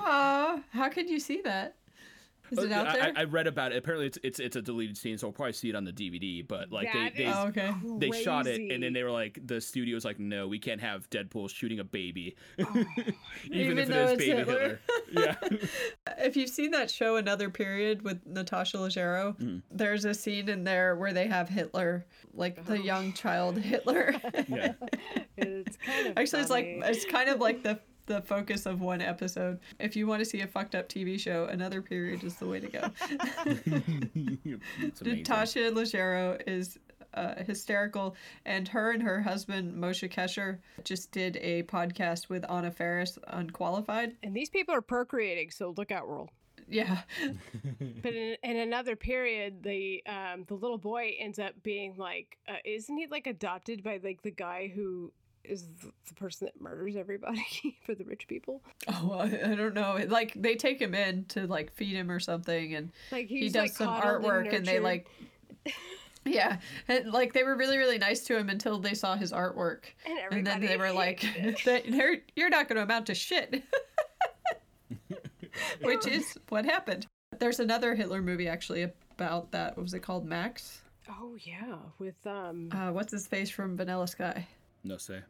[0.00, 1.76] Aw, how could you see that?
[2.50, 3.12] Is it out I, there?
[3.16, 3.76] I, I read about it.
[3.78, 6.46] Apparently, it's it's it's a deleted scene, so we'll probably see it on the DVD.
[6.46, 7.72] But like That they they, Oh, okay.
[7.98, 11.08] they shot it, and then they were like, the studio's like, no, we can't have
[11.10, 12.84] Deadpool shooting a baby, Oh.
[13.46, 14.80] even, Even if though it's baby Hitler.
[15.10, 15.38] Hitler.
[15.50, 15.58] yeah,
[16.18, 19.62] if you've seen that show Another Period with Natasha Leggero, Mm.
[19.70, 24.14] there's a scene in there where they have Hitler, like the young child Hitler.
[24.48, 24.72] yeah.
[25.36, 29.00] It's kind of Actually, it's like it's kind of like the the focus of one
[29.00, 29.60] episode.
[29.78, 32.60] If you want to see a fucked up TV show, Another Period is the way
[32.60, 32.80] to go.
[34.14, 35.18] it's amazing.
[35.18, 36.78] Natasha Leggero is
[37.14, 42.70] uh, hysterical, and her and her husband Moshe Kasher just did a podcast with Anna
[42.70, 44.16] Faris, Unqualified.
[44.22, 46.30] and these people are procreating, so look out, world.
[46.68, 47.02] Yeah,
[48.02, 52.54] But in, in another period, the um, the little boy ends up being like, uh,
[52.64, 55.12] isn't he like adopted by like the guy who
[55.44, 57.44] is the, the person that murders everybody
[57.86, 58.62] for the rich people?
[58.88, 59.98] oh, I, I don't know.
[60.08, 63.54] Like they take him in to like feed him or something, and Like he does
[63.54, 65.08] like some artwork, and, they like.
[66.26, 66.56] Yeah,
[66.88, 70.32] and like they were really, really nice to him until they saw his artwork, And
[70.38, 71.64] and then they were like, hated it.
[71.66, 73.62] "That- "They're- "You're not going to amount to shit,"
[75.82, 77.06] which is what happened.
[77.38, 78.82] There's another Hitler movie actually
[79.18, 79.76] about that.
[79.76, 80.24] What was it called?
[80.24, 80.80] Max.
[81.10, 82.70] Oh yeah, with um.
[82.72, 84.46] Uh, what's his face from Vanilla Sky?
[84.82, 85.20] No say.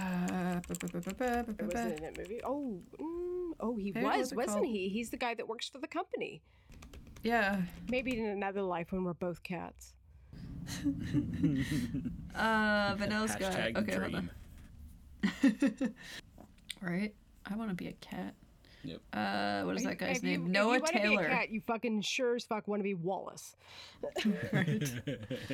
[0.00, 2.40] Uh, was bu- in that movie?
[2.44, 4.66] Oh, mm, oh, he Hey, what's was, wasn't called?
[4.66, 4.88] he?
[4.88, 6.40] He's the guy that works for the company.
[7.22, 7.60] Yeah,
[7.90, 9.92] Maybe in another life when we're both cats.
[12.34, 13.72] uh, Vanilla Sky.
[13.74, 14.30] Hashtag Okay, hold on.
[16.80, 17.14] right?
[17.46, 18.34] I want to be a cat.
[18.82, 19.00] Yep.
[19.12, 20.46] Uh, what is that guy's If you- name?
[20.46, 21.18] if Noah you wanna Taylor.
[21.18, 23.54] Be a cat, you fucking sure as fuck want to be Wallace.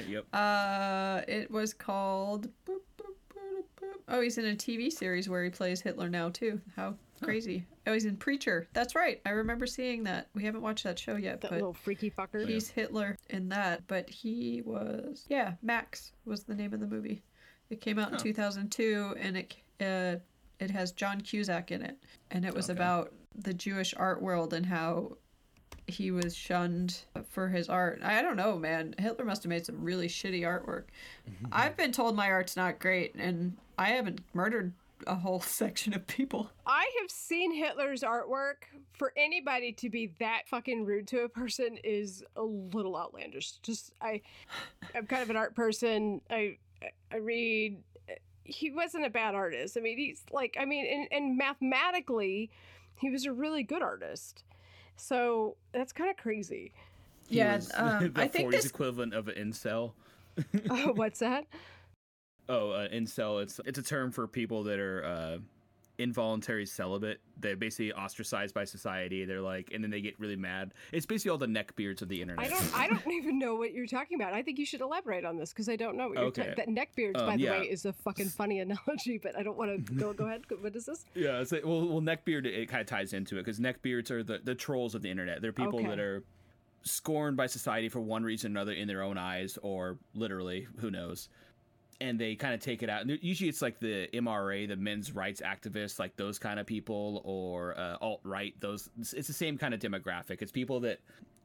[0.08, 0.24] yep.
[0.32, 2.46] Uh, it was called.
[2.64, 3.15] boop, boop, boop, boop.
[4.08, 6.60] Oh, he's in a TV series where he plays Hitler now too.
[6.76, 7.64] How crazy!
[7.86, 8.68] Oh, he's in Preacher.
[8.72, 9.20] That's right.
[9.26, 10.28] I remember seeing that.
[10.34, 12.46] We haven't watched that show yet, That but little freaky fucker.
[12.46, 13.86] he's Hitler in that.
[13.88, 15.54] But he was yeah.
[15.62, 17.22] Max was the name of the movie.
[17.70, 18.18] It came out in Oh.
[18.18, 20.20] 2002, and it uh,
[20.60, 21.96] it has John Cusack in it,
[22.30, 22.78] and it was Okay.
[22.78, 25.16] about the Jewish art world and how
[25.88, 28.00] he was shunned for his art.
[28.02, 28.94] I don't know, man.
[28.98, 30.84] Hitler must have made some really shitty artwork.
[31.52, 34.72] I've been told my art's not great, and I haven't murdered
[35.06, 36.50] a whole section of people.
[36.66, 38.64] I have seen Hitler's artwork.
[38.94, 43.52] For anybody to be that fucking rude to a person is a little outlandish.
[43.62, 44.22] Just I,
[44.94, 46.22] I'm kind of an art person.
[46.30, 46.56] I
[47.12, 47.76] I read.
[48.44, 49.76] He wasn't a bad artist.
[49.76, 52.48] I mean, he's like I mean, and, and mathematically,
[52.96, 54.44] he was a really good artist.
[54.96, 56.72] So that's kind of crazy.
[57.28, 59.92] He Yeah, was um, the I think 40s this- equivalent of an incel.
[60.70, 61.44] Oh, what's that?
[62.48, 63.42] Oh, uh, incel.
[63.42, 65.38] It's it's a term for people that are uh,
[65.98, 67.20] involuntary celibate.
[67.40, 69.24] They're basically ostracized by society.
[69.24, 70.72] They're like, and then they get really mad.
[70.92, 72.44] It's basically all the neckbeards of the internet.
[72.44, 72.78] I don't.
[72.78, 74.32] I don't even know what you're talking about.
[74.34, 76.26] I think you should elaborate on this because I don't know what you're.
[76.26, 76.48] Okay.
[76.50, 77.50] ta- that neckbeards, Um, by the yeah.
[77.60, 80.12] way, is a fucking funny analogy, but I don't want to go.
[80.12, 80.42] Go ahead.
[80.60, 81.04] What is this?
[81.14, 84.22] Yeah, it's like, well, well, neckbeard it kind of ties into it because neckbeards are
[84.22, 85.42] the, the trolls of the internet.
[85.42, 85.88] They're people Okay.
[85.88, 86.22] that are
[86.82, 90.90] scorned by society for one reason or another in their own eyes, or literally, who
[90.90, 91.28] knows.
[92.00, 93.02] And they kind of take it out.
[93.02, 97.22] And usually, it's like the MRA, the men's rights activists, like those kind of people,
[97.24, 98.54] or uh, alt right.
[98.60, 100.42] Those it's it's the same kind of demographic.
[100.42, 101.00] It's people that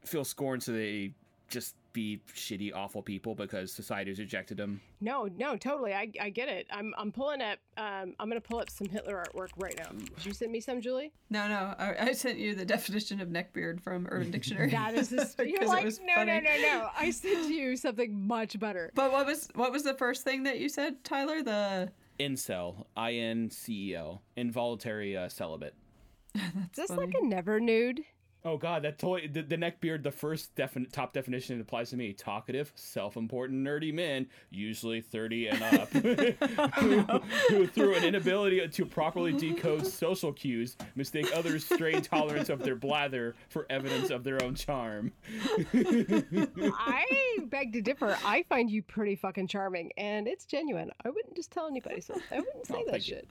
[0.05, 1.13] feel scorned, so they
[1.51, 4.79] just be shitty, awful people because society's rejected them.
[5.01, 5.93] No, no, totally.
[5.93, 6.65] I, I get it.
[6.71, 7.59] I'm I'm pulling up.
[7.77, 9.89] Um, I'm gonna pull up some Hitler artwork right now.
[10.15, 11.11] Did you send me some, Julie?
[11.29, 14.71] No, no, I, I sent you the definition of neckbeard from Urban Dictionary.
[14.71, 15.35] That is this.
[15.39, 16.31] You're 'Cause it like, was no, funny.
[16.31, 16.89] no, no, no.
[16.97, 18.89] I sent you something much better.
[18.95, 21.43] But what was what was the first thing that you said, Tyler?
[21.43, 25.75] The Incel, I N C E L, involuntary uh, celibate.
[26.35, 26.41] Is
[26.75, 28.05] this like a never nude?
[28.43, 30.01] Oh god, that totally the, the neckbeard.
[30.01, 35.47] The first defin- top definition that applies to me: talkative, self-important, nerdy men, usually thirty
[35.47, 35.89] and up,
[36.79, 37.01] who,
[37.49, 42.75] who, through an inability to properly decode social cues, mistake others' strained tolerance of their
[42.75, 45.11] blather for evidence of their own charm.
[45.73, 48.17] I beg to differ.
[48.25, 50.89] I find you pretty fucking charming, and it's genuine.
[51.05, 52.15] I wouldn't just tell anybody so.
[52.31, 53.15] I wouldn't say Oh, that thank you.
[53.15, 53.29] shit.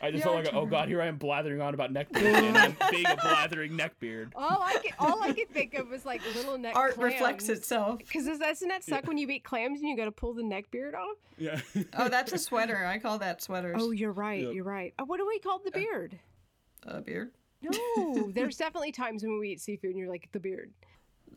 [0.00, 2.56] I just Yeah, felt like, oh god, here I am blathering on about neckbeard, and
[2.56, 4.30] I'm being a blathering neckbeard.
[4.34, 6.76] All I could, all I could think of was like little neck.
[6.76, 7.98] art reflects itself.
[7.98, 10.70] Because doesn't that suck when you eat clams and you got to pull the neck
[10.70, 11.16] beard off?
[11.36, 11.60] Yeah.
[11.98, 12.86] Oh, that's a sweater.
[12.86, 13.76] I call that sweaters.
[13.80, 14.44] Oh, you're right.
[14.44, 14.54] Yep.
[14.54, 14.94] You're right.
[14.98, 16.18] Oh, what do we call the uh, beard?
[16.84, 17.32] a beard.
[17.62, 20.70] No, there's definitely times when we eat seafood and you're like the beard.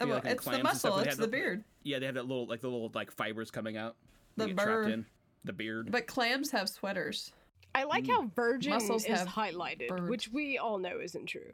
[0.02, 0.98] Oh, well, like it's the clams muscle.
[1.00, 1.64] It's have the beard.
[1.84, 3.96] Yeah, they have that little like the little like fibers coming out.
[4.38, 5.06] They The get trapped in
[5.44, 5.92] the beard.
[5.92, 7.32] But clams have sweaters.
[7.76, 10.10] I like how virgin Muscles is have highlighted, birds.
[10.10, 11.52] which we all know isn't true.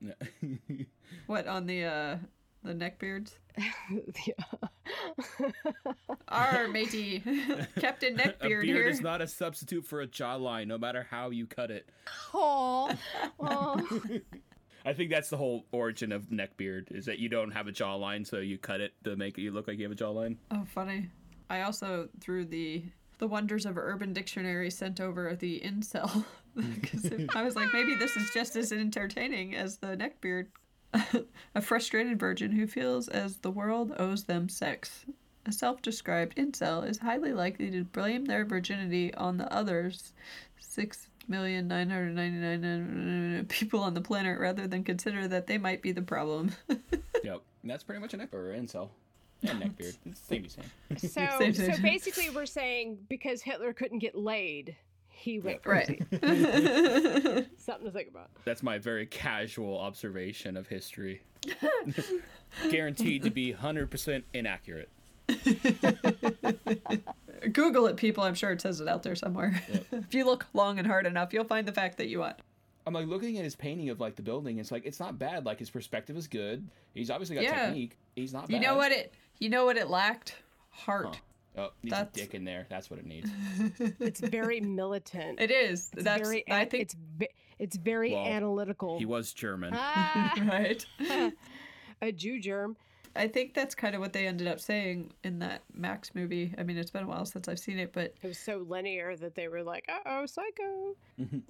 [0.00, 0.14] Yeah.
[1.26, 2.16] What on the uh
[2.64, 3.32] the neckbeards?
[4.26, 5.48] Yeah.
[6.28, 7.20] Our matey,
[7.78, 8.34] Captain Neckbeard.
[8.40, 8.86] a beard here.
[8.88, 11.88] is not a substitute for a jawline, no matter how you cut it.
[12.34, 12.96] Aw.
[13.40, 13.76] Aw.
[14.84, 18.26] I think that's the whole origin of neckbeard is that you don't have a jawline,
[18.26, 20.36] so you cut it to make you look like you have a jawline.
[20.50, 21.08] Oh, funny.
[21.48, 22.84] I also through the
[23.18, 26.24] the wonders of Urban Dictionary sent over the incel
[26.56, 30.46] because I was like, maybe this is just as entertaining as the neckbeard.
[31.54, 35.06] a frustrated virgin who feels as the world owes them sex.
[35.46, 40.12] A self-described incel is highly likely to blame their virginity on the others.
[40.58, 45.82] Six million nine hundred ninety-nine people on the planet, rather than consider that they might
[45.82, 46.52] be the problem.
[47.24, 48.88] Yep, and that's pretty much a neck or incel.
[49.42, 49.96] And neckbeard.
[50.06, 50.64] It's the same same.
[50.96, 51.06] So,
[51.38, 54.74] Same, so basically, we're saying because Hitler couldn't get laid,
[55.08, 55.86] he went right.
[55.86, 56.04] crazy.
[57.58, 58.30] Something to think about.
[58.44, 61.22] That's my very casual observation of history.
[62.70, 64.88] Guaranteed to be 100% inaccurate.
[67.52, 68.24] Google it, people.
[68.24, 69.62] I'm sure it says it out there somewhere.
[69.92, 72.36] if you look long and hard enough, you'll find the fact that you want.
[72.86, 74.58] I'm like looking at his painting of like the building.
[74.58, 75.44] It's like it's not bad.
[75.46, 76.66] Like his perspective is good.
[76.94, 77.66] He's obviously got Yeah.
[77.66, 77.98] technique.
[78.16, 78.50] He's not.
[78.50, 79.14] You know what it?
[79.38, 80.36] You know what it lacked?
[80.70, 81.20] Heart.
[81.56, 82.66] Oh, needs That's- a dick in there.
[82.70, 83.30] That's what it needs.
[84.00, 85.38] It's very militant.
[85.40, 85.90] It is.
[85.92, 86.22] It's That's.
[86.28, 86.44] very.
[86.50, 86.82] I think.
[86.84, 86.96] it's
[87.58, 88.98] it's very Well, analytical.
[88.98, 89.74] He was German.
[89.76, 90.84] Ah, right.
[92.00, 92.76] a Jew germ.
[93.14, 96.54] I think that's kind of what they ended up saying in that Max movie.
[96.56, 99.16] I mean, it's been a while since I've seen it, but It was so linear
[99.16, 100.96] that they were like, "Uh oh, psycho."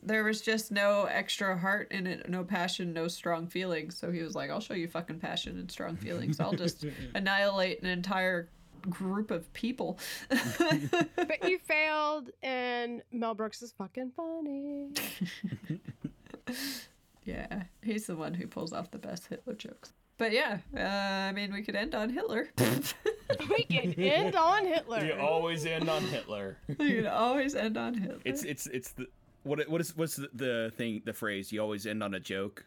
[0.03, 3.97] there was just no extra heart in it, no passion, no strong feelings.
[3.97, 6.41] So he was like, I'll show you fucking passion and strong feelings.
[6.41, 6.85] I'll just
[7.15, 8.49] annihilate an entire
[8.91, 9.99] group of people.
[10.29, 14.91] but you failed, and Mel Brooks is fucking funny.
[17.25, 19.93] yeah, he's the one who pulls off the best Hitler jokes.
[20.23, 22.49] But yeah, uh, I mean, we could end on Hitler.
[23.51, 25.05] we can end on Hitler.
[25.05, 26.59] You always end on Hitler.
[26.69, 28.21] you can always end on Hitler.
[28.25, 29.09] It's it's it's the
[29.43, 32.65] what what is what's the, the thing the phrase you always end on a joke,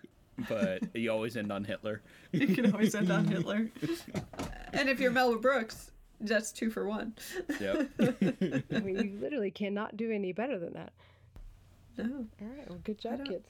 [0.50, 2.02] but you always end on Hitler.
[2.34, 3.72] You can always end on Hitler.
[4.74, 7.16] and if you're Mel Brooks, that's two for one.
[7.62, 7.90] Yep.
[8.02, 10.92] I mean, you literally cannot do any better than that.
[11.98, 12.04] No.
[12.04, 12.70] All right.
[12.70, 13.48] Well, good job, kids.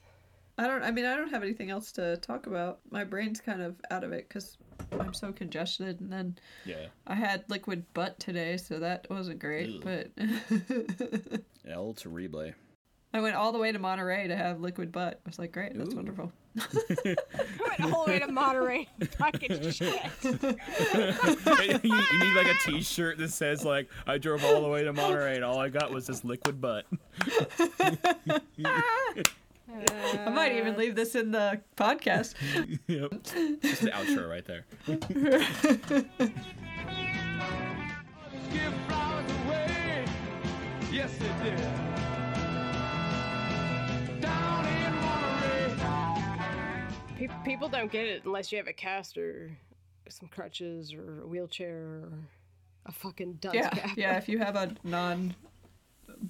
[0.57, 0.84] I don't.
[0.84, 2.80] I mean, I don't have anything else to talk about.
[2.90, 4.57] My brain's kind of out of it because
[4.99, 6.88] I'm so congested, and then Yeah.
[7.07, 9.69] I had liquid butt today, so that wasn't great.
[9.69, 9.82] Ew.
[9.84, 10.11] But
[11.69, 12.52] El terrible.
[13.14, 15.22] I went all the way to Monterey to have liquid butt.
[15.26, 16.34] I was like, great, that's wonderful.
[16.60, 17.15] I
[17.80, 18.88] went all the way to Monterey.
[19.18, 20.02] Fucking shit.
[20.23, 20.32] you,
[21.84, 25.36] you need like a T-shirt that says like I drove all the way to Monterey
[25.36, 26.86] and all I got was this liquid butt.
[29.67, 32.35] I might even leave this in the podcast.
[32.87, 33.11] yep.
[33.61, 34.65] Just the outro right there.
[38.51, 40.05] Give flowers away.
[40.91, 41.57] Yes, they did.
[44.21, 44.95] Down in
[47.17, 47.33] Monterey.
[47.43, 49.51] People don't get it unless you have a cast or
[50.09, 52.11] some crutches or a wheelchair or
[52.85, 53.97] a fucking dunce yeah, cap.
[53.97, 54.17] yeah.
[54.17, 55.35] If you have a non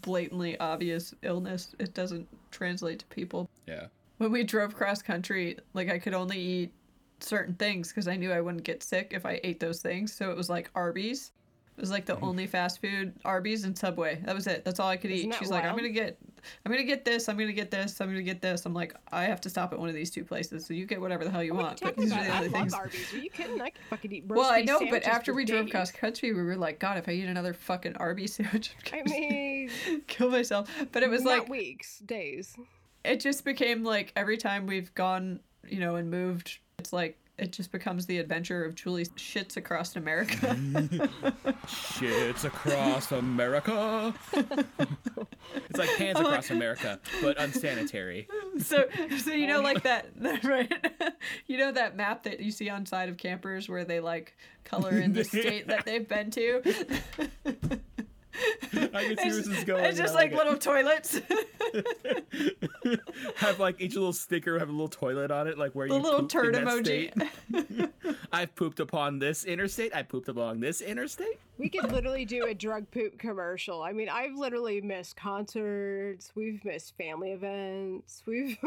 [0.02, 3.50] blatantly obvious illness, it doesn't translate to people.
[3.68, 3.88] Yeah.
[4.18, 6.74] When we drove cross country, like I could only eat
[7.20, 10.14] certain things because I knew I wouldn't get sick if I ate those things.
[10.14, 11.32] So it was like Arby's.
[11.78, 14.22] It was like the only fast food Arby's and Subway.
[14.24, 14.64] That was it.
[14.64, 15.36] That's all I could Isn't eat.
[15.38, 16.18] She's like, I'm gonna get,
[16.66, 17.28] I'm gonna get this.
[17.28, 18.00] I'm gonna get this.
[18.00, 18.66] I'm gonna get this.
[18.66, 20.66] I'm like, I have to stop at one of these two places.
[20.66, 21.82] So you get whatever the hell you oh, What are want.
[21.82, 22.74] you But these are the love things.
[22.74, 23.14] Arby's.
[23.14, 23.62] Are you kidding?
[23.62, 25.72] I can fucking eat roast Well, I know, but after we drove days.
[25.72, 29.70] cross country, we were like, God, if I eat another fucking Arby's sandwich, I mean,
[30.08, 30.70] kill myself.
[30.94, 32.56] But it was not like weeks, days.
[33.04, 37.52] it just became like every time we've gone, you know, and moved, it's like it
[37.52, 40.36] just becomes the adventure of Julie shits across America.
[41.68, 44.14] Shits across America.
[44.34, 48.28] it's like hands I'm across like- America, but unsanitary.
[48.60, 48.86] so,
[49.18, 50.08] so you know, um, like that,
[50.44, 50.72] right?
[51.48, 54.98] you know that map that you see on side of campers where they like color
[54.98, 56.62] in the state that they've been to.
[58.74, 59.86] I can see where this is going.
[59.86, 61.20] It's just I like little toilets.
[63.38, 66.02] have like each little sticker have a little toilet on it, like where The you
[66.02, 67.12] little pooped turd in that emoji.
[67.12, 67.90] state.
[68.32, 69.96] I've pooped upon this interstate.
[69.96, 71.40] I pooped upon this interstate.
[71.58, 73.82] We could literally do a drug poop commercial.
[73.82, 76.32] I mean, I've literally missed concerts.
[76.36, 78.24] We've missed family events.
[78.26, 78.58] We've.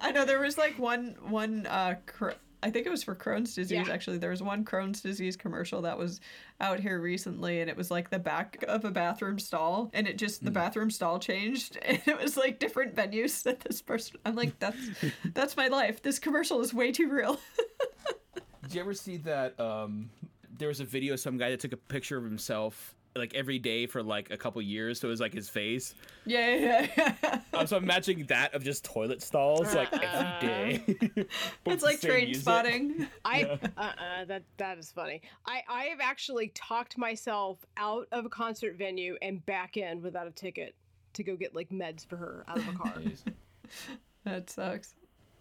[0.00, 2.30] I know there was like one one uh cr-
[2.62, 3.92] I think it was for Crohn's disease Yeah.
[3.92, 4.18] actually.
[4.18, 6.20] There was one Crohn's disease commercial that was
[6.60, 10.18] out here recently and it was like the back of a bathroom stall and it
[10.18, 14.34] just the bathroom stall changed and it was like different venues that this person I'm
[14.36, 14.76] like that's
[15.32, 16.02] that's my life.
[16.02, 17.40] This commercial is way too real.
[18.62, 19.58] Did you ever see that?
[19.58, 20.10] Um,
[20.58, 23.58] there was a video of some guy that took a picture of himself like every
[23.58, 25.94] day for like a couple years, so it was like his face.
[26.24, 26.86] yeah, yeah,
[27.22, 27.40] yeah.
[27.52, 31.26] Um, so I'm imagining that of just toilet stalls like every day.
[31.66, 32.42] It's like train music.
[32.42, 33.06] spotting.
[33.24, 35.22] I uh uh that that is funny.
[35.44, 40.26] I I have actually talked myself out of a concert venue and back in without
[40.26, 40.74] a ticket
[41.14, 42.94] to go get like meds for her out of a car.
[44.24, 44.94] That sucks.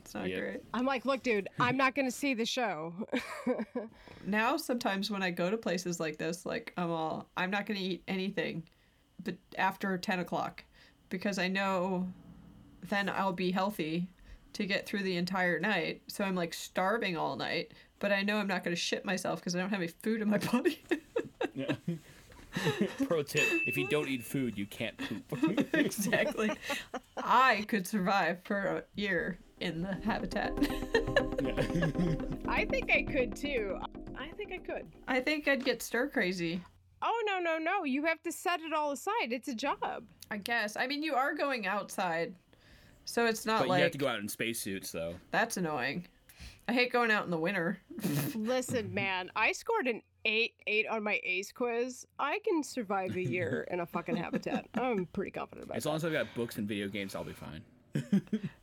[0.10, 0.40] It's not Yep.
[0.40, 0.62] great.
[0.74, 2.96] I'm like, look, dude, I'm not gonna see the show.
[4.26, 7.80] now sometimes when I go to places like this, like I'm all I'm not gonna
[7.80, 8.64] eat anything,
[9.24, 10.64] but after ten o'clock,
[11.10, 12.08] because I know
[12.90, 14.08] then I'll be healthy
[14.54, 16.02] to get through the entire night.
[16.08, 19.56] So I'm like starving all night, but I know I'm not gonna shit myself because
[19.56, 20.82] I don't have any food in my body.
[21.54, 21.76] Yeah.
[23.06, 25.56] Pro tip: If you don't eat food, you can't poop.
[25.76, 26.50] exactly.
[27.16, 30.52] I could survive for a year in the habitat.
[32.48, 33.78] I think I could too.
[34.18, 34.88] I think I could.
[35.08, 36.62] I think I'd get stir crazy.
[37.02, 37.84] Oh no no no!
[37.86, 39.32] You have to set it all aside.
[39.32, 40.04] It's a job.
[40.32, 40.76] I guess.
[40.76, 42.36] I mean, you are going outside,
[43.06, 45.16] so it's not but like you have to go out in spacesuits, though.
[45.32, 46.06] That's annoying.
[46.68, 47.80] I hate going out in the winter.
[48.36, 52.06] Listen, man, I scored an eight eight on my ACE quiz.
[52.20, 54.68] I can survive a year in a fucking habitat.
[54.76, 55.78] I'm pretty confident about it.
[55.78, 55.90] As that.
[55.90, 57.62] long as I've got books and video games, I'll be fine.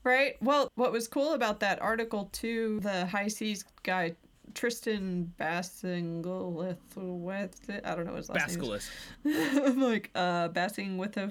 [0.05, 0.37] Right?
[0.41, 4.15] Well, what was cool about that article too, the HI-SEAS guy
[4.57, 8.65] Tristan Bassingolith with I don't know his last name.
[8.65, 8.89] Basculus.
[9.25, 11.31] I'm like uh Bassing with a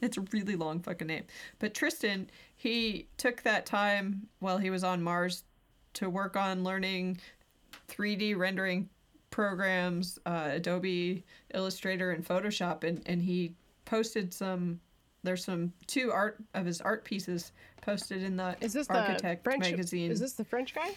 [0.00, 1.24] it's a really long fucking name.
[1.58, 5.44] But Tristan, he took that time while he was on Mars
[5.94, 7.18] to work on learning
[7.88, 8.88] 3D rendering
[9.30, 13.54] programs, uh, Adobe Illustrator and Photoshop, and and he
[13.84, 14.80] posted some.
[15.22, 19.50] There's some two art of his art pieces posted in the Is this Architect the
[19.50, 20.10] French magazine.
[20.10, 20.90] Is this the French guy?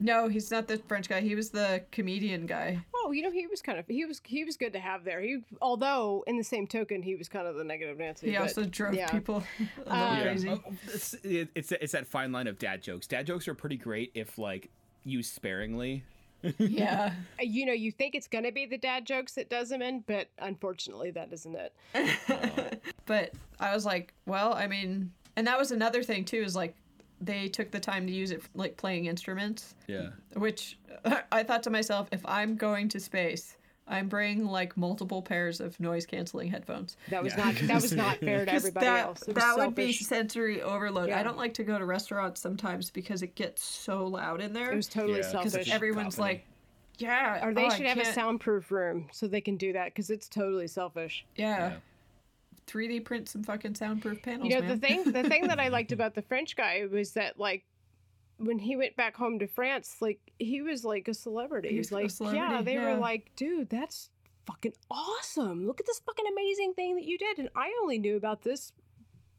[0.00, 1.20] No, he's not the French guy.
[1.20, 2.78] He was the comedian guy.
[2.94, 5.20] Oh, you know, he was kind of he was he was good to have there.
[5.20, 8.28] He although in the same token he was kind of the negative Nancy.
[8.30, 9.10] He but, also drove yeah.
[9.10, 9.42] people
[9.86, 10.48] a little Um, crazy.
[10.50, 13.06] Oh, It's, it's it's that fine line of dad jokes.
[13.06, 14.70] Dad jokes are pretty great if like
[15.04, 16.04] used sparingly.
[16.58, 17.12] Yeah.
[17.40, 20.28] You know, you think it's gonna be the dad jokes that does him in, but
[20.38, 21.72] unfortunately that isn't it.
[23.06, 26.42] But I was like, well, I mean, and that was another thing too.
[26.42, 26.74] Is like
[27.20, 30.10] they took the time to use it like playing instruments, Yeah.
[30.34, 30.78] which
[31.32, 33.56] I thought to myself, if I'm going to space.
[33.90, 36.96] I'm bringing like multiple pairs of noise canceling headphones.
[37.08, 39.22] That was not that was not fair to everybody that, else.
[39.22, 41.08] It was that would be sensory overload.
[41.08, 41.18] Yeah.
[41.18, 44.70] I don't like to go to restaurants sometimes because it gets so loud in there.
[44.72, 45.52] It was totally Yeah, 'cause selfish.
[45.52, 46.34] Because everyone's cacophony.
[46.34, 46.44] like,
[46.98, 49.72] yeah, or they oh, I should have a can't- soundproof room so they can do
[49.72, 51.24] that because it's totally selfish.
[51.36, 51.76] Yeah.
[52.66, 54.48] 3D print some fucking soundproof panels.
[54.48, 54.68] You know, man.
[54.68, 57.64] the thing the thing that I liked about the French guy was that like
[58.36, 61.68] when he went back home to France, like he was like a celebrity.
[61.68, 62.92] He He was was a like, yeah, they yeah.
[62.94, 64.10] were like, dude, that's
[64.46, 65.66] fucking awesome.
[65.66, 67.38] Look at this fucking amazing thing that you did.
[67.38, 68.72] And I only knew about this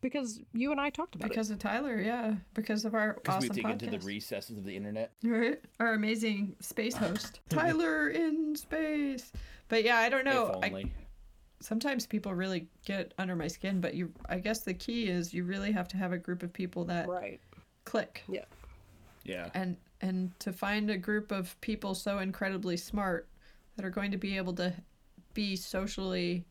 [0.01, 1.29] because you and I talked about it.
[1.29, 3.71] because of Tyler, yeah, because of our Because awesome we dig podcast.
[3.83, 5.11] into the recesses of the internet.
[5.23, 5.59] right?
[5.79, 9.31] Our amazing space host, Tyler in space.
[9.67, 10.59] But yeah, I don't know.
[10.63, 10.83] if I,
[11.59, 15.43] sometimes people really get under my skin, but you, I guess the key is you
[15.43, 17.07] really have to have a group of people that.
[17.07, 17.39] Right.
[17.85, 18.45] click, Yeah.
[19.25, 19.49] Yeah.
[19.53, 23.27] and and to find a group of people so incredibly smart
[23.75, 24.73] that are going to be able to
[25.33, 26.45] be socially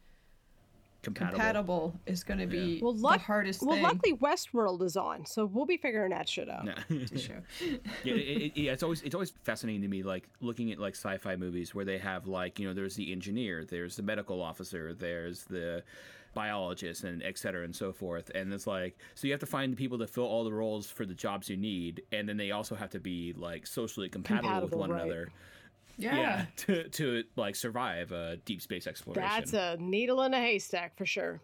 [1.00, 1.36] Compatible.
[1.38, 3.82] compatible is going to be Well, luck- the hardest Well, thing.
[3.84, 6.64] luckily Westworld is on, so we'll be figuring that shit out.
[6.64, 6.74] Nah.
[6.90, 7.04] yeah,
[8.04, 11.36] it, it, yeah, it's always it's always fascinating to me, like looking at like sci-fi
[11.36, 15.44] movies where they have like you know there's the engineer, there's the medical officer, there's
[15.44, 15.84] the
[16.34, 19.72] biologist, and et cetera and so forth, and it's like so you have to find
[19.72, 22.50] the people to fill all the roles for the jobs you need, and then they
[22.50, 25.02] also have to be like socially compatible, with one right.
[25.02, 25.28] another.
[25.96, 26.46] Yeah.
[26.58, 29.28] to to like survive a deep space exploration.
[29.28, 31.40] That's a needle in a haystack for sure.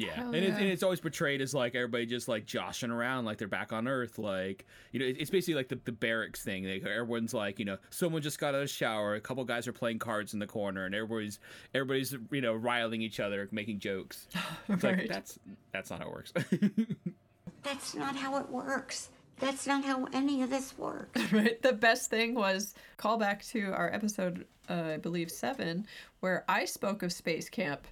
[0.00, 3.24] Yeah, Hell and, It's, and it's always portrayed as like everybody just like joshing around,
[3.26, 4.18] like they're back on Earth.
[4.18, 6.64] Like you know, it- it's basically like the, the barracks thing.
[6.64, 9.68] Like everyone's like, you know, someone just got out of the shower, a couple guys
[9.68, 11.38] are playing cards in the corner, and everybody's
[11.74, 14.26] everybody's you know riling each other, making jokes.
[14.68, 14.98] It's Right.
[14.98, 15.38] like that's
[15.72, 16.32] that's not how it works.
[17.62, 19.10] That's not how it works.
[19.38, 21.20] That's not how any of this works.
[21.32, 21.60] right?
[21.60, 25.86] The best thing was call back to our episode, uh, I believe seven,
[26.20, 27.86] where I spoke of space camp.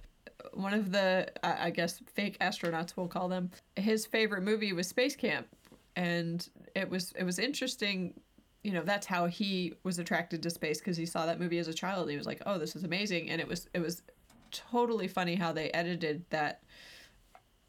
[0.53, 3.51] One of the, I guess, fake astronauts, we'll call them.
[3.75, 5.47] His favorite movie was Space Camp,
[5.95, 8.19] and it was it was interesting.
[8.63, 11.67] You know, that's how he was attracted to space because he saw that movie as
[11.67, 12.03] a child.
[12.03, 14.03] And he was like, "Oh, this is amazing!" And it was it was
[14.51, 16.63] totally funny how they edited that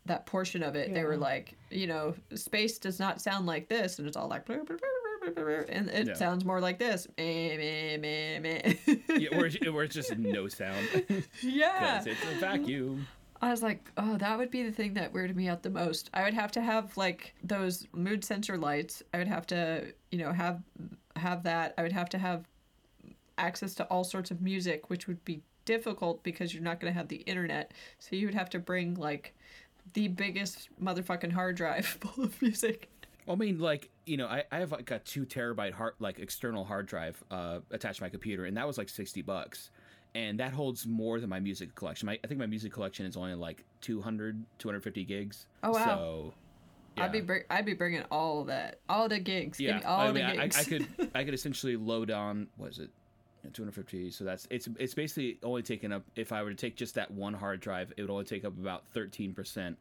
[0.07, 0.93] that portion of it.
[0.93, 4.47] They were like, you know, space does not sound like this, and it's all like,
[4.47, 5.00] "Blur, blur, blur, blur, blur, blur,"
[5.69, 6.15] and it Yeah.
[6.15, 7.07] sounds more like this.
[7.19, 7.97] Yeah,
[9.37, 10.87] where, it's- it's just no sound
[11.43, 12.03] yeah.
[12.05, 13.07] it's a vacuum.
[13.43, 16.11] I was like, oh, that would be the thing that weirded me out the most.
[16.13, 19.03] I would have to have like those mood sensor lights.
[19.15, 20.63] I would have to, you know, have
[21.17, 21.73] have that.
[21.79, 22.45] I would have to have
[23.39, 26.99] access to all sorts of music, which would be difficult because you're not going to
[26.99, 27.73] have the internet.
[27.99, 29.35] So you would have to bring like
[29.95, 32.91] the biggest motherfucking hard drive full of music.
[33.27, 36.19] Well, I mean, like you know, I, I have like a two terabyte hard like
[36.19, 39.71] external hard drive uh, attached to my computer, and that was like sixty bucks,
[40.15, 42.07] and that holds more than my music collection.
[42.07, 45.47] My, I think my music collection is only like 200, 250 gigs.
[45.63, 45.85] Oh, wow.
[45.85, 46.35] So
[46.97, 49.61] I'd be br- I'd be bringing all that, all the gigs.
[49.61, 52.79] Yeah, all I the mean, I, I could I could essentially load on what is
[52.79, 52.91] it,
[53.53, 54.11] two hundred fifty.
[54.11, 57.11] So that's it's it's basically only taking up if I were to take just that
[57.11, 59.79] one hard drive, it would only take up about thirteen percent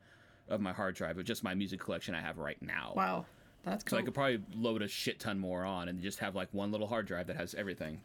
[0.49, 2.93] of my hard drive of just my music collection I have right now.
[2.95, 3.25] wow,
[3.63, 3.97] that's So.
[3.97, 6.87] I could probably load a shit ton more on and just have like one little
[6.87, 8.01] hard drive that has everything.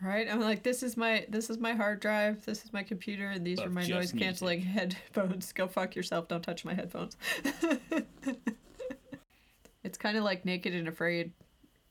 [0.00, 0.26] Right?
[0.28, 3.46] I'm like, this is my this is my hard drive, this is my computer, and
[3.46, 5.52] these Of are my noise canceling headphones.
[5.52, 7.16] Go fuck yourself, don't touch my headphones.
[9.84, 11.32] it's kind of like naked and afraid,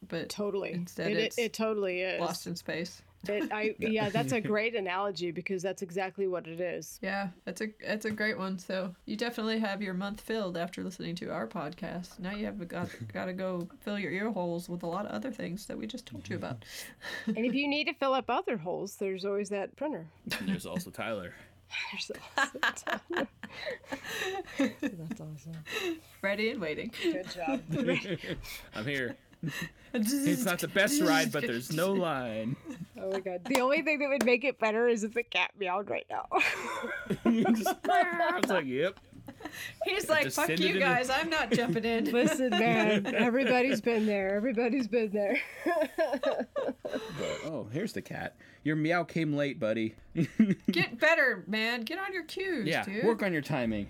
[0.07, 0.71] but Totally.
[0.73, 2.19] instead It- it- it's it totally is.
[2.19, 3.01] Lost in space.
[3.27, 6.99] It, I yeah, that's a great analogy because that's exactly what it is.
[7.01, 8.57] Yeah, that's a that's a great one.
[8.57, 12.19] So you definitely have your month filled after listening to our podcast.
[12.19, 15.11] Now you have got got to go fill your ear holes with a lot of
[15.11, 16.65] other things that we just told you about.
[17.27, 20.07] and if you need to fill up other holes, there's always that printer.
[20.39, 21.33] And there's also Tyler.
[21.91, 23.27] There's also Tyler.
[24.81, 25.63] that's awesome.
[26.21, 26.91] Ready and waiting.
[27.01, 27.61] Good job.
[28.75, 29.15] I'm here.
[29.93, 32.55] It's not the best ride, but there's no line.
[32.99, 33.43] Oh my god.
[33.45, 36.27] The only thing that would make it better is if the cat meowed right now.
[37.25, 38.99] I was like, yep.
[39.85, 42.05] He's like, fuck you it in guys, I'm not jumping in.
[42.11, 44.35] Listen, man, everybody's been there.
[44.35, 45.37] Everybody's been there.
[46.83, 48.35] But, oh, here's the cat.
[48.63, 49.95] Your meow came late, buddy.
[50.69, 51.83] Get better, man.
[51.83, 53.05] Get on your cues, yeah, dude.
[53.05, 53.87] work on your timing.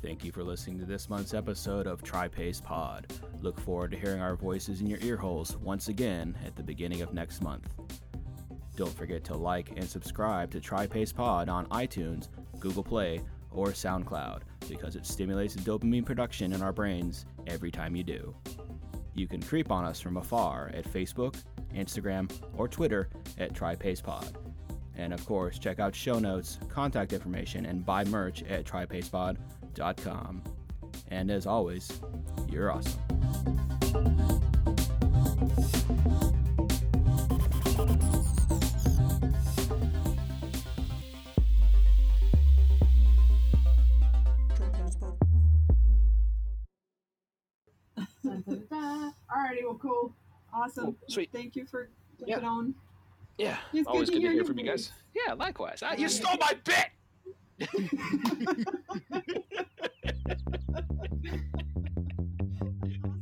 [0.00, 3.12] Thank you for listening to this month's episode of TriPace Pod.
[3.40, 7.02] Look forward to hearing our voices in your ear holes once again at the beginning
[7.02, 7.74] of next month.
[8.76, 12.28] Don't forget to like and subscribe to TriPace Pod on iTunes,
[12.60, 13.20] Google Play,
[13.50, 18.36] or SoundCloud because it stimulates dopamine production in our brains every time you do.
[19.14, 21.42] You can creep on us from afar at Facebook,
[21.74, 24.32] Instagram, or Twitter at TriPacePod.
[24.94, 29.57] And of course, check out show notes, contact information, and buy merch at TriPacePod.com.
[29.74, 30.42] .Com
[31.10, 32.00] and as always,
[32.50, 33.00] you're awesome.
[48.26, 50.14] Alrighty, well, cool.
[50.52, 50.84] Awesome.
[50.84, 51.30] Cool, sweet.
[51.32, 51.90] Thank you for
[52.26, 52.38] Yeah.
[52.40, 52.74] on.
[53.36, 54.92] Yeah, It's always good to good to hear hear from you guys.
[55.14, 55.80] Yeah, likewise.
[55.84, 56.86] Ah, you stole my bit.
[57.60, 57.72] ハハ
[58.46, 58.54] ハ
[63.12, 63.17] ハ。